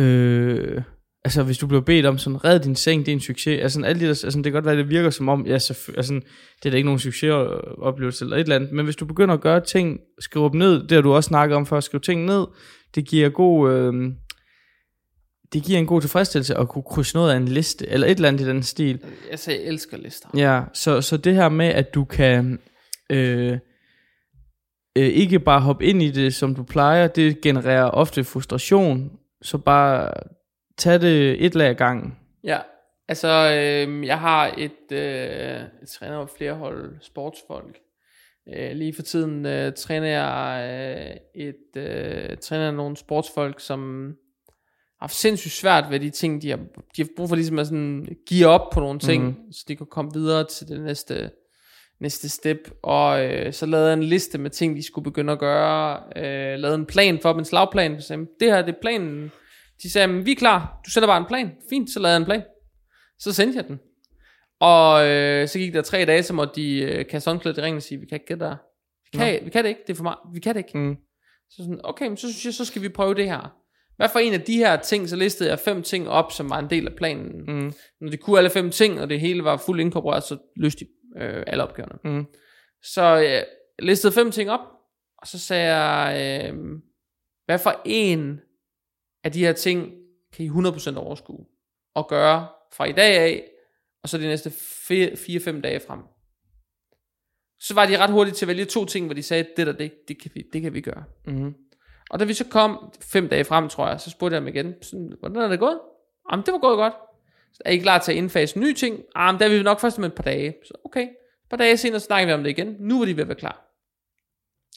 øh, 0.00 0.82
altså 1.24 1.42
hvis 1.42 1.58
du 1.58 1.66
bliver 1.66 1.80
bedt 1.80 2.06
om 2.06 2.18
sådan, 2.18 2.44
red 2.44 2.60
din 2.60 2.76
seng, 2.76 3.06
det 3.06 3.12
er 3.12 3.16
en 3.16 3.20
succes, 3.20 3.60
altså 3.62 3.82
alle 3.84 4.00
de 4.00 4.04
der, 4.04 4.10
altså, 4.10 4.36
det 4.36 4.44
kan 4.44 4.52
godt 4.52 4.64
være, 4.64 4.72
at 4.72 4.78
det 4.78 4.88
virker 4.88 5.10
som 5.10 5.28
om, 5.28 5.46
ja, 5.46 5.56
selvfø- 5.56 5.96
altså, 5.96 6.14
det 6.58 6.66
er 6.66 6.70
da 6.70 6.76
ikke 6.76 6.86
nogen 6.86 6.98
succesoplevelse 6.98 8.24
eller 8.24 8.36
et 8.36 8.40
eller 8.40 8.56
andet, 8.56 8.72
men 8.72 8.84
hvis 8.84 8.96
du 8.96 9.04
begynder 9.04 9.34
at 9.34 9.40
gøre 9.40 9.60
ting, 9.60 10.00
skrive 10.18 10.50
dem 10.50 10.58
ned, 10.58 10.82
det 10.82 10.92
har 10.92 11.02
du 11.02 11.14
også 11.14 11.28
snakket 11.28 11.56
om 11.56 11.66
før, 11.66 11.80
skrive 11.80 12.00
ting 12.00 12.24
ned, 12.24 12.46
det 12.94 13.06
giver 13.08 13.28
god, 13.28 13.72
øh, 13.72 14.12
det 15.52 15.62
giver 15.62 15.78
en 15.78 15.86
god 15.86 16.00
tilfredsstillelse 16.00 16.56
at 16.56 16.68
kunne 16.68 16.84
krydse 16.90 17.16
noget 17.16 17.32
af 17.32 17.36
en 17.36 17.48
liste, 17.48 17.88
eller 17.88 18.06
et 18.06 18.16
eller 18.16 18.28
andet 18.28 18.40
i 18.40 18.48
den 18.48 18.62
stil. 18.62 18.98
Altså, 19.30 19.50
jeg 19.50 19.60
elsker 19.60 19.96
lister. 19.96 20.28
Ja, 20.36 20.62
så, 20.72 21.00
så 21.00 21.16
det 21.16 21.34
her 21.34 21.48
med, 21.48 21.66
at 21.66 21.94
du 21.94 22.04
kan 22.04 22.58
øh, 23.10 23.58
øh, 24.98 25.06
ikke 25.06 25.38
bare 25.38 25.60
hoppe 25.60 25.84
ind 25.84 26.02
i 26.02 26.10
det, 26.10 26.34
som 26.34 26.54
du 26.54 26.62
plejer, 26.62 27.06
det 27.06 27.40
genererer 27.40 27.84
ofte 27.84 28.24
frustration. 28.24 29.10
Så 29.42 29.58
bare 29.58 30.10
tag 30.78 31.00
det 31.00 31.44
et 31.46 31.54
lag 31.54 31.68
ad 31.68 31.74
gangen. 31.74 32.16
Ja, 32.44 32.58
altså 33.08 33.28
øh, 33.28 34.06
jeg 34.06 34.18
har 34.20 34.54
et, 34.58 34.92
øh, 34.92 34.98
jeg 35.80 35.88
træner 35.88 36.16
jo 36.18 36.26
flere 36.36 36.54
hold 36.54 36.94
sportsfolk. 37.00 37.78
Øh, 38.56 38.70
lige 38.72 38.94
for 38.94 39.02
tiden 39.02 39.46
øh, 39.46 39.72
træner 39.72 40.06
jeg 40.06 40.70
øh, 41.36 41.42
et, 41.44 41.76
øh, 41.82 42.36
træner 42.36 42.70
nogle 42.70 42.96
sportsfolk, 42.96 43.60
som 43.60 44.06
har 45.00 45.06
haft 45.06 45.14
sindssygt 45.14 45.52
svært 45.54 45.84
ved 45.90 46.00
de 46.00 46.10
ting, 46.10 46.42
de 46.42 46.50
har, 46.50 46.56
de 46.96 47.02
har 47.02 47.08
brug 47.16 47.28
for 47.28 47.36
ligesom 47.36 47.58
at 47.58 47.66
sådan 47.66 48.06
give 48.26 48.46
op 48.46 48.70
på 48.72 48.80
nogle 48.80 48.98
ting, 48.98 49.24
Mhm. 49.24 49.32
mm. 49.46 49.52
så 49.52 49.64
de 49.68 49.76
kan 49.76 49.86
komme 49.90 50.10
videre 50.14 50.44
til 50.44 50.68
det 50.68 50.80
næste, 50.80 51.30
næste 52.00 52.28
step. 52.28 52.70
Og 52.82 53.24
øh, 53.26 53.52
så 53.52 53.66
lavede 53.66 53.86
jeg 53.88 53.94
en 53.94 54.02
liste 54.02 54.38
med 54.38 54.50
ting, 54.50 54.76
de 54.76 54.82
skulle 54.86 55.04
begynde 55.04 55.32
at 55.32 55.38
gøre. 55.38 56.00
Øh, 56.16 56.58
lavede 56.58 56.74
en 56.74 56.86
plan 56.86 57.18
for 57.22 57.32
dem, 57.32 57.38
en 57.38 57.44
slagplan. 57.44 58.00
Så 58.00 58.06
sagde, 58.06 58.26
det 58.40 58.52
her 58.52 58.62
det 58.62 58.74
er 58.74 58.78
planen. 58.82 59.32
De 59.82 59.90
sagde, 59.92 60.06
"Men 60.06 60.26
vi 60.26 60.32
er 60.32 60.36
klar. 60.36 60.80
Du 60.86 60.90
sætter 60.90 61.06
bare 61.06 61.18
en 61.18 61.26
plan. 61.26 61.52
Fint, 61.70 61.90
så 61.90 62.00
lavede 62.00 62.12
jeg 62.14 62.20
en 62.20 62.24
plan. 62.24 62.42
Så 63.18 63.32
sendte 63.32 63.56
jeg 63.56 63.68
den. 63.68 63.80
Og 64.60 65.08
øh, 65.08 65.48
så 65.48 65.58
gik 65.58 65.72
der 65.74 65.82
tre 65.82 66.04
dage, 66.04 66.22
så 66.22 66.32
måtte 66.34 66.54
de 66.54 66.78
øh, 66.78 67.06
kaste 67.06 67.30
håndklædet 67.30 67.58
i 67.58 67.60
ringen 67.60 67.76
og 67.76 67.82
sige, 67.82 68.00
vi 68.00 68.06
kan 68.06 68.16
ikke 68.16 68.26
gætte 68.26 68.44
der. 68.44 68.56
Vi 69.12 69.18
kan, 69.18 69.44
vi 69.44 69.50
kan 69.50 69.64
det 69.64 69.68
ikke, 69.68 69.80
det 69.86 69.92
er 69.92 69.96
for 69.96 70.02
meget. 70.02 70.18
Vi 70.34 70.40
kan 70.40 70.54
det 70.54 70.60
ikke. 70.60 70.78
Mm. 70.78 70.96
Så 71.50 71.56
sådan, 71.56 71.80
okay, 71.84 72.06
men 72.08 72.16
så 72.16 72.32
synes 72.32 72.44
jeg, 72.44 72.54
så 72.54 72.64
skal 72.64 72.82
vi 72.82 72.88
prøve 72.88 73.14
det 73.14 73.24
her. 73.24 73.56
Hvad 73.96 74.08
for 74.08 74.18
en 74.18 74.32
af 74.34 74.40
de 74.40 74.56
her 74.56 74.76
ting, 74.76 75.08
så 75.08 75.16
listede 75.16 75.50
jeg 75.50 75.58
fem 75.58 75.82
ting 75.82 76.08
op, 76.08 76.32
som 76.32 76.50
var 76.50 76.58
en 76.58 76.70
del 76.70 76.86
af 76.88 76.94
planen. 76.96 77.44
Mm. 77.46 77.72
Når 78.00 78.10
de 78.10 78.16
kunne 78.16 78.38
alle 78.38 78.50
fem 78.50 78.70
ting, 78.70 79.00
og 79.00 79.08
det 79.10 79.20
hele 79.20 79.44
var 79.44 79.56
fuldt 79.56 79.80
inkorporeret, 79.80 80.22
så 80.24 80.38
løste 80.56 80.84
de 80.84 81.22
øh, 81.22 81.44
alle 81.46 81.62
opgaverne. 81.62 81.98
Mm. 82.04 82.26
Så 82.82 83.02
jeg 83.02 83.46
listede 83.78 84.12
fem 84.12 84.30
ting 84.30 84.50
op, 84.50 84.60
Og 85.18 85.26
så 85.26 85.38
sagde 85.38 85.74
jeg, 85.74 86.50
øh, 86.50 86.58
hvad 87.46 87.58
for 87.58 87.80
en 87.84 88.40
af 89.24 89.32
de 89.32 89.44
her 89.44 89.52
ting 89.52 89.92
kan 90.32 90.44
I 90.44 90.48
100% 90.48 90.96
overskue 90.96 91.46
og 91.94 92.08
gøre 92.08 92.48
fra 92.72 92.84
i 92.84 92.92
dag 92.92 93.18
af, 93.18 93.50
og 94.02 94.08
så 94.08 94.18
de 94.18 94.26
næste 94.26 94.50
4-5 94.50 95.60
dage 95.60 95.80
frem. 95.80 96.00
Så 97.58 97.74
var 97.74 97.86
de 97.86 97.98
ret 97.98 98.10
hurtigt 98.10 98.36
til 98.36 98.44
at 98.44 98.48
vælge 98.48 98.64
to 98.64 98.84
ting, 98.84 99.06
hvor 99.06 99.14
de 99.14 99.22
sagde, 99.22 99.46
det 99.56 99.66
der, 99.66 99.72
det, 99.72 99.92
det, 100.08 100.22
kan, 100.22 100.30
vi, 100.34 100.44
det 100.52 100.62
kan 100.62 100.74
vi 100.74 100.80
gøre. 100.80 101.04
Mm-hmm. 101.26 101.54
Og 102.10 102.18
da 102.20 102.24
vi 102.24 102.34
så 102.34 102.44
kom 102.44 102.92
fem 103.02 103.28
dage 103.28 103.44
frem, 103.44 103.68
tror 103.68 103.88
jeg, 103.88 104.00
så 104.00 104.10
spurgte 104.10 104.34
jeg 104.34 104.40
dem 104.40 104.48
igen, 104.48 104.74
sådan, 104.82 105.12
hvordan 105.20 105.42
er 105.42 105.48
det 105.48 105.58
gået? 105.58 105.80
Jamen, 106.32 106.46
det 106.46 106.52
var 106.52 106.58
gået 106.58 106.76
godt. 106.76 106.94
Så 107.52 107.62
er 107.64 107.70
I 107.70 107.76
klar 107.76 107.98
til 107.98 108.12
at 108.12 108.18
indfase 108.18 108.58
nye 108.58 108.74
ting? 108.74 109.00
Jamen, 109.16 109.38
der 109.38 109.46
er 109.46 109.50
vi 109.50 109.62
nok 109.62 109.80
først 109.80 109.98
om 109.98 110.04
et 110.04 110.14
par 110.14 110.22
dage. 110.22 110.54
Så 110.64 110.74
okay, 110.84 111.02
et 111.02 111.50
par 111.50 111.56
dage 111.56 111.76
senere 111.76 112.00
snakker 112.00 112.26
vi 112.26 112.32
om 112.32 112.42
det 112.42 112.50
igen. 112.50 112.76
Nu 112.78 112.98
var 112.98 113.04
de 113.04 113.16
ved 113.16 113.22
at 113.22 113.28
være 113.28 113.38
klar. 113.38 113.70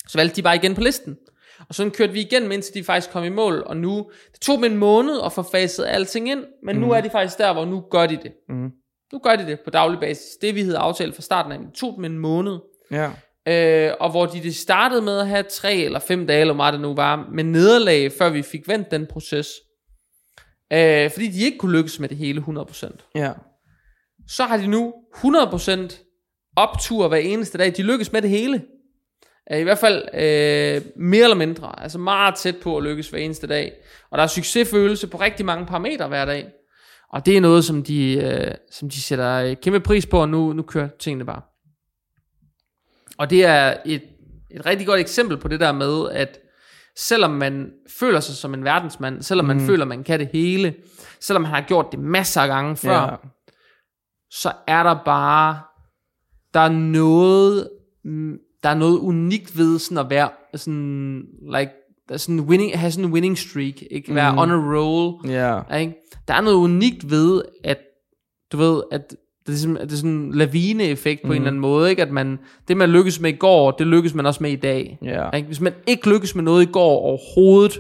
Så 0.08 0.18
valgte 0.18 0.36
de 0.36 0.44
bare 0.44 0.56
igen 0.56 0.76
på 0.76 0.82
listen. 0.82 1.18
Og 1.70 1.76
så 1.76 1.90
kørte 1.90 2.14
vi 2.14 2.22
igen, 2.22 2.52
indtil 2.52 2.74
de 2.74 2.84
faktisk 2.84 3.12
kom 3.12 3.24
i 3.24 3.30
mål. 3.30 3.64
Og 3.66 3.78
nu, 3.78 4.12
det 4.32 4.42
tog 4.42 4.56
dem 4.56 4.64
en 4.64 4.78
måned 4.78 5.20
at 5.26 5.34
få 5.34 5.44
faset 5.44 5.86
alting 5.86 6.30
ind, 6.30 6.44
men 6.64 6.76
mm. 6.76 6.82
nu 6.82 6.92
er 6.92 7.02
de 7.02 7.10
faktisk 7.10 7.38
der, 7.38 7.54
hvor 7.54 7.66
nu 7.66 7.84
gør 7.92 8.08
de 8.08 8.18
det. 8.24 8.32
Mm. 8.50 8.72
Nu 9.14 9.20
gør 9.20 9.36
de 9.36 9.46
det 9.46 9.60
på 9.60 9.70
daglig 9.70 10.00
basis. 10.00 10.26
Det 10.42 10.56
vi 10.56 10.62
havde 10.62 10.78
aftalt 10.78 11.16
fra 11.16 11.22
starten 11.22 11.52
af, 11.52 11.60
det 11.60 11.74
tog 11.74 11.94
dem 11.96 12.06
en 12.06 12.20
måned. 12.20 12.58
Ja. 12.92 13.10
Øh, 13.48 13.94
og 14.00 14.12
hvor 14.12 14.26
de 14.26 14.44
det 14.44 14.56
startede 14.56 15.02
med 15.02 15.20
at 15.20 15.28
have 15.28 15.44
tre 15.44 15.76
eller 15.76 16.00
fem 16.00 16.28
dage, 16.28 16.42
eller 16.42 16.54
meget 16.54 16.74
det 16.74 16.82
nu 16.82 16.96
var, 16.96 17.30
med 17.34 17.44
nederlag, 17.44 18.12
før 18.12 18.30
vi 18.30 18.42
fik 18.42 18.68
vendt 18.68 18.92
den 18.92 19.08
proces. 19.08 19.48
Øh, 20.74 21.12
fordi 21.12 21.28
de 21.28 21.44
ikke 21.44 21.58
kunne 21.58 21.78
lykkes 21.78 22.00
med 22.00 22.10
det 22.10 22.18
hele 22.18 22.42
100%. 22.42 23.12
Ja. 23.16 23.32
Så 24.28 24.44
har 24.44 24.58
de 24.58 24.68
nu 24.68 24.94
100% 25.16 26.54
optur 26.56 27.08
hver 27.08 27.18
eneste 27.18 27.58
dag. 27.58 27.78
De 27.78 27.84
lykkes 27.84 28.12
med 28.12 28.22
det 28.22 28.30
hele. 28.30 28.62
Øh, 29.52 29.60
I 29.60 29.64
hvert 29.64 29.78
fald 29.78 30.04
øh, 30.14 30.82
mere 30.96 31.24
eller 31.24 31.36
mindre. 31.36 31.84
Altså 31.84 32.00
meget 32.00 32.36
tæt 32.36 32.56
på 32.58 32.78
at 32.78 32.84
lykkes 32.84 33.10
hver 33.10 33.20
eneste 33.20 33.48
dag. 33.48 33.74
Og 34.12 34.18
der 34.18 34.24
er 34.24 34.28
succesfølelse 34.28 35.08
på 35.08 35.18
rigtig 35.18 35.46
mange 35.46 35.66
parametre 35.66 36.08
hver 36.08 36.26
dag. 36.26 36.48
Og 37.14 37.26
det 37.26 37.38
er 37.38 37.42
noget, 37.42 37.66
som 37.66 37.84
de, 37.84 38.14
øh, 38.24 38.56
som 38.72 38.90
de 38.90 39.02
sætter 39.02 39.34
øh, 39.34 39.56
kæmpe 39.64 39.80
pris 39.80 40.06
på, 40.06 40.22
og 40.22 40.30
nu, 40.30 40.54
nu 40.54 40.62
kører 40.62 40.90
tingene 41.00 41.26
bare. 41.26 41.42
Og 43.18 43.30
det 43.30 43.46
er 43.46 43.78
et, 43.86 44.02
et 44.52 44.66
rigtig 44.66 44.88
godt 44.88 45.00
eksempel 45.00 45.38
på 45.38 45.48
det 45.48 45.60
der 45.60 45.72
med, 45.72 46.10
at 46.12 46.40
selvom 46.98 47.32
man 47.32 47.72
føler 48.00 48.20
sig 48.20 48.36
som 48.36 48.54
en 48.54 48.64
verdensmand, 48.64 49.22
selvom 49.22 49.46
man 49.46 49.58
mm. 49.58 49.66
føler, 49.66 49.86
man 49.86 50.04
kan 50.04 50.20
det 50.20 50.30
hele, 50.34 50.76
selvom 51.20 51.42
man 51.42 51.52
har 51.52 51.62
gjort 51.62 51.86
det 51.92 52.00
masser 52.00 52.42
af 52.42 52.48
gange 52.48 52.76
før, 52.78 53.02
Ja. 53.02 53.16
så 54.32 54.52
er 54.68 54.84
der 54.84 54.96
bare, 55.06 55.62
der 56.54 56.60
er 56.60 56.70
noget, 56.70 57.70
mm, 58.04 58.38
der 58.64 58.70
er 58.70 58.74
noget 58.76 59.00
unikt 59.00 59.58
ved 59.58 59.80
sådan 59.80 59.98
at 59.98 60.10
være 60.10 60.30
sådan, 60.56 61.24
like, 61.42 61.72
der 62.08 62.14
er 62.14 62.18
sådan 62.18 62.40
winning, 62.40 62.80
have 62.80 62.92
sådan 62.92 63.06
en 63.06 63.12
winning 63.14 63.38
streak, 63.38 63.74
ikke? 63.92 64.16
Være 64.16 64.32
Mhm. 64.32 64.40
on 64.40 64.52
a 64.52 64.56
roll, 64.78 65.32
Ja. 65.32 65.76
ikke? 65.78 65.94
Der 66.28 66.34
er 66.34 66.42
noget 66.42 66.56
unikt 66.58 67.10
ved, 67.10 67.42
at 67.64 67.78
du 68.52 68.58
ved, 68.58 68.82
at 68.92 69.10
det 69.10 69.18
er, 69.48 69.52
ligesom, 69.52 69.78
at 69.78 69.82
det 69.90 69.92
er 69.92 69.98
sådan 69.98 70.12
en 70.12 70.34
lavine-effekt 70.34 71.22
på 71.22 71.28
mm. 71.28 71.32
en 71.32 71.36
eller 71.36 71.48
anden 71.48 71.62
måde, 71.62 71.90
ikke? 71.90 72.02
At 72.02 72.12
man, 72.12 72.40
det 72.68 72.78
man 72.78 72.90
lykkes 72.90 73.20
med 73.20 73.34
i 73.34 73.36
går, 73.36 73.72
det 73.72 73.88
lykkes 73.88 74.14
man 74.14 74.26
også 74.26 74.44
med 74.44 74.52
i 74.52 74.56
dag. 74.56 74.98
Ja. 75.04 75.32
Ikke? 75.32 75.46
Hvis 75.46 75.62
man 75.62 75.74
ikke 75.88 76.10
lykkes 76.10 76.36
med 76.36 76.44
noget 76.44 76.64
i 76.68 76.72
går 76.72 76.98
overhovedet, 77.00 77.80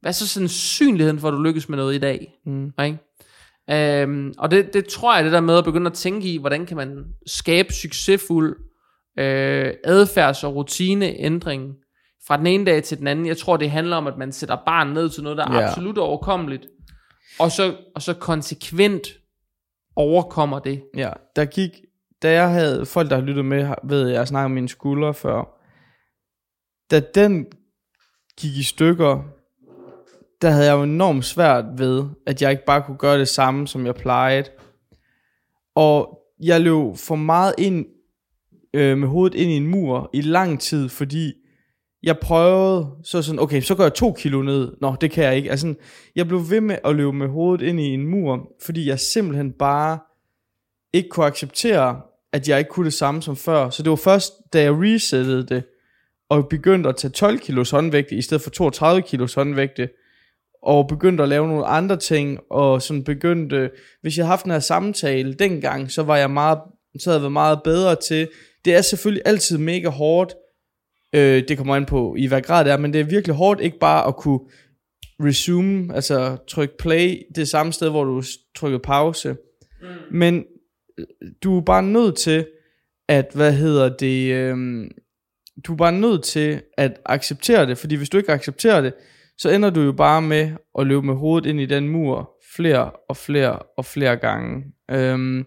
hvad 0.00 0.10
er 0.10 0.12
så 0.12 0.28
sandsynligheden 0.28 1.18
for, 1.18 1.28
at 1.28 1.32
du 1.32 1.42
lykkes 1.42 1.68
med 1.68 1.76
noget 1.78 1.94
i 1.94 1.98
dag? 1.98 2.28
Mm. 2.46 2.70
Ikke? 2.84 2.98
Øhm, 3.70 4.32
og 4.38 4.50
det, 4.50 4.74
det 4.74 4.84
tror 4.86 5.14
jeg, 5.16 5.24
det 5.24 5.32
der 5.32 5.40
med 5.40 5.58
at 5.58 5.64
begynde 5.64 5.86
at 5.86 5.92
tænke 5.92 6.28
i, 6.28 6.36
hvordan 6.38 6.66
kan 6.66 6.76
man 6.76 7.04
skabe 7.26 7.72
succesfuld 7.72 8.56
øh, 9.18 9.74
adfærds- 9.86 10.44
og 10.44 10.54
rutineændring 10.54 11.74
fra 12.26 12.36
den 12.36 12.46
ene 12.46 12.66
dag 12.66 12.82
til 12.82 12.98
den 12.98 13.06
anden. 13.06 13.26
Jeg 13.26 13.36
tror, 13.36 13.56
det 13.56 13.70
handler 13.70 13.96
om, 13.96 14.06
at 14.06 14.18
man 14.18 14.32
sætter 14.32 14.56
barn 14.66 14.88
ned 14.88 15.08
til 15.10 15.22
noget, 15.22 15.38
der 15.38 15.48
er 15.48 15.54
Ja. 15.60 15.68
absolut 15.68 15.98
overkommeligt, 15.98 16.66
og 17.40 17.50
så, 17.50 17.76
og 17.94 18.02
så 18.02 18.14
konsekvent 18.14 19.06
overkommer 19.96 20.58
det. 20.58 20.82
Ja, 20.96 21.10
der 21.36 21.44
gik, 21.44 21.70
da 22.22 22.32
jeg 22.32 22.50
havde, 22.50 22.86
folk 22.86 23.10
der 23.10 23.16
har 23.16 23.22
lyttet 23.22 23.44
med, 23.44 23.74
ved 23.84 24.08
jeg, 24.08 24.14
jeg 24.16 24.28
snakker 24.28 24.44
om 24.44 24.50
mine 24.50 24.68
skuldre 24.68 25.14
før, 25.14 25.58
da 26.90 27.00
den 27.00 27.46
gik 28.40 28.56
i 28.56 28.62
stykker, 28.62 29.22
der 30.42 30.50
havde 30.50 30.66
jeg 30.66 30.72
jo 30.76 30.82
enormt 30.82 31.24
svært 31.24 31.64
ved, 31.78 32.04
at 32.26 32.42
jeg 32.42 32.50
ikke 32.50 32.64
bare 32.64 32.82
kunne 32.82 32.96
gøre 32.98 33.18
det 33.18 33.28
samme, 33.28 33.68
som 33.68 33.86
jeg 33.86 33.94
plejede. 33.94 34.48
Og 35.74 36.18
jeg 36.42 36.60
løb 36.60 36.96
for 36.96 37.14
meget 37.16 37.54
ind 37.58 37.86
øh, 38.74 38.98
med 38.98 39.08
hovedet 39.08 39.38
ind 39.38 39.50
i 39.50 39.56
en 39.56 39.66
mur 39.66 40.10
i 40.12 40.20
lang 40.20 40.60
tid, 40.60 40.88
fordi 40.88 41.32
jeg 42.02 42.18
prøvede, 42.18 42.90
så 43.04 43.22
sådan, 43.22 43.38
okay, 43.38 43.60
så 43.60 43.74
går 43.74 43.84
jeg 43.84 43.94
to 43.94 44.12
kilo 44.12 44.42
ned. 44.42 44.72
Nå, 44.80 44.96
det 45.00 45.10
kan 45.10 45.24
jeg 45.24 45.36
ikke. 45.36 45.50
Altså, 45.50 45.74
jeg 46.16 46.28
blev 46.28 46.50
ved 46.50 46.60
med 46.60 46.78
at 46.84 46.96
løbe 46.96 47.12
med 47.12 47.28
hovedet 47.28 47.66
ind 47.66 47.80
i 47.80 47.84
en 47.84 48.06
mur, 48.06 48.48
fordi 48.64 48.88
jeg 48.88 49.00
simpelthen 49.00 49.52
bare 49.52 49.98
ikke 50.92 51.08
kunne 51.08 51.26
acceptere, 51.26 52.00
at 52.32 52.48
jeg 52.48 52.58
ikke 52.58 52.70
kunne 52.70 52.84
det 52.84 52.94
samme 52.94 53.22
som 53.22 53.36
før. 53.36 53.70
Så 53.70 53.82
det 53.82 53.90
var 53.90 53.96
først, 53.96 54.32
da 54.52 54.62
jeg 54.62 54.72
resettede 54.72 55.46
det, 55.46 55.62
og 56.28 56.48
begyndte 56.48 56.88
at 56.88 56.96
tage 56.96 57.12
12 57.12 57.38
kilos 57.38 57.70
håndvægte, 57.70 58.14
i 58.14 58.22
stedet 58.22 58.42
for 58.42 58.50
32 58.50 59.02
kilos 59.02 59.34
håndvægte, 59.34 59.88
og 60.62 60.88
begyndte 60.88 61.22
at 61.22 61.28
lave 61.28 61.48
nogle 61.48 61.66
andre 61.66 61.96
ting, 61.96 62.38
og 62.50 62.82
sådan 62.82 63.04
begyndte, 63.04 63.70
hvis 64.02 64.16
jeg 64.16 64.24
havde 64.24 64.30
haft 64.30 64.44
den 64.44 64.52
her 64.52 64.58
samtale 64.58 65.34
dengang, 65.34 65.90
så 65.90 66.02
var 66.02 66.16
jeg 66.16 66.30
meget, 66.30 66.58
så 66.98 67.10
havde 67.10 67.16
jeg 67.16 67.22
været 67.22 67.32
meget 67.32 67.60
bedre 67.64 67.96
til, 67.96 68.28
det 68.64 68.74
er 68.74 68.80
selvfølgelig 68.80 69.22
altid 69.24 69.58
mega 69.58 69.88
hårdt, 69.88 70.34
øh, 71.14 71.48
det 71.48 71.56
kommer 71.56 71.76
an 71.76 71.86
på 71.86 72.14
i 72.18 72.26
hvad 72.26 72.42
grad 72.42 72.64
det 72.64 72.72
er, 72.72 72.76
men 72.76 72.92
det 72.92 73.00
er 73.00 73.04
virkelig 73.04 73.36
hårdt 73.36 73.60
ikke 73.60 73.78
bare 73.78 74.06
at 74.06 74.16
kunne 74.16 74.40
resume, 75.20 75.94
altså 75.94 76.36
trykke 76.48 76.74
play 76.78 77.22
det 77.34 77.48
samme 77.48 77.72
sted, 77.72 77.90
hvor 77.90 78.04
du 78.04 78.22
trykker 78.56 78.78
pause, 78.78 79.36
mm. 79.82 79.88
men 80.10 80.44
øh, 80.98 81.06
du 81.42 81.58
er 81.58 81.60
bare 81.60 81.82
nødt 81.82 82.16
til, 82.16 82.46
at, 83.08 83.30
hvad 83.34 83.52
hedder 83.52 83.96
det, 83.96 84.32
øhm, 84.32 84.90
du 85.66 85.72
er 85.72 85.76
bare 85.76 85.92
nødt 85.92 86.24
til 86.24 86.62
at 86.78 87.00
acceptere 87.06 87.66
det, 87.66 87.78
fordi 87.78 87.94
hvis 87.94 88.08
du 88.08 88.16
ikke 88.16 88.32
accepterer 88.32 88.80
det, 88.80 88.92
så 89.38 89.50
ender 89.50 89.70
du 89.70 89.80
jo 89.80 89.92
bare 89.92 90.22
med 90.22 90.50
at 90.78 90.86
løbe 90.86 91.06
med 91.06 91.14
hovedet 91.14 91.48
ind 91.48 91.60
i 91.60 91.66
den 91.66 91.88
mur 91.88 92.30
flere 92.56 92.90
og 93.08 93.16
flere 93.16 93.58
og 93.78 93.84
flere 93.84 94.16
gange. 94.16 94.64
Øhm, 94.90 95.44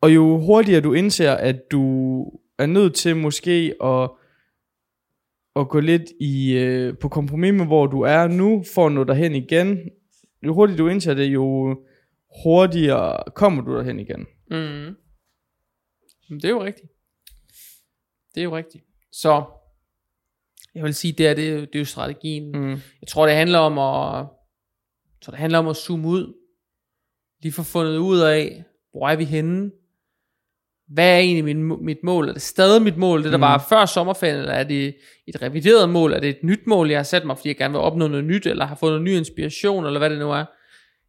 og 0.00 0.14
jo 0.14 0.38
hurtigere 0.38 0.80
du 0.80 0.92
indser, 0.92 1.32
at 1.32 1.70
du 1.70 2.24
er 2.58 2.66
nødt 2.66 2.94
til 2.94 3.16
måske 3.16 3.74
at, 3.84 4.10
at 5.56 5.68
gå 5.68 5.80
lidt 5.80 6.04
i, 6.20 6.52
øh, 6.52 6.98
på 6.98 7.08
kompromis 7.08 7.52
med, 7.52 7.66
hvor 7.66 7.86
du 7.86 8.00
er 8.00 8.28
nu, 8.28 8.64
for 8.74 8.86
at 8.86 8.92
nå 8.92 9.04
derhen 9.04 9.34
igen. 9.34 9.78
Jo 10.42 10.54
hurtigere 10.54 10.78
du 10.78 10.88
indser 10.88 11.14
det, 11.14 11.26
jo 11.26 11.76
hurtigere 12.44 13.22
kommer 13.34 13.62
du 13.62 13.76
derhen 13.76 14.00
igen. 14.00 14.26
Mm. 14.50 14.96
Det 16.36 16.44
er 16.44 16.48
jo 16.48 16.64
rigtigt. 16.64 16.92
Det 18.34 18.40
er 18.40 18.44
jo 18.44 18.56
rigtigt. 18.56 18.84
Så, 19.12 19.44
jeg 20.74 20.84
vil 20.84 20.94
sige, 20.94 21.12
det 21.12 21.26
er, 21.26 21.34
det, 21.34 21.60
det 21.60 21.74
er 21.74 21.78
jo 21.78 21.84
strategien. 21.84 22.52
Mm. 22.52 22.70
Jeg 22.70 23.08
tror, 23.08 23.26
det 23.26 23.34
handler 23.34 23.58
om 23.58 23.72
at, 23.78 24.26
jeg 25.14 25.22
tror, 25.22 25.30
det 25.30 25.38
handler 25.38 25.58
om 25.58 25.68
at 25.68 25.76
zoome 25.76 26.08
ud. 26.08 26.34
Lige 27.42 27.52
få 27.52 27.62
fundet 27.62 27.96
ud 27.96 28.18
af, 28.18 28.64
hvor 28.90 29.08
er 29.08 29.16
vi 29.16 29.24
henne? 29.24 29.70
Hvad 30.92 31.08
er 31.14 31.18
egentlig 31.18 31.44
min, 31.56 31.84
mit 31.84 31.98
mål? 32.02 32.28
Er 32.28 32.32
det 32.32 32.42
stadig 32.42 32.82
mit 32.82 32.96
mål, 32.96 33.22
det 33.24 33.32
der 33.32 33.38
Mm. 33.38 33.42
var 33.42 33.66
før 33.68 33.86
sommerferien, 33.86 34.38
eller 34.38 34.52
er 34.52 34.64
det 34.64 34.94
et 35.28 35.42
revideret 35.42 35.88
mål? 35.90 36.12
Er 36.12 36.20
det 36.20 36.28
et 36.28 36.38
nyt 36.42 36.66
mål, 36.66 36.90
jeg 36.90 36.98
har 36.98 37.02
sat 37.04 37.24
mig, 37.24 37.36
fordi 37.36 37.48
jeg 37.48 37.56
gerne 37.56 37.72
vil 37.72 37.80
opnå 37.80 38.08
noget 38.08 38.24
nyt, 38.24 38.46
eller 38.46 38.66
har 38.66 38.74
fået 38.74 38.90
noget 38.92 39.02
ny 39.04 39.10
inspiration, 39.16 39.86
eller 39.86 39.98
hvad 39.98 40.10
det 40.10 40.18
nu 40.18 40.30
er? 40.32 40.44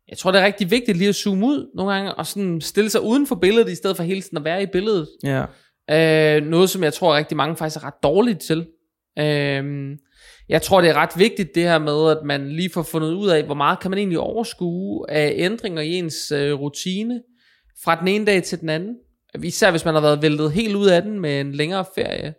Jeg 0.09 0.17
tror, 0.17 0.31
det 0.31 0.41
er 0.41 0.45
rigtig 0.45 0.71
vigtigt 0.71 0.97
lige 0.97 1.09
at 1.09 1.15
zoome 1.15 1.45
ud 1.45 1.67
nogle 1.75 1.93
gange, 1.93 2.13
og 2.15 2.25
sådan 2.25 2.61
stille 2.61 2.89
sig 2.89 3.01
uden 3.01 3.27
for 3.27 3.35
billedet, 3.35 3.69
i 3.71 3.75
stedet 3.75 3.95
for 3.97 4.03
hele 4.03 4.21
tiden 4.21 4.37
at 4.37 4.43
være 4.43 4.63
i 4.63 4.65
billedet. 4.65 5.07
Ja. 5.23 5.45
Øh, 6.37 6.45
noget, 6.45 6.69
som 6.69 6.83
jeg 6.83 6.93
tror 6.93 7.15
rigtig 7.17 7.37
mange 7.37 7.55
faktisk 7.55 7.77
er 7.77 7.83
ret 7.87 8.03
dårligt 8.03 8.39
til. 8.39 8.65
Øh, 9.19 9.97
jeg 10.49 10.61
tror, 10.61 10.81
det 10.81 10.89
er 10.89 10.93
ret 10.93 11.09
vigtigt 11.17 11.55
det 11.55 11.63
her 11.63 11.79
med, 11.79 12.11
at 12.11 12.17
man 12.25 12.49
lige 12.51 12.69
får 12.69 12.83
fundet 12.83 13.13
ud 13.13 13.29
af, 13.29 13.43
hvor 13.43 13.55
meget 13.55 13.79
kan 13.79 13.91
man 13.91 13.97
egentlig 13.97 14.19
overskue 14.19 15.05
af 15.11 15.33
ændringer 15.35 15.81
i 15.81 15.89
ens 15.93 16.31
øh, 16.31 16.53
rutine 16.53 17.21
fra 17.83 17.95
den 17.99 18.07
ene 18.07 18.25
dag 18.25 18.43
til 18.43 18.59
den 18.61 18.69
anden. 18.69 18.95
Især 19.43 19.71
hvis 19.71 19.85
man 19.85 19.93
har 19.93 20.01
været 20.01 20.21
væltet 20.21 20.51
helt 20.51 20.75
ud 20.75 20.87
af 20.87 21.01
den 21.01 21.19
med 21.19 21.41
en 21.41 21.51
længere 21.51 21.85
ferie, 21.95 22.33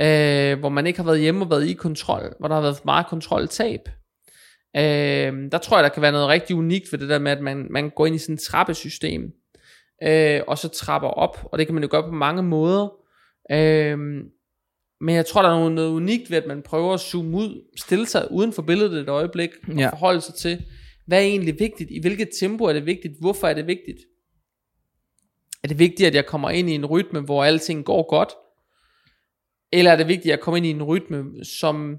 øh, 0.00 0.58
hvor 0.58 0.68
man 0.68 0.86
ikke 0.86 0.98
har 0.98 1.04
været 1.04 1.20
hjemme 1.20 1.44
og 1.44 1.50
været 1.50 1.66
i 1.68 1.72
kontrol, 1.72 2.34
hvor 2.38 2.48
der 2.48 2.54
har 2.54 2.62
været 2.62 2.76
for 2.76 2.84
meget 2.84 3.06
kontroltab. 3.06 3.80
Øh, 4.76 5.50
der 5.52 5.58
tror 5.62 5.76
jeg, 5.76 5.84
der 5.84 5.88
kan 5.88 6.02
være 6.02 6.12
noget 6.12 6.28
rigtig 6.28 6.56
unikt 6.56 6.92
ved 6.92 6.98
det 6.98 7.08
der 7.08 7.18
med, 7.18 7.32
at 7.32 7.40
man, 7.40 7.66
man 7.70 7.90
går 7.90 8.06
ind 8.06 8.14
i 8.14 8.18
sådan 8.18 8.34
et 8.34 8.40
trappesystem, 8.40 9.22
øh, 10.02 10.40
og 10.46 10.58
så 10.58 10.68
trapper 10.68 11.08
op, 11.08 11.38
og 11.52 11.58
det 11.58 11.66
kan 11.66 11.74
man 11.74 11.82
jo 11.84 11.88
gøre 11.92 12.02
på 12.02 12.10
mange 12.14 12.42
måder. 12.42 12.88
Øh, 13.52 13.98
men 15.00 15.14
jeg 15.14 15.26
tror, 15.26 15.42
der 15.42 15.48
er 15.48 15.54
noget, 15.58 15.72
noget 15.72 15.90
unikt 15.90 16.30
ved, 16.30 16.38
at 16.38 16.46
man 16.46 16.62
prøver 16.62 16.94
at 16.94 17.00
zoome 17.00 17.36
ud, 17.36 17.64
stille 17.80 18.06
sig 18.06 18.28
uden 18.30 18.52
for 18.52 18.62
billedet 18.62 19.00
et 19.02 19.08
øjeblik, 19.08 19.50
og 19.68 19.74
Ja. 19.74 19.90
forholde 19.90 20.20
sig 20.20 20.34
til, 20.34 20.64
hvad 21.06 21.18
er 21.18 21.22
egentlig 21.22 21.58
vigtigt, 21.58 21.90
i 21.90 22.00
hvilket 22.00 22.28
tempo 22.40 22.64
er 22.64 22.72
det 22.72 22.86
vigtigt, 22.86 23.14
hvorfor 23.20 23.46
er 23.46 23.54
det 23.54 23.66
vigtigt. 23.66 23.98
Er 25.62 25.68
det 25.68 25.78
vigtigt, 25.78 26.06
at 26.06 26.14
jeg 26.14 26.26
kommer 26.26 26.50
ind 26.50 26.70
i 26.70 26.74
en 26.74 26.86
rytme, 26.86 27.20
hvor 27.20 27.44
alting 27.44 27.84
går 27.84 28.08
godt? 28.08 28.28
Eller 29.72 29.92
er 29.92 29.96
det 29.96 30.08
vigtigt 30.08 30.32
at 30.32 30.40
komme 30.40 30.56
ind 30.56 30.66
i 30.66 30.70
en 30.70 30.82
rytme, 30.82 31.44
som 31.44 31.98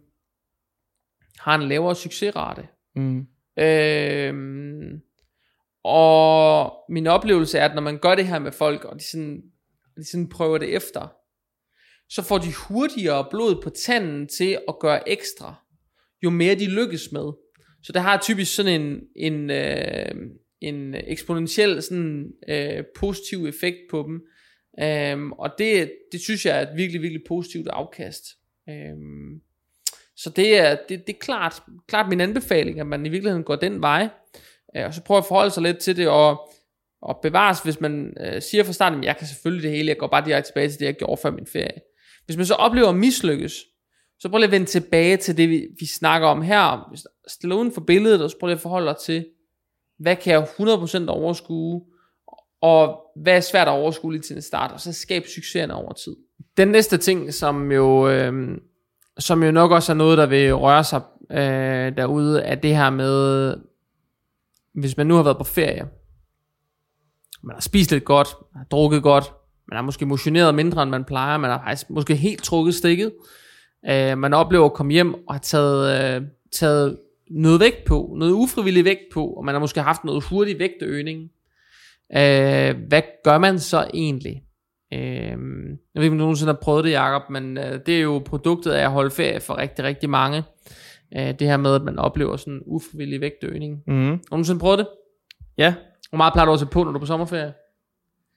har 1.40 1.56
en 1.56 1.68
lavere 1.68 1.96
succesrate? 1.96 2.68
Mm. 2.96 3.28
Øhm, 3.60 5.02
og 5.84 6.74
min 6.90 7.08
oplevelse 7.08 7.58
er, 7.58 7.66
at 7.66 7.76
når 7.76 7.82
man 7.82 8.00
gør 8.00 8.16
det 8.16 8.28
her 8.28 8.40
med 8.40 8.52
folk, 8.52 8.86
og 8.86 9.00
de 9.00 9.04
sådan, 9.04 9.42
de 9.98 10.06
sådan 10.06 10.30
prøver 10.30 10.58
det 10.58 10.76
efter, 10.76 11.08
så 12.10 12.22
får 12.22 12.38
de 12.38 12.54
hurtigere 12.68 13.28
blod 13.30 13.62
på 13.64 13.70
tanden 13.70 14.28
til 14.28 14.60
at 14.68 14.80
gøre 14.80 15.10
ekstra, 15.10 15.56
jo 16.24 16.30
mere 16.30 16.56
de 16.56 16.66
lykkes 16.66 17.12
med. 17.12 17.32
Så 17.84 17.92
det 17.94 18.02
har 18.02 18.18
typisk 18.22 18.56
sådan 18.56 18.82
en, 18.82 19.02
en, 19.16 19.50
øh, 19.50 20.16
en 20.64 20.96
øh, 20.96 21.04
eksponentiel 21.08 21.82
sådan, 21.82 22.32
øh, 22.48 22.84
positiv 22.96 23.46
effekt 23.46 23.78
på 23.90 24.04
dem. 24.08 24.22
Øhm, 24.80 25.32
og 25.32 25.50
det, 25.58 25.92
det 26.12 26.22
synes 26.22 26.46
jeg 26.46 26.58
er 26.58 26.62
et 26.62 26.78
virkelig, 26.78 27.02
virkelig 27.02 27.24
positivt 27.28 27.68
afkast. 27.68 28.24
Øhm, 28.70 29.42
så 30.16 30.30
det 30.30 30.58
er, 30.58 30.78
det, 30.90 31.08
det 31.08 31.16
er 31.16 31.20
klart, 31.20 31.64
klart 31.88 32.10
min 32.10 32.22
anbefaling, 32.22 32.80
at 32.80 32.88
man 32.88 33.06
i 33.06 33.10
virkeligheden 33.10 33.44
går 33.44 33.56
den 33.56 33.82
vej. 33.82 34.10
Øh, 34.78 34.86
og 34.86 34.94
så 34.94 35.04
prøver 35.04 35.22
at 35.22 35.28
forholde 35.28 35.52
sig 35.52 35.64
lidt 35.64 35.78
til 35.78 35.98
det, 35.98 36.08
og, 36.08 36.52
og 37.02 37.20
bevares, 37.22 37.60
hvis 37.60 37.82
man 37.82 38.14
øh, 38.20 38.42
siger 38.42 38.64
fra 38.64 38.74
starten, 38.74 39.00
at 39.00 39.06
jeg 39.06 39.18
kan 39.18 39.28
selvfølgelig 39.28 39.64
det 39.64 39.78
hele, 39.78 39.90
jeg 39.90 39.98
går 39.98 40.08
bare 40.08 40.26
direkte 40.26 40.50
tilbage 40.50 40.70
til 40.70 40.80
det, 40.80 40.86
jeg 40.86 40.96
gjorde 40.96 41.22
før 41.22 41.32
min 41.32 41.48
ferie. 41.48 41.82
Hvis 42.26 42.38
man 42.38 42.46
så 42.46 42.54
oplever 42.54 42.90
at 42.90 42.96
mislykkes, 42.96 43.54
så 44.20 44.30
prøv 44.30 44.38
lige 44.38 44.48
at 44.48 44.52
vende 44.52 44.66
tilbage 44.66 45.18
til 45.18 45.38
det, 45.38 45.50
vi, 45.50 45.68
vi 45.80 45.86
snakker 45.86 46.28
om 46.28 46.42
her. 46.42 46.94
Stille 47.28 47.56
uden 47.56 47.72
for 47.72 47.82
billedet, 47.82 48.24
og 48.24 48.30
så 48.30 48.38
prøv 48.40 48.48
lige 48.48 48.56
at 48.56 48.62
forholde 48.62 48.88
dig 48.88 48.98
til, 49.06 49.26
hvad 50.00 50.16
kan 50.16 50.34
jeg 50.34 50.48
100% 50.60 51.08
overskue, 51.08 51.82
og 52.62 53.02
hvad 53.16 53.36
er 53.36 53.42
svært 53.42 53.68
at 53.68 53.72
overskue 53.72 54.12
lige 54.12 54.22
til 54.22 54.36
en 54.36 54.42
start, 54.42 54.72
og 54.72 54.80
så 54.80 54.94
skabe 54.94 55.28
succeserne 55.28 55.74
over 55.74 55.94
tid. 55.94 56.16
Den 56.58 56.68
næste 56.68 56.98
ting, 56.98 57.34
som 57.34 57.72
jo, 57.72 58.10
øh, 58.10 58.58
som 59.20 59.44
jo 59.44 59.52
nok 59.52 59.72
også 59.72 59.92
er 59.92 59.96
noget, 59.96 60.18
der 60.18 60.26
vil 60.26 60.56
røre 60.56 60.84
sig 60.84 61.02
øh, 61.32 61.98
derude, 61.98 62.42
er 62.42 62.56
det 62.56 62.76
her 62.76 62.90
med, 62.90 63.56
hvis 64.74 64.98
man 64.98 65.08
nu 65.08 65.16
har 65.16 65.24
været 65.24 65.38
på 65.38 65.44
ferie, 65.44 65.88
man 67.44 67.56
har 67.56 67.62
spist 67.62 67.92
lidt 67.92 68.06
godt, 68.06 68.28
man 68.54 68.60
har 68.60 68.66
drukket 68.66 69.04
godt, 69.04 69.34
man 69.68 69.76
har 69.76 69.82
måske 69.82 70.06
motioneret 70.06 70.56
mindre, 70.56 70.84
end 70.84 70.92
man 70.92 71.04
plejer, 71.04 71.38
man 71.38 71.52
har 71.52 71.60
faktisk 71.60 71.90
måske 71.90 72.16
helt 72.16 72.44
trukket 72.44 72.76
stikket, 72.76 73.12
øh, 73.90 74.18
man 74.18 74.34
oplever 74.34 74.66
at 74.66 74.74
komme 74.74 74.92
hjem 74.92 75.14
og 75.28 75.34
har 75.34 75.40
taget, 75.40 76.16
øh, 76.16 76.28
taget 76.52 76.98
noget 77.30 77.60
vægt 77.60 77.86
på, 77.86 78.14
noget 78.18 78.32
ufrivillig 78.34 78.86
vægt 78.86 79.14
på, 79.14 79.26
og 79.26 79.46
man 79.46 79.56
har 79.56 79.60
måske 79.60 79.82
haft 79.82 80.04
noget 80.04 80.24
hurtig 80.24 80.60
vægtøgning. 80.60 81.22
Øh, 82.16 82.76
hvad 82.88 83.02
gør 83.24 83.38
man 83.38 83.60
så 83.60 83.88
egentlig? 83.94 84.44
Øh, 84.94 85.00
jeg 85.00 85.38
ved 85.96 86.04
ikke, 86.04 86.12
om 86.12 86.18
du 86.18 86.24
nogensinde 86.24 86.54
har 86.54 86.60
prøvet 86.62 86.84
det, 86.84 86.92
Jacob, 86.92 87.30
men 87.30 87.58
øh, 87.58 87.80
det 87.86 87.98
er 87.98 88.02
jo 88.02 88.22
produktet 88.26 88.72
af 88.72 88.84
at 88.84 88.92
holde 88.92 89.12
ferie 89.12 89.40
for 89.40 89.58
rigtig, 89.58 89.86
rigtig 89.86 90.10
mange. 90.10 90.44
Øh, 91.18 91.40
det 91.40 91.48
her 91.48 91.58
med, 91.58 91.76
at 91.76 91.84
man 91.84 92.00
oplever 92.00 92.38
sådan 92.38 92.54
en 92.54 92.62
ufrivillig 92.66 93.22
vægtøgning. 93.22 93.84
Mm. 93.88 94.06
Har 94.06 94.16
du 94.16 94.20
nogensinde 94.32 94.60
prøvet 94.60 94.80
det? 94.80 94.88
Ja. 95.58 95.74
Hvor 96.10 96.18
meget 96.18 96.34
plejer 96.34 96.46
du 96.46 96.54
at 96.54 96.60
tage 96.60 96.70
på, 96.70 96.84
når 96.84 96.92
du 96.92 96.98
er 96.98 97.00
på 97.00 97.06
sommerferie? 97.06 97.54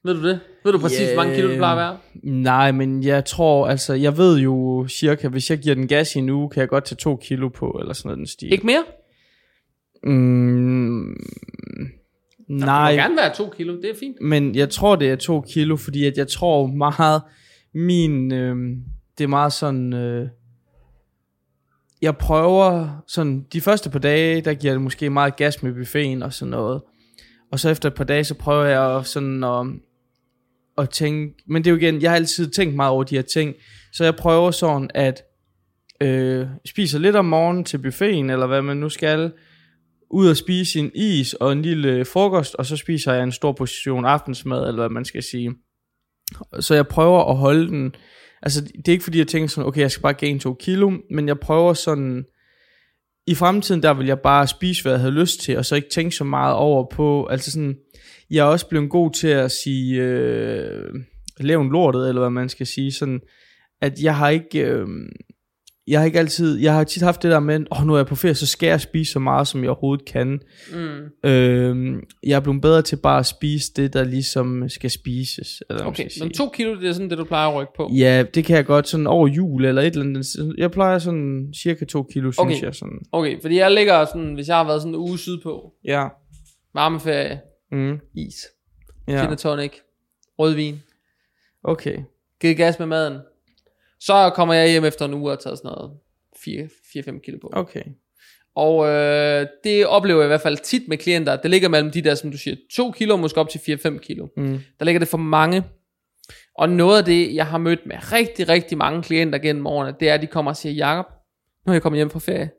Ved 0.05 0.14
du 0.14 0.28
det? 0.28 0.41
Ved 0.67 0.73
du 0.73 0.79
præcis, 0.79 1.01
Ja, 1.01 1.14
hvor 1.14 1.23
mange 1.23 1.35
kilo 1.37 1.49
det 1.49 1.57
plejer 1.57 1.73
at 1.77 1.79
være? 1.79 1.99
Nej, 2.23 2.73
men 2.73 3.03
jeg 3.05 3.25
tror, 3.25 3.67
altså, 3.67 3.95
jeg 3.95 4.17
ved 4.17 4.39
jo 4.39 4.87
cirka, 4.89 5.29
hvis 5.29 5.51
jeg 5.51 5.59
giver 5.59 5.75
den 5.75 5.89
gas 5.89 6.17
i 6.17 6.19
en 6.19 6.29
uge, 6.31 6.51
kan 6.51 6.61
jeg 6.61 6.69
godt 6.69 6.85
tage 6.85 6.97
to 6.97 7.17
kilo 7.17 7.49
på, 7.49 7.77
eller 7.81 7.93
sådan 7.95 8.09
noget 8.09 8.19
den 8.19 8.27
stil. 8.27 8.53
Ikke 8.53 8.67
mere? 8.67 8.85
Mm, 10.05 11.17
Det 12.49 12.49
må 12.49 12.57
nej, 12.67 12.95
gerne 12.95 13.17
være 13.17 13.35
to 13.35 13.51
kilo, 13.57 13.77
det 13.77 13.91
er 13.91 13.95
fint. 14.01 14.17
men 14.21 14.55
jeg 14.55 14.71
tror, 14.71 14.97
det 14.97 15.11
er 15.11 15.17
to 15.17 15.41
kilo, 15.41 15.77
fordi 15.77 16.05
at 16.07 16.17
jeg 16.17 16.29
tror 16.29 16.67
meget, 16.67 17.23
min, 17.75 18.33
øh, 18.33 18.57
det 19.19 19.25
er 19.25 19.29
meget 19.29 19.53
sådan, 19.53 19.93
øh, 19.93 20.29
jeg 22.03 22.17
prøver 22.17 22.89
sådan, 23.09 23.47
de 23.53 23.61
første 23.61 23.91
par 23.91 23.99
dage, 23.99 24.41
der 24.41 24.55
giver 24.55 24.73
det 24.73 24.83
måske 24.83 25.11
meget 25.11 25.37
gas 25.37 25.62
med 25.62 25.73
buffeten 25.73 26.23
og 26.23 26.33
sådan 26.33 26.51
noget. 26.51 26.83
Og 27.53 27.61
så 27.61 27.71
efter 27.71 27.89
et 27.89 27.95
par 27.95 28.05
dage, 28.05 28.25
så 28.25 28.35
prøver 28.35 28.64
jeg 28.64 29.07
sådan 29.07 29.45
at, 29.45 29.67
at 30.79 30.91
tænke, 30.91 31.35
men 31.47 31.64
det 31.64 31.70
er 31.70 31.72
jo 31.72 31.77
igen, 31.77 32.03
jeg 32.03 32.11
har 32.11 32.16
altid 32.16 32.51
tænkt 32.51 32.74
meget 32.74 32.91
over 32.93 33.05
de 33.05 33.14
her 33.14 33.22
ting, 33.22 33.55
så 33.93 34.05
jeg 34.05 34.16
prøver 34.16 34.51
sådan 34.51 34.91
at 34.95 35.22
øh, 36.01 36.47
spiser 36.64 36.99
lidt 36.99 37.16
om 37.16 37.24
morgenen 37.24 37.64
til 37.64 37.79
buffeten, 37.79 38.31
eller 38.31 38.47
hvad 38.47 38.62
man 38.62 38.77
nu 38.77 38.89
skal, 38.89 39.33
ud 40.11 40.29
og 40.29 40.37
spise 40.37 40.79
en 40.79 40.91
is 40.95 41.35
og 41.35 41.53
en 41.53 41.62
lille 41.62 42.05
frokost, 42.05 42.55
og 42.55 42.66
så 42.66 42.77
spiser 42.77 43.12
jeg 43.12 43.22
en 43.22 43.33
stor 43.33 43.53
portion 43.53 44.05
aftensmad, 44.05 44.68
eller 44.68 44.83
hvad 44.83 44.89
man 44.89 45.05
skal 45.05 45.22
sige. 45.22 45.55
Så 46.61 46.74
jeg 46.74 46.87
prøver 46.87 47.31
at 47.31 47.37
holde 47.37 47.68
den, 47.68 47.95
altså 48.43 48.61
det 48.61 48.89
er 48.89 48.93
ikke 48.93 49.05
fordi 49.05 49.18
jeg 49.18 49.29
tænker 49.29 49.49
sådan, 49.49 49.68
okay, 49.68 49.81
jeg 49.81 49.91
skal 49.91 50.03
bare 50.03 50.14
gain 50.14 50.39
2 50.39 50.55
kilo, 50.55 50.93
men 51.11 51.29
jeg 51.29 51.39
prøver 51.39 51.74
sådan, 51.74 52.24
i 53.27 53.35
fremtiden 53.35 53.83
der 53.83 53.95
vil 53.95 54.07
jeg 54.07 54.20
bare 54.20 54.47
spise, 54.47 54.83
hvad 54.83 54.93
jeg 54.93 55.01
havde 55.01 55.14
lyst 55.14 55.41
til, 55.41 55.59
og 55.59 55.64
så 55.64 55.74
ikke 55.74 55.89
tænke 55.89 56.16
så 56.16 56.24
meget 56.24 56.55
over 56.55 56.87
på, 56.91 57.27
altså 57.27 57.51
sådan, 57.51 57.77
jeg 58.31 58.39
er 58.47 58.51
også 58.51 58.68
blevet 58.68 58.91
god 58.91 59.11
til 59.12 59.29
at 59.29 59.53
sige, 59.53 60.03
øh, 60.03 60.95
lave 61.41 61.62
en 61.62 61.70
lortet, 61.70 62.09
eller 62.09 62.20
hvad 62.20 62.31
man 62.31 62.49
skal 62.49 62.66
sige, 62.66 62.93
sådan, 62.93 63.20
at 63.83 64.01
jeg 64.03 64.16
har 64.16 64.29
ikke, 64.29 64.61
øh, 64.61 64.87
jeg 65.89 66.01
har 66.01 66.07
ikke 66.07 66.18
altid, 66.18 66.59
jeg 66.59 66.74
har 66.74 66.85
tit 66.85 67.03
haft 67.03 67.22
det 67.22 67.31
der 67.31 67.41
med, 67.41 67.61
åh, 67.72 67.81
oh, 67.81 67.87
nu 67.87 67.93
er 67.95 67.99
jeg 67.99 68.07
på 68.07 68.14
ferie, 68.16 68.35
så 68.35 68.47
skal 68.47 68.66
jeg 68.66 68.81
spise 68.81 69.12
så 69.12 69.18
meget, 69.18 69.49
som 69.49 69.62
jeg 69.62 69.70
overhovedet 69.70 70.05
kan. 70.07 70.41
Mm. 70.72 71.29
Øh, 71.31 72.03
jeg 72.27 72.37
er 72.37 72.41
blevet 72.41 72.62
bedre 72.62 72.83
til 72.83 72.97
bare 72.97 73.18
at 73.18 73.27
spise 73.27 73.72
det, 73.77 73.93
der 73.93 74.05
ligesom 74.05 74.68
skal 74.68 74.91
spises. 74.91 75.62
Eller 75.70 75.85
Okay, 75.85 76.09
skal 76.09 76.22
men 76.24 76.33
to 76.33 76.49
kilo, 76.49 76.81
det 76.81 76.89
er 76.89 76.93
sådan 76.93 77.11
det, 77.11 77.18
du 77.18 77.24
plejer 77.24 77.49
at 77.49 77.55
rykke 77.55 77.72
på. 77.77 77.91
Ja, 77.99 78.24
det 78.35 78.45
kan 78.45 78.57
jeg 78.57 78.66
godt 78.66 78.89
sådan 78.89 79.07
over 79.07 79.29
jul 79.29 79.64
eller 79.64 79.83
et 79.83 79.87
eller 79.87 80.05
andet. 80.05 80.55
Jeg 80.59 80.70
plejer 80.70 80.99
sådan 80.99 81.53
cirka 81.62 81.85
to 81.85 82.03
kilo, 82.03 82.33
synes 82.33 82.39
Okay. 82.57 82.62
jeg. 82.62 82.74
Sådan. 82.74 82.99
Okay, 83.12 83.41
fordi 83.41 83.57
jeg 83.57 83.70
ligger 83.70 84.05
sådan, 84.05 84.35
hvis 84.35 84.49
jeg 84.49 84.57
har 84.57 84.64
været 84.66 84.81
sådan 84.83 84.95
en 84.95 85.01
uge 85.01 85.18
sydpå, 85.18 85.72
Ja. 85.85 86.05
varmeferie, 86.74 87.41
Mm. 87.73 88.01
is, 88.14 88.35
ja. 89.09 89.27
gin 89.27 89.37
tonic, 89.37 89.73
rødvin, 90.39 90.83
Okay. 91.64 91.99
givet 92.41 92.57
gas 92.57 92.79
med 92.79 92.87
maden, 92.87 93.19
så 94.01 94.31
kommer 94.35 94.55
jeg 94.55 94.71
hjem 94.71 94.85
efter 94.85 95.05
en 95.05 95.14
uge 95.14 95.25
og 95.25 95.31
har 95.31 95.37
taget 95.37 95.59
sådan 95.59 95.69
noget 95.69 95.99
4-5 96.37 97.21
kilo 97.25 97.39
på. 97.43 97.51
Okay. 97.53 97.83
Og 98.55 98.87
øh, 98.89 99.47
det 99.64 99.87
oplever 99.87 100.21
jeg 100.21 100.27
i 100.27 100.29
hvert 100.29 100.41
fald 100.41 100.59
tit 100.59 100.89
med 100.89 100.99
klienter, 100.99 101.37
det 101.37 101.51
ligger 101.51 101.69
mellem 101.69 101.91
de 101.91 102.03
der, 102.03 102.14
som 102.14 102.31
du 102.31 102.39
siger, 102.39 102.57
2 102.75 102.91
kilo, 102.91 103.17
måske 103.17 103.41
op 103.41 103.49
til 103.49 103.59
4-5 103.59 103.99
kilo. 103.99 104.29
Mm. 104.37 104.59
Der 104.79 104.85
ligger 104.85 104.99
det 104.99 105.09
for 105.09 105.19
mange. 105.19 105.64
Og 106.59 106.69
noget 106.69 106.99
af 106.99 107.05
det, 107.05 107.35
jeg 107.35 107.47
har 107.47 107.59
mødt 107.59 107.87
med 107.87 108.12
rigtig, 108.12 108.49
rigtig 108.49 108.79
mange 108.79 109.03
klienter 109.03 109.39
gennem 109.39 109.67
årene, 109.67 109.95
det 110.01 110.09
er, 110.09 110.14
at 110.14 110.23
de 110.23 110.27
kommer 110.27 110.51
og 110.51 110.57
siger, 110.57 110.73
Jacob, 110.73 111.07
nu 111.67 111.71
er 111.71 111.75
jeg 111.75 111.83
kommet 111.83 111.99
hjem 111.99 112.11
fra 112.11 112.19
ferie. 112.19 112.51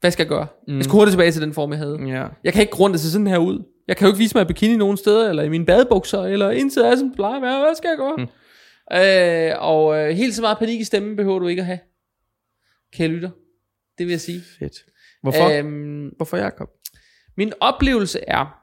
Hvad 0.00 0.10
skal 0.10 0.22
jeg 0.24 0.28
gøre? 0.28 0.46
Mm. 0.68 0.76
Jeg 0.76 0.84
skal 0.84 0.92
hurtigt 0.92 1.12
tilbage 1.12 1.30
til 1.32 1.42
den 1.42 1.54
form, 1.54 1.70
jeg 1.70 1.78
havde. 1.78 1.98
Ja. 2.06 2.26
Jeg 2.44 2.52
kan 2.52 2.62
ikke 2.62 2.76
runde 2.76 2.98
se 2.98 3.10
sådan 3.10 3.26
her 3.26 3.38
ud. 3.38 3.64
Jeg 3.88 3.96
kan 3.96 4.04
jo 4.06 4.12
ikke 4.12 4.18
vise 4.18 4.36
mig 4.36 4.42
i 4.42 4.46
bikini 4.46 4.76
nogen 4.76 4.96
steder, 4.96 5.28
eller 5.28 5.42
i 5.42 5.48
mine 5.48 5.66
badebukser, 5.66 6.20
eller 6.22 6.50
jeg 6.50 6.60
er 6.60 6.96
som 6.96 7.08
det 7.08 7.16
plejer 7.16 7.36
at 7.36 7.42
være. 7.42 7.60
Hvad 7.60 7.74
skal 7.74 7.88
jeg 7.88 7.96
gøre? 7.98 8.16
Mm. 8.16 8.26
Øh, 8.92 9.62
og 9.62 9.98
øh, 9.98 10.16
helt 10.16 10.34
så 10.34 10.42
meget 10.42 10.58
panik 10.58 10.80
i 10.80 10.84
stemmen 10.84 11.16
behøver 11.16 11.38
du 11.38 11.46
ikke 11.46 11.60
at 11.60 11.66
have. 11.66 11.78
Kære 12.92 13.08
lytter. 13.08 13.30
Det 13.98 14.06
vil 14.06 14.12
jeg 14.12 14.20
sige. 14.20 14.42
Fedt. 14.58 14.74
Hvorfor? 15.22 15.58
Øhm, 15.58 16.08
Hvorfor 16.16 16.36
Jacob? 16.36 16.68
min 17.36 17.52
oplevelse 17.60 18.20
er, 18.28 18.60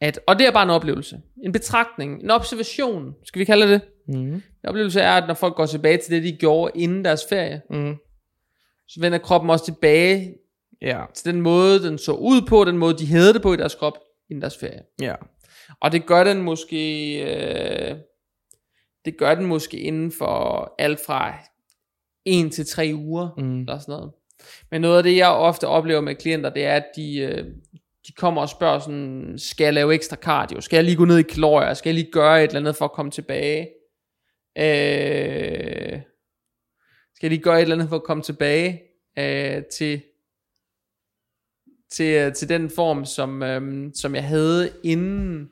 at, 0.00 0.20
og 0.26 0.38
det 0.38 0.46
er 0.46 0.50
bare 0.50 0.62
en 0.62 0.70
oplevelse, 0.70 1.20
en 1.44 1.52
betragtning, 1.52 2.22
en 2.22 2.30
observation, 2.30 3.14
skal 3.24 3.40
vi 3.40 3.44
kalde 3.44 3.68
det. 3.72 3.80
Mm. 4.08 4.34
En 4.34 4.42
oplevelse 4.64 5.00
er, 5.00 5.12
at 5.12 5.24
når 5.28 5.34
folk 5.34 5.54
går 5.56 5.66
tilbage 5.66 5.96
til 5.98 6.12
det, 6.14 6.22
de 6.22 6.36
gjorde 6.40 6.72
inden 6.80 7.04
deres 7.04 7.22
ferie, 7.28 7.62
Mm. 7.70 7.94
så 8.88 9.00
vender 9.00 9.18
kroppen 9.18 9.50
også 9.50 9.64
tilbage 9.64 10.34
Ja. 10.82 11.04
til 11.14 11.32
den 11.32 11.40
måde, 11.40 11.82
den 11.82 11.98
så 11.98 12.12
ud 12.12 12.42
på, 12.48 12.64
den 12.64 12.78
måde, 12.78 12.98
de 12.98 13.06
havde 13.06 13.32
det 13.34 13.42
på 13.42 13.52
i 13.52 13.56
deres 13.56 13.74
krop 13.74 13.98
inden 14.30 14.42
deres 14.42 14.56
ferie. 14.58 14.82
Ja. 15.00 15.14
Og 15.80 15.92
det 15.92 16.06
gør 16.06 16.24
den 16.24 16.42
måske, 16.42 17.12
øh, 17.22 17.96
det 19.04 19.16
gør 19.18 19.34
den 19.34 19.44
måske 19.46 19.78
inden 19.78 20.12
for 20.18 20.74
alt 20.78 21.00
fra 21.06 21.34
en 22.24 22.50
til 22.50 22.66
tre 22.66 22.90
uger, 22.94 23.28
Mm. 23.38 23.60
eller 23.60 23.78
sådan 23.78 23.92
noget. 23.92 24.12
Men 24.70 24.80
noget 24.80 24.96
af 24.96 25.02
det, 25.02 25.16
jeg 25.16 25.28
ofte 25.28 25.66
oplever 25.66 26.00
med 26.00 26.14
klienter, 26.14 26.50
det 26.50 26.64
er, 26.64 26.76
at 26.76 26.84
de, 26.96 27.18
øh, 27.18 27.44
de 28.06 28.12
kommer 28.12 28.40
og 28.42 28.48
spørger 28.48 28.78
sådan, 28.78 29.34
skal 29.36 29.64
jeg 29.64 29.74
lave 29.74 29.94
ekstra 29.94 30.16
cardio? 30.16 30.60
Skal 30.60 30.76
jeg 30.76 30.84
lige 30.84 30.96
gå 30.96 31.04
ned 31.04 31.18
i 31.18 31.22
kalorier? 31.22 31.74
Skal 31.74 31.90
jeg 31.90 31.94
lige 31.94 32.12
gøre 32.12 32.44
et 32.44 32.48
eller 32.48 32.60
andet 32.60 32.76
for 32.76 32.84
at 32.84 32.92
komme 32.92 33.10
tilbage? 33.10 33.68
Øh, 34.58 36.00
skal 37.14 37.26
jeg 37.26 37.30
lige 37.30 37.42
gøre 37.42 37.56
et 37.58 37.62
eller 37.62 37.76
andet 37.76 37.88
for 37.88 37.96
at 37.96 38.02
komme 38.02 38.22
tilbage 38.22 38.82
øh, 39.18 39.62
til, 39.64 40.02
til, 41.92 42.14
øh, 42.14 42.32
til 42.32 42.48
den 42.48 42.70
form, 42.70 43.04
som, 43.04 43.42
øh, 43.42 43.90
som 43.94 44.14
jeg 44.14 44.24
havde, 44.24 44.70
inden 44.84 45.48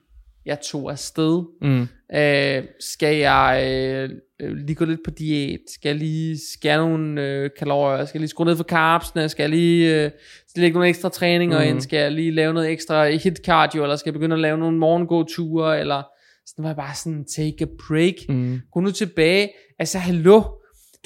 jeg 0.46 0.58
tog 0.60 0.90
afsted? 0.90 1.42
Mm. 1.62 1.80
Øh, 2.18 2.64
skal 2.80 3.16
jeg 3.16 3.64
øh, 3.72 4.10
øh, 4.40 4.56
lige 4.56 4.74
gå 4.74 4.84
lidt 4.84 5.00
på 5.04 5.10
diæt? 5.10 5.60
Skal 5.74 5.88
jeg 5.88 5.96
lige 5.96 6.38
skære 6.52 6.76
nogle 6.88 7.22
øh, 7.26 7.50
kalorier? 7.58 8.04
Skal 8.04 8.18
jeg 8.18 8.20
lige 8.20 8.28
skrue 8.30 8.46
ned 8.46 8.56
for 8.56 8.64
carbsene? 8.64 9.28
Skal 9.28 9.42
jeg 9.42 9.50
lige, 9.50 10.04
øh, 10.04 10.10
skal 10.48 10.60
lægge 10.62 10.74
nogle 10.74 10.88
ekstra 10.88 11.08
træninger 11.08 11.58
Mhm. 11.60 11.68
ind? 11.68 11.80
Skal 11.80 11.98
jeg 11.98 12.12
lige 12.12 12.30
lave 12.30 12.54
noget 12.54 12.70
ekstra 12.70 13.08
hit 13.10 13.36
cardio? 13.44 13.82
Eller 13.82 13.96
skal 13.96 14.10
jeg 14.10 14.14
begynde 14.14 14.34
at 14.34 14.40
lave 14.40 14.58
nogle 14.58 14.78
morgengåture? 14.78 15.80
Eller 15.80 16.02
Så 16.46 16.52
den 16.56 16.62
var 16.62 16.68
jeg 16.70 16.76
bare 16.76 16.94
sådan, 16.94 17.24
take 17.24 17.56
a 17.60 17.66
break. 17.88 18.14
Mm. 18.28 18.60
Gå 18.72 18.80
nu 18.80 18.90
tilbage. 18.90 19.50
Altså, 19.78 19.98
hallo. 19.98 20.42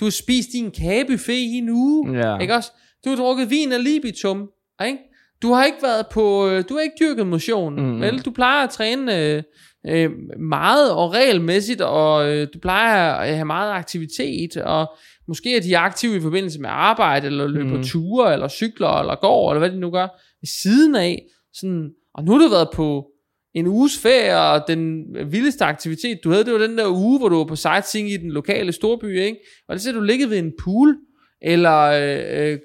Du 0.01 0.05
har 0.05 0.11
spist 0.11 0.49
din 0.53 0.71
kagebuffet 0.71 1.33
i 1.33 1.59
en 1.59 1.69
uge. 1.71 2.19
Ja. 2.19 2.39
Ikke 2.39 2.55
også? 2.55 2.71
Du 3.05 3.09
har 3.11 3.17
drukket 3.17 3.51
vin 3.51 3.73
af 3.73 3.85
libitum. 3.85 4.51
Ikke? 4.87 4.99
Du 5.43 5.53
har 5.53 5.65
ikke 5.65 5.79
været 5.83 6.07
på, 6.13 6.49
øh, 6.49 6.65
du 6.69 6.75
har 6.75 6.81
ikke 6.81 6.97
dyrket 7.01 7.27
motion. 7.27 7.75
Mm. 7.75 8.01
Vel, 8.01 8.19
du 8.19 8.31
plejer 8.31 8.65
at 8.65 8.71
træne 8.71 9.19
øh, 9.19 9.43
øh, 9.87 10.11
meget 10.41 10.93
og 10.93 11.13
regelmæssigt, 11.13 11.81
og 11.81 12.31
øh, 12.33 12.49
du 12.55 12.59
plejer 12.59 13.15
at 13.15 13.35
have 13.35 13.45
meget 13.45 13.73
aktivitet, 13.73 14.57
og 14.57 14.91
måske 15.29 15.57
er 15.57 15.61
de 15.61 15.79
aktive 15.79 16.17
i 16.17 16.21
forbindelse 16.21 16.61
med 16.61 16.71
arbejde, 16.73 17.27
eller 17.27 17.47
løber 17.49 17.71
Mm. 17.71 17.77
mm. 17.77 17.83
ture, 17.83 18.33
eller 18.33 18.49
cykler, 18.49 19.01
eller 19.01 19.15
går, 19.15 19.51
eller 19.51 19.59
hvad 19.59 19.71
de 19.71 19.81
nu 19.81 19.91
gør, 19.91 20.09
ved 20.41 20.49
siden 20.63 20.95
af. 20.95 21.23
Sådan, 21.55 21.91
og 22.15 22.25
nu 22.25 22.33
har 22.33 22.39
du 22.39 22.49
været 22.49 22.69
på 22.75 23.07
en 23.55 23.67
uges 23.67 23.99
ferie, 23.99 24.41
og 24.41 24.65
den 24.69 25.05
vildeste 25.33 25.65
aktivitet, 25.65 26.19
du 26.25 26.31
havde, 26.31 26.45
det 26.45 26.53
var 26.53 26.59
den 26.59 26.79
der 26.79 26.89
uge, 26.89 27.19
hvor 27.19 27.29
du 27.29 27.37
var 27.37 27.45
på 27.45 27.57
sightseeing 27.57 28.11
i 28.11 28.17
den 28.17 28.31
lokale 28.31 28.73
storby, 28.73 29.21
ikke? 29.21 29.37
Og 29.69 29.75
det 29.75 29.83
ser 29.83 29.93
du 29.93 30.01
ligget 30.01 30.31
ved 30.31 30.39
en 30.39 30.53
pool, 30.65 30.97
eller 31.43 31.81
øh, 31.81 32.53
øh, 32.53 32.59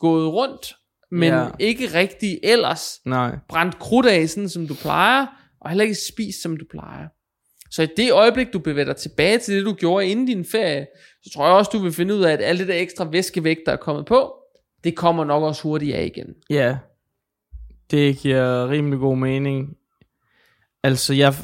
gået 0.00 0.32
rundt, 0.32 0.74
men 1.10 1.28
Ja. 1.28 1.48
ikke 1.58 1.86
rigtig 1.94 2.40
ellers 2.42 3.00
Nej. 3.04 3.36
brændt 3.48 3.78
krudt 3.78 4.06
af, 4.06 4.28
sådan 4.28 4.48
som 4.48 4.66
du 4.68 4.74
plejer, 4.74 5.26
og 5.60 5.70
heller 5.70 5.84
ikke 5.84 5.96
spist, 6.12 6.42
som 6.42 6.56
du 6.56 6.64
plejer. 6.70 7.08
Så 7.70 7.82
i 7.82 7.86
det 7.96 8.12
øjeblik, 8.12 8.46
du 8.52 8.58
bevæger 8.58 8.84
dig 8.86 8.96
tilbage 8.96 9.38
til 9.38 9.56
det, 9.56 9.64
du 9.64 9.72
gjorde 9.74 10.06
inden 10.06 10.26
din 10.26 10.44
ferie, 10.44 10.86
så 11.22 11.30
tror 11.34 11.46
jeg 11.46 11.54
også, 11.54 11.70
du 11.74 11.78
vil 11.78 11.92
finde 11.92 12.14
ud 12.14 12.22
af, 12.22 12.32
at 12.32 12.42
alt 12.42 12.58
det 12.60 12.68
der 12.68 12.74
ekstra 12.74 13.04
væskevægt, 13.10 13.60
der 13.66 13.72
er 13.72 13.76
kommet 13.76 14.06
på, 14.06 14.34
det 14.84 14.96
kommer 14.96 15.24
nok 15.24 15.42
også 15.42 15.62
hurtigt 15.62 15.94
af 15.96 16.04
igen. 16.04 16.34
Ja, 16.50 16.76
det 17.90 18.16
giver 18.18 18.68
rimelig 18.70 18.98
god 18.98 19.16
mening. 19.16 19.76
Altså, 20.82 21.14
jeg, 21.14 21.34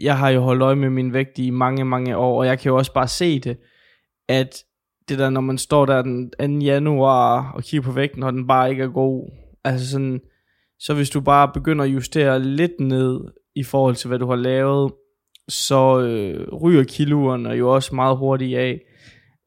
jeg 0.00 0.18
har 0.18 0.28
jo 0.30 0.40
holdt 0.40 0.62
øje 0.62 0.74
med 0.76 0.90
min 0.90 1.12
vægt 1.12 1.38
i 1.38 1.50
mange, 1.50 1.84
mange 1.84 2.16
år, 2.16 2.38
og 2.38 2.46
jeg 2.46 2.58
kan 2.58 2.70
jo 2.70 2.76
også 2.76 2.92
bare 2.92 3.08
se 3.08 3.40
det, 3.40 3.56
at 4.28 4.64
det 5.08 5.18
der, 5.18 5.30
når 5.30 5.40
man 5.40 5.58
står 5.58 5.86
der 5.86 6.02
den 6.02 6.30
2. 6.60 6.64
januar 6.64 7.52
og 7.52 7.62
kigger 7.62 7.84
på 7.84 7.92
vægten, 7.92 8.22
og 8.22 8.32
den 8.32 8.46
bare 8.46 8.70
ikke 8.70 8.82
er 8.82 8.88
god, 8.88 9.30
altså 9.64 9.90
sådan, 9.90 10.20
så 10.78 10.94
hvis 10.94 11.10
du 11.10 11.20
bare 11.20 11.50
begynder 11.54 11.84
at 11.84 11.90
justere 11.90 12.42
lidt 12.42 12.80
ned 12.80 13.20
i 13.56 13.62
forhold 13.62 13.94
til, 13.94 14.08
hvad 14.08 14.18
du 14.18 14.26
har 14.26 14.36
lavet, 14.36 14.92
så 15.48 16.00
øh, 16.00 16.52
ryger 16.62 16.84
kiloerne 16.84 17.48
jo 17.48 17.74
også 17.74 17.94
meget 17.94 18.16
hurtigt 18.16 18.58
af, 18.58 18.80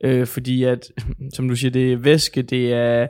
øh, 0.03 0.27
fordi 0.27 0.63
at, 0.63 0.91
som 1.35 1.49
du 1.49 1.55
siger, 1.55 1.71
det 1.71 1.93
er 1.93 1.97
væske, 1.97 2.41
det 2.41 2.73
er 2.73 3.07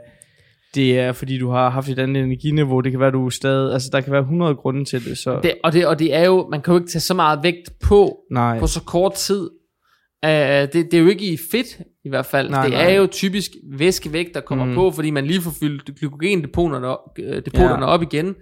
det 0.76 1.00
er 1.00 1.12
fordi 1.12 1.38
du 1.38 1.50
har 1.50 1.70
haft 1.70 1.90
et 1.90 2.00
andet 2.00 2.24
energiniveau, 2.24 2.82
det 2.82 2.92
kan 2.92 3.00
være 3.00 3.12
du 3.12 3.30
stadig, 3.30 3.74
altså 3.74 3.90
der 3.92 4.02
kan 4.02 4.12
være 4.12 4.22
100 4.22 4.56
grunde 4.56 4.86
til 4.86 5.06
det, 5.06 5.18
så 5.18 5.40
Det, 5.44 5.54
og, 5.64 5.74
det, 5.74 5.88
og 5.88 6.00
det 6.00 6.16
er 6.16 6.26
jo, 6.26 6.48
man 6.52 6.62
kan 6.62 6.74
jo 6.74 6.80
ikke 6.80 6.90
tage 6.90 7.02
så 7.02 7.14
meget 7.14 7.40
vægt 7.44 7.80
på, 7.84 8.18
nej, 8.32 8.60
på 8.60 8.68
så 8.68 8.84
kort 8.84 9.14
tid. 9.14 9.50
Uh, 10.28 10.74
det, 10.74 10.74
det 10.74 10.94
er 10.94 11.00
jo 11.00 11.08
ikke 11.08 11.26
i 11.34 11.38
fedt, 11.52 11.68
i 12.06 12.10
hvert 12.10 12.26
fald. 12.26 12.50
Nej, 12.50 12.64
det 12.64 12.72
nej. 12.72 12.92
er 12.92 12.96
jo 12.96 13.08
typisk 13.12 13.52
væskevægt, 13.64 14.34
der 14.34 14.42
kommer 14.42 14.66
Mm. 14.66 14.76
på, 14.76 14.92
fordi 14.92 15.10
man 15.12 15.26
lige 15.26 15.42
får 15.42 15.52
fyldt 15.60 15.96
glykogendepoterne 16.00 16.88
op, 16.88 17.00
øh, 17.20 17.46
depoterne 17.46 17.86
Ja. 17.86 17.92
op 17.92 18.02
igen. 18.02 18.36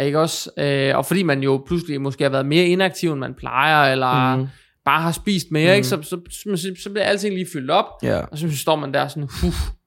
Ikke 0.00 0.18
også? 0.20 0.50
Uh, 0.92 0.98
og 0.98 1.06
fordi 1.06 1.22
man 1.22 1.42
jo 1.42 1.62
pludselig 1.66 2.00
måske 2.00 2.24
har 2.24 2.30
været 2.30 2.46
mere 2.46 2.64
inaktiv, 2.66 3.10
end 3.12 3.20
man 3.20 3.34
plejer, 3.34 3.92
eller 3.92 4.36
mm. 4.36 4.46
bare 4.84 5.00
har 5.02 5.12
spist 5.12 5.50
mere, 5.50 5.72
mm. 5.72 5.76
ikke? 5.76 5.86
Så, 5.88 6.02
så, 6.02 6.20
så, 6.30 6.74
så 6.82 6.90
bliver 6.90 7.04
alting 7.04 7.34
lige 7.34 7.46
fyldt 7.52 7.70
op, 7.70 7.84
ja, 8.02 8.20
og 8.20 8.38
så 8.38 8.56
står 8.56 8.76
man 8.76 8.94
der 8.94 9.08
sådan, 9.08 9.28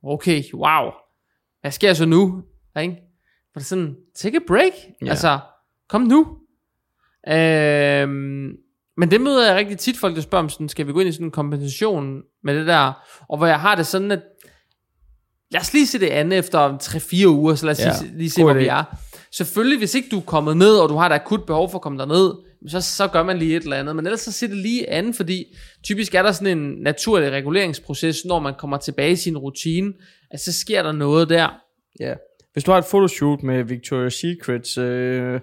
okay, 0.04 0.44
wow, 0.54 0.92
hvad 1.62 1.72
sker 1.72 1.94
så 1.94 2.06
nu? 2.06 2.44
Ikke? 2.82 2.96
For 3.54 3.60
det 3.60 3.66
er 3.66 3.68
sådan, 3.70 3.96
take 4.16 4.38
a 4.38 4.40
break. 4.48 4.72
Ja. 5.02 5.10
Altså, 5.10 5.40
kom 5.90 6.02
nu. 6.02 6.38
Øhm, 7.28 8.50
men 8.98 9.12
det 9.12 9.22
møder 9.22 9.48
jeg 9.48 9.56
rigtig 9.56 9.78
tit 9.78 9.98
folk, 9.98 10.16
der 10.16 10.22
spørger 10.22 10.44
om 10.44 10.50
sådan, 10.50 10.70
skal 10.70 10.88
vi 10.88 10.92
gå 10.92 11.00
ind 11.00 11.10
i 11.10 11.12
sådan 11.12 11.28
en 11.28 11.32
kompensation 11.32 12.22
med 12.44 12.56
det 12.60 12.68
der? 12.68 12.94
Og 13.30 13.38
hvor 13.38 13.48
jeg 13.48 13.60
har 13.60 13.76
det 13.76 13.86
sådan, 13.88 14.12
at 14.12 14.20
lad 15.52 15.62
os 15.62 15.74
lige 15.74 15.88
se 15.88 16.00
det 16.00 16.08
andet 16.10 16.40
efter 16.40 16.78
3-4 16.78 17.28
uger, 17.28 17.56
så 17.56 17.66
lad 17.66 17.72
os 17.74 17.80
Ja, 17.80 17.92
lige, 18.02 18.18
lige 18.18 18.30
se, 18.30 18.44
hvor 18.44 18.54
vi 18.54 18.66
idé. 18.68 18.72
er. 18.72 18.84
Selvfølgelig, 19.32 19.78
hvis 19.78 19.96
ikke 19.96 20.10
du 20.12 20.18
er 20.18 20.22
kommet 20.24 20.58
ned, 20.58 20.76
og 20.78 20.90
du 20.90 20.96
har 20.96 21.06
et 21.10 21.14
akut 21.14 21.46
behov 21.46 21.70
for 21.72 21.78
at 21.78 21.82
komme 21.82 22.00
derned, 22.00 22.32
så, 22.68 22.82
så 22.82 23.08
gør 23.08 23.24
man 23.24 23.38
lige 23.38 23.56
et 23.56 23.64
eller 23.64 23.78
andet. 23.78 23.96
Men 23.96 24.06
ellers 24.06 24.20
så 24.22 24.32
ser 24.32 24.48
det 24.48 24.58
lige 24.58 24.90
an, 24.90 25.14
fordi 25.14 25.46
typisk 25.84 26.16
er 26.16 26.22
der 26.24 26.32
sådan 26.32 26.58
en 26.58 26.72
naturlig 26.82 27.32
reguleringsproces, 27.32 28.26
når 28.26 28.40
man 28.40 28.54
kommer 28.60 28.78
tilbage 28.78 29.12
i 29.12 29.16
sin 29.16 29.38
rutine, 29.38 29.94
at 30.32 30.40
så 30.40 30.54
sker 30.54 30.84
der 30.84 30.92
noget 30.92 31.30
der. 31.30 31.50
ja. 32.00 32.14
Hvis 32.54 32.64
du 32.64 32.72
har 32.72 32.78
et 32.78 32.86
fotoshoot 32.86 33.44
med 33.44 33.64
Victoria's 33.64 34.10
Secrets 34.22 34.78
øh, 34.78 35.40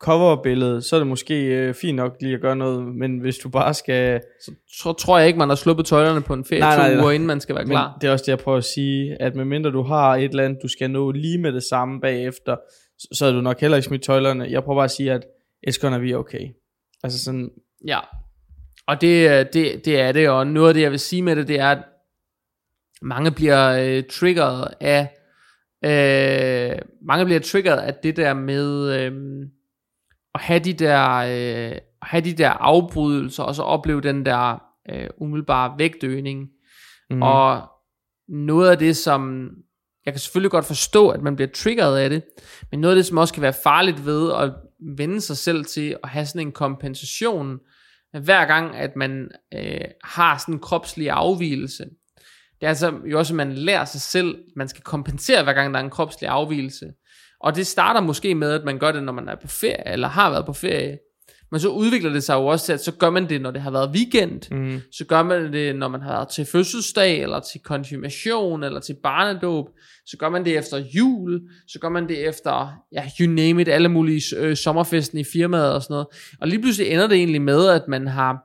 coverbillede, 0.00 0.82
så 0.82 0.96
er 0.96 1.00
det 1.00 1.06
måske 1.06 1.44
øh, 1.44 1.74
fint 1.74 1.96
nok 1.96 2.16
lige 2.20 2.34
at 2.34 2.40
gøre 2.40 2.56
noget, 2.56 2.94
men 2.94 3.18
hvis 3.18 3.38
du 3.38 3.48
bare 3.48 3.74
skal, 3.74 4.20
Så, 4.44 4.52
så 4.68 4.92
tror 4.92 5.18
jeg 5.18 5.26
ikke, 5.26 5.38
man 5.38 5.48
har 5.48 5.56
sluppet 5.56 5.86
tøjlerne 5.86 6.22
på 6.22 6.34
en 6.34 6.44
ferie 6.44 6.60
Nej, 6.60 6.74
to 6.76 6.82
nej, 6.82 6.94
nej. 6.94 7.02
uger, 7.02 7.10
inden 7.12 7.26
man 7.26 7.40
skal 7.40 7.54
være 7.54 7.64
men 7.64 7.70
klar. 7.70 7.98
det 8.00 8.08
er 8.08 8.12
også 8.12 8.22
det, 8.22 8.28
jeg 8.28 8.38
prøver 8.38 8.58
at 8.58 8.64
sige, 8.64 9.22
at 9.22 9.34
medmindre 9.34 9.70
du 9.70 9.82
har 9.82 10.16
et 10.16 10.24
eller 10.24 10.44
andet, 10.44 10.58
du 10.62 10.68
skal 10.68 10.90
nå 10.90 11.10
lige 11.10 11.38
med 11.38 11.52
det 11.52 11.62
samme 11.62 12.00
bagefter, 12.00 12.56
så, 12.98 13.08
så 13.12 13.26
er 13.26 13.32
du 13.32 13.40
nok 13.40 13.60
heller 13.60 13.76
ikke 13.76 13.86
smidt 13.86 14.02
tøjlerne. 14.02 14.46
Jeg 14.50 14.62
prøver 14.64 14.78
bare 14.78 14.84
at 14.84 14.90
sige, 14.90 15.12
at 15.12 15.24
it's 15.68 15.80
gonna 15.80 15.98
be 15.98 16.14
okay. 16.14 16.48
Altså 17.02 17.24
sådan, 17.24 17.50
Ja. 17.86 17.98
Og 18.86 19.00
det, 19.00 19.48
det, 19.54 19.84
det 19.84 20.00
er 20.00 20.12
det, 20.12 20.28
og 20.28 20.46
noget 20.46 20.68
af 20.68 20.74
det, 20.74 20.80
jeg 20.82 20.90
vil 20.90 20.98
sige 20.98 21.22
med 21.22 21.36
det, 21.36 21.48
det 21.48 21.60
er, 21.60 21.68
at 21.68 21.78
mange 23.02 23.30
bliver 23.30 23.68
øh, 23.72 24.02
triggeret 24.10 24.68
af, 24.80 25.08
øh, 25.84 26.78
mange 27.06 27.24
bliver 27.24 27.40
triggeret 27.40 27.78
af 27.78 27.94
det 27.94 28.16
der 28.16 28.34
med 28.34 28.92
øh, 29.00 29.12
at 30.34 30.40
have 30.40 30.60
de 30.60 30.72
der, 30.72 31.16
øh, 31.16 31.78
have 32.02 32.20
de 32.24 32.32
der 32.32 32.50
afbrydelser, 32.50 33.42
og 33.42 33.54
så 33.54 33.62
opleve 33.62 34.00
den 34.00 34.26
der 34.26 34.62
øh, 34.90 35.08
umiddelbare 35.18 35.74
vægtøgning. 35.78 36.40
mm, 36.40 37.16
Mm. 37.16 37.22
Og 37.22 37.68
noget 38.28 38.70
af 38.70 38.78
det, 38.78 38.96
som 38.96 39.50
jeg 40.06 40.12
kan 40.14 40.20
selvfølgelig 40.20 40.50
godt 40.50 40.64
forstå, 40.64 41.08
at 41.08 41.22
man 41.22 41.36
bliver 41.36 41.48
triggeret 41.54 41.98
af 41.98 42.10
det, 42.10 42.22
men 42.70 42.80
noget 42.80 42.94
af 42.94 42.96
det, 42.96 43.06
som 43.06 43.18
også 43.18 43.34
kan 43.34 43.42
være 43.42 43.54
farligt 43.62 44.06
ved 44.06 44.32
at 44.32 44.52
vende 44.96 45.20
sig 45.20 45.36
selv 45.36 45.64
til 45.64 45.96
at 46.02 46.08
have 46.08 46.26
sådan 46.26 46.46
en 46.46 46.52
kompensation, 46.52 47.58
hver 48.22 48.46
gang, 48.46 48.76
at 48.76 48.96
man 48.96 49.28
øh, 49.54 49.80
har 50.04 50.38
sådan 50.38 50.54
en 50.54 50.60
kropslig 50.60 51.10
afvielse. 51.10 51.84
Det 52.60 52.66
er 52.66 52.68
altså 52.68 52.94
jo 53.06 53.18
også, 53.18 53.32
at 53.32 53.36
man 53.36 53.52
lærer 53.52 53.84
sig 53.84 54.00
selv, 54.00 54.38
at 54.38 54.56
man 54.56 54.68
skal 54.68 54.82
kompensere, 54.82 55.42
hver 55.44 55.52
gang 55.52 55.74
der 55.74 55.80
er 55.80 55.84
en 55.84 55.90
kropslig 55.90 56.28
afvielse. 56.28 56.86
Og 57.40 57.56
det 57.56 57.66
starter 57.66 58.00
måske 58.00 58.34
med, 58.34 58.50
at 58.52 58.64
man 58.64 58.78
gør 58.78 58.92
det, 58.92 59.02
når 59.02 59.12
man 59.12 59.28
er 59.28 59.34
på 59.42 59.48
ferie, 59.48 59.92
eller 59.92 60.08
har 60.08 60.30
været 60.30 60.46
på 60.46 60.52
ferie. 60.52 60.98
Men 61.52 61.60
så 61.60 61.68
udvikler 61.68 62.12
det 62.12 62.22
sig 62.22 62.34
jo 62.34 62.46
også 62.46 62.66
til, 62.66 62.72
at 62.72 62.84
så 62.84 62.92
gør 62.92 63.10
man 63.10 63.28
det, 63.28 63.40
når 63.40 63.50
det 63.50 63.62
har 63.62 63.70
været 63.70 63.90
weekend. 63.90 64.40
mm, 64.50 64.80
Så 64.92 65.04
gør 65.04 65.22
man 65.22 65.52
det, 65.52 65.76
når 65.76 65.88
man 65.88 66.00
har 66.02 66.12
været 66.12 66.28
til 66.28 66.44
fødselsdag, 66.44 67.22
eller 67.22 67.40
til 67.40 67.60
konfirmation, 67.60 68.64
eller 68.64 68.80
til 68.80 68.96
barnedåb. 69.02 69.66
Så 70.06 70.16
gør 70.16 70.28
man 70.28 70.44
det 70.44 70.58
efter 70.58 70.78
jul. 70.96 71.40
Så 71.68 71.78
gør 71.80 71.88
man 71.88 72.08
det 72.08 72.28
efter, 72.28 72.72
ja, 72.92 73.04
you 73.20 73.30
name 73.32 73.62
it, 73.62 73.68
alle 73.68 73.88
mulige 73.88 74.36
øh, 74.36 74.56
sommerfesten 74.56 75.18
i 75.18 75.24
firmaet 75.32 75.72
og 75.72 75.82
sådan 75.82 75.94
noget. 75.94 76.06
Og 76.40 76.48
lige 76.48 76.60
pludselig 76.62 76.92
ender 76.92 77.06
det 77.06 77.16
egentlig 77.16 77.42
med, 77.42 77.68
at 77.68 77.82
man 77.88 78.06
har, 78.06 78.36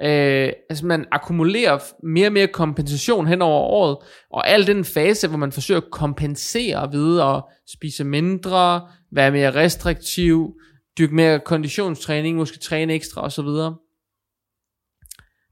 øh, 0.00 0.52
altså 0.70 0.86
man 0.86 1.06
akkumulerer 1.12 1.78
mere 2.02 2.28
og 2.28 2.32
mere 2.32 2.48
kompensation 2.48 3.26
hen 3.26 3.42
over 3.42 3.60
året. 3.60 3.98
Og 4.30 4.48
al 4.48 4.66
den 4.66 4.84
fase, 4.84 5.28
hvor 5.28 5.38
man 5.38 5.52
forsøger 5.52 5.80
at 5.80 5.90
kompensere 5.90 6.92
ved 6.92 7.20
at 7.20 7.42
spise 7.68 8.04
mindre, 8.04 8.88
være 9.12 9.30
mere 9.30 9.54
restriktiv, 9.54 10.54
dyrke 10.98 11.14
mere 11.14 11.40
konditionstræning, 11.40 12.36
måske 12.36 12.58
træne 12.58 12.94
ekstra 12.94 13.22
osv. 13.22 13.46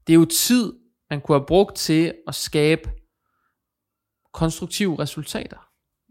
Det 0.07 0.13
er 0.13 0.19
jo 0.19 0.25
tid, 0.25 0.73
man 1.09 1.21
kunne 1.21 1.37
have 1.37 1.45
brugt 1.47 1.75
til 1.75 2.13
at 2.27 2.35
skabe 2.35 2.89
konstruktive 4.33 4.99
resultater. 4.99 5.57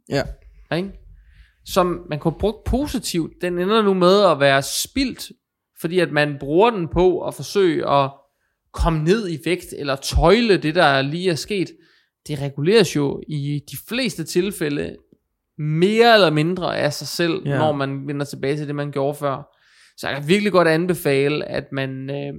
ja, 0.09 0.23
Ikke? 0.77 0.93
Som 1.65 2.07
man 2.11 2.19
kunne 2.19 2.33
have 2.33 2.41
brugt 2.41 2.65
positivt. 2.65 3.33
Den 3.41 3.59
ender 3.59 3.83
nu 3.83 3.95
med 3.95 4.25
at 4.25 4.41
være 4.41 4.63
spildt, 4.63 5.33
fordi 5.81 5.99
at 5.99 6.13
man 6.13 6.37
bruger 6.41 6.71
den 6.71 6.89
på 6.89 7.27
at 7.27 7.35
forsøge 7.35 7.91
at 7.91 8.11
komme 8.73 9.05
ned 9.05 9.29
i 9.29 9.39
vægt, 9.45 9.75
eller 9.79 9.97
tøjle 9.97 10.57
det, 10.57 10.75
der 10.75 11.03
lige 11.03 11.31
er 11.31 11.35
sket. 11.35 11.71
Det 12.29 12.41
reguleres 12.41 12.97
jo 12.97 13.23
i 13.29 13.61
de 13.71 13.77
fleste 13.89 14.25
tilfælde 14.25 14.97
mere 15.59 16.15
eller 16.15 16.31
mindre 16.31 16.79
af 16.79 16.93
sig 16.93 17.07
selv, 17.07 17.43
ja. 17.45 17.59
når 17.59 17.73
man 17.73 18.07
vender 18.07 18.27
tilbage 18.27 18.57
til 18.57 18.67
det, 18.67 18.75
man 18.75 18.93
gjorde 18.93 19.15
før. 19.15 19.49
Så 19.97 20.09
jeg 20.09 20.17
kan 20.17 20.29
virkelig 20.29 20.53
godt 20.53 20.69
anbefale, 20.69 21.45
at 21.49 21.65
man, 21.73 22.11
øh, 22.11 22.35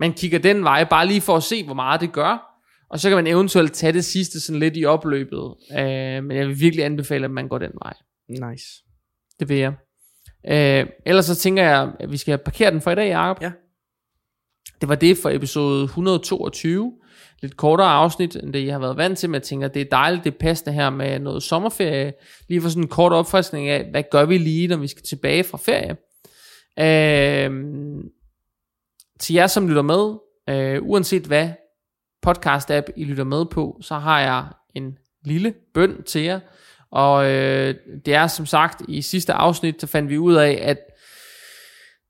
man 0.00 0.12
kigger 0.12 0.38
den 0.38 0.64
vej, 0.64 0.84
bare 0.84 1.06
lige 1.06 1.20
for 1.20 1.36
at 1.36 1.42
se, 1.42 1.64
hvor 1.64 1.74
meget 1.74 2.00
det 2.00 2.12
gør. 2.12 2.52
Og 2.90 3.00
så 3.00 3.08
kan 3.08 3.16
man 3.16 3.26
eventuelt 3.26 3.72
tage 3.72 3.92
det 3.92 4.04
sidste 4.04 4.40
sådan 4.40 4.60
lidt 4.60 4.76
i 4.76 4.84
opløbet. 4.84 5.54
Øh, 5.78 6.24
men 6.24 6.36
jeg 6.36 6.48
vil 6.48 6.60
virkelig 6.60 6.84
anbefale, 6.84 7.24
at 7.24 7.30
man 7.30 7.48
går 7.48 7.58
den 7.58 7.72
vej. 7.84 7.94
nice. 8.50 8.66
Det 9.40 9.48
vil 9.48 9.56
jeg. 9.56 9.72
Øh, 10.48 10.86
ellers 11.06 11.24
så 11.24 11.34
tænker 11.34 11.62
jeg, 11.62 11.92
at 12.00 12.12
vi 12.12 12.16
skal 12.16 12.38
parkere 12.38 12.70
den 12.70 12.80
for 12.80 12.90
i 12.90 12.94
dag, 12.94 13.08
Jacob. 13.08 13.42
Ja. 13.42 13.52
Det 14.80 14.88
var 14.88 14.94
det 14.94 15.18
for 15.18 15.30
episode 15.30 15.84
122. 15.84 16.92
Lidt 17.42 17.56
kortere 17.56 17.88
afsnit, 17.88 18.36
end 18.36 18.52
det 18.52 18.66
jeg 18.66 18.74
har 18.74 18.80
været 18.80 18.96
vant 18.96 19.18
til, 19.18 19.30
men 19.30 19.34
jeg 19.34 19.42
tænker, 19.42 19.68
det 19.68 19.82
er 19.82 19.90
dejligt, 19.90 20.24
det 20.24 20.34
er 20.34 20.38
passende 20.38 20.72
her 20.72 20.90
med 20.90 21.18
noget 21.18 21.42
sommerferie. 21.42 22.12
Lige 22.48 22.62
for 22.62 22.68
sådan 22.68 22.82
en 22.82 22.88
kort 22.88 23.12
opfriskning 23.12 23.68
af, 23.68 23.90
hvad 23.90 24.02
gør 24.10 24.24
vi 24.24 24.38
lige, 24.38 24.68
når 24.68 24.76
vi 24.76 24.86
skal 24.86 25.02
tilbage 25.02 25.44
fra 25.44 25.58
ferie. 25.58 25.96
Øh, 26.78 27.50
til 29.20 29.34
jer, 29.34 29.46
som 29.46 29.68
lytter 29.68 29.82
med, 29.82 30.14
øh, 30.48 30.82
uanset 30.82 31.22
hvad 31.22 31.48
podcast-app 32.26 32.86
I 32.96 33.04
lytter 33.04 33.24
med 33.24 33.46
på, 33.46 33.78
så 33.80 33.94
har 33.94 34.20
jeg 34.20 34.44
en 34.74 34.98
lille 35.24 35.54
bøn 35.74 36.02
til 36.02 36.22
jer. 36.22 36.40
Og 36.90 37.26
øh, 37.30 37.74
det 38.04 38.14
er 38.14 38.26
som 38.26 38.46
sagt, 38.46 38.82
i 38.88 39.02
sidste 39.02 39.32
afsnit, 39.32 39.80
så 39.80 39.86
fandt 39.86 40.10
vi 40.10 40.18
ud 40.18 40.34
af, 40.34 40.58
at 40.62 40.78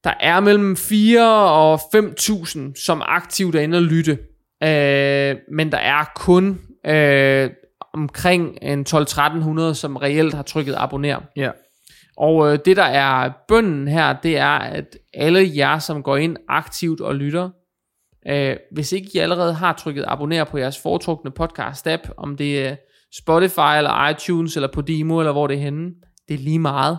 der 0.05 0.15
er 0.21 0.41
mellem 0.41 0.77
4 0.77 1.51
og 1.51 1.81
5.000, 1.95 2.85
som 2.85 3.03
aktivt 3.05 3.55
er 3.55 3.61
inde 3.61 3.79
og 3.79 3.83
lytte. 3.83 4.19
Øh, 4.63 5.37
men 5.53 5.73
der 5.73 5.79
er 5.79 6.05
kun 6.17 6.61
øh, 6.87 7.51
omkring 7.95 8.59
en 8.63 8.87
12-1300, 8.89 9.75
som 9.75 9.97
reelt 9.97 10.35
har 10.35 10.43
trykket 10.43 10.75
abonner. 10.79 11.21
Ja. 11.37 11.51
Og 12.17 12.53
øh, 12.53 12.59
det 12.65 12.77
der 12.77 12.85
er 12.85 13.31
bønden 13.49 13.89
her, 13.89 14.17
det 14.23 14.39
er, 14.39 14.59
at 14.59 14.99
alle 15.15 15.51
jer, 15.57 15.79
som 15.79 16.03
går 16.03 16.17
ind 16.17 16.37
aktivt 16.49 17.01
og 17.01 17.15
lytter, 17.15 17.51
øh, 18.29 18.57
hvis 18.73 18.93
ikke 18.93 19.11
I 19.15 19.19
allerede 19.19 19.55
har 19.55 19.73
trykket 19.73 20.05
abonner 20.09 20.45
på 20.45 20.59
jeres 20.59 20.83
foretrukne 20.83 21.31
podcast-app, 21.41 22.15
om 22.17 22.37
det 22.37 22.67
er 22.67 22.77
Spotify 23.23 23.77
eller 23.77 24.09
iTunes 24.09 24.57
eller 24.57 24.69
på 24.73 24.81
Demo 24.81 25.19
eller 25.19 25.33
hvor 25.33 25.47
det 25.47 25.57
er 25.57 25.61
henne, 25.61 25.91
det 26.29 26.35
er 26.35 26.39
lige 26.39 26.59
meget. 26.59 26.99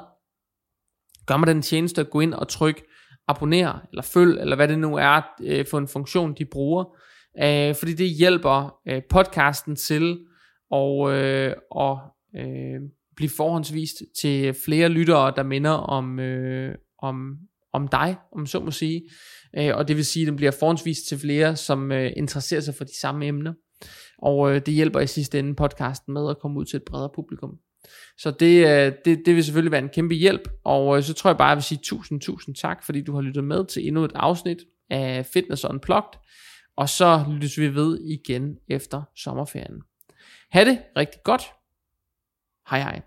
Gør 1.28 1.38
mig 1.38 1.48
den 1.48 1.62
tjeneste 1.62 2.02
at 2.02 2.10
gå 2.10 2.20
ind 2.20 2.34
og 2.34 2.48
trykke 2.48 2.84
abonner 3.28 3.80
eller 3.92 4.04
følg, 4.04 4.40
eller 4.40 4.56
hvad 4.56 4.68
det 4.68 4.80
nu 4.80 4.96
er 4.96 5.22
øh, 5.44 5.66
for 5.72 5.78
en 5.78 5.88
funktion, 5.88 6.36
de 6.38 6.46
bruger. 6.46 6.84
Øh, 7.44 7.76
fordi 7.76 7.94
det 7.94 8.10
hjælper 8.10 8.80
øh, 8.88 9.02
podcasten 9.10 9.76
til 9.76 10.18
at, 10.74 11.10
øh, 11.10 11.54
at 11.76 11.98
øh, 12.36 12.82
blive 13.16 13.30
forhåndsvist 13.30 13.96
til 14.22 14.54
flere 14.66 14.90
lyttere, 14.90 15.34
der 15.36 15.44
minder 15.44 15.72
om, 15.72 16.20
øh, 16.20 16.76
om, 17.00 17.38
om 17.74 17.88
dig, 17.88 18.16
om 18.36 18.46
så 18.46 18.60
må 18.60 18.72
sige. 18.72 19.02
Øh, 19.58 19.72
og 19.76 19.88
det 19.88 19.96
vil 19.96 20.06
sige, 20.06 20.24
at 20.24 20.28
den 20.28 20.36
bliver 20.36 20.52
forhåndsvist 20.52 21.08
til 21.08 21.20
flere, 21.20 21.56
som 21.56 21.92
øh, 21.92 22.12
interesserer 22.18 22.62
sig 22.62 22.76
for 22.76 22.84
de 22.84 23.00
samme 23.00 23.26
emner. 23.26 23.54
Og 24.18 24.56
øh, 24.56 24.62
det 24.66 24.74
hjælper 24.74 25.00
i 25.00 25.08
sidste 25.08 25.40
ende 25.40 25.56
podcasten 25.56 26.14
med 26.14 26.30
at 26.30 26.40
komme 26.42 26.60
ud 26.60 26.66
til 26.66 26.78
et 26.78 26.84
bredere 26.84 27.10
publikum. 27.16 27.58
Så 28.18 28.32
det, 28.32 28.68
øh, 28.68 28.94
det, 29.06 29.22
det 29.26 29.36
vil 29.36 29.44
selvfølgelig 29.44 29.72
være 29.72 29.82
en 29.82 29.90
kæmpe 29.90 30.16
hjælp, 30.16 30.50
og 30.64 30.98
øh, 30.98 31.04
så 31.04 31.14
tror 31.14 31.30
jeg 31.30 31.38
bare, 31.38 31.48
at 31.48 31.50
jeg 31.50 31.58
vil 31.58 31.64
sige 31.64 31.80
tusind, 31.84 32.22
tusind 32.22 32.56
tak, 32.56 32.84
fordi 32.84 33.02
du 33.02 33.16
har 33.16 33.22
lyttet 33.22 33.44
med 33.44 33.66
til 33.66 33.88
endnu 33.88 34.04
et 34.04 34.12
afsnit 34.16 34.58
af 34.90 35.26
Fitness 35.26 35.66
Unplugged, 35.66 36.20
og 36.78 36.90
så 36.90 37.26
lyttes 37.30 37.60
vi 37.60 37.76
ved 37.76 38.00
igen 38.00 38.58
efter 38.68 39.04
sommerferien. 39.16 39.82
Ha' 40.52 40.66
det 40.66 40.82
rigtig 40.98 41.20
godt. 41.24 41.42
Hej 42.70 42.80
hej. 42.80 43.02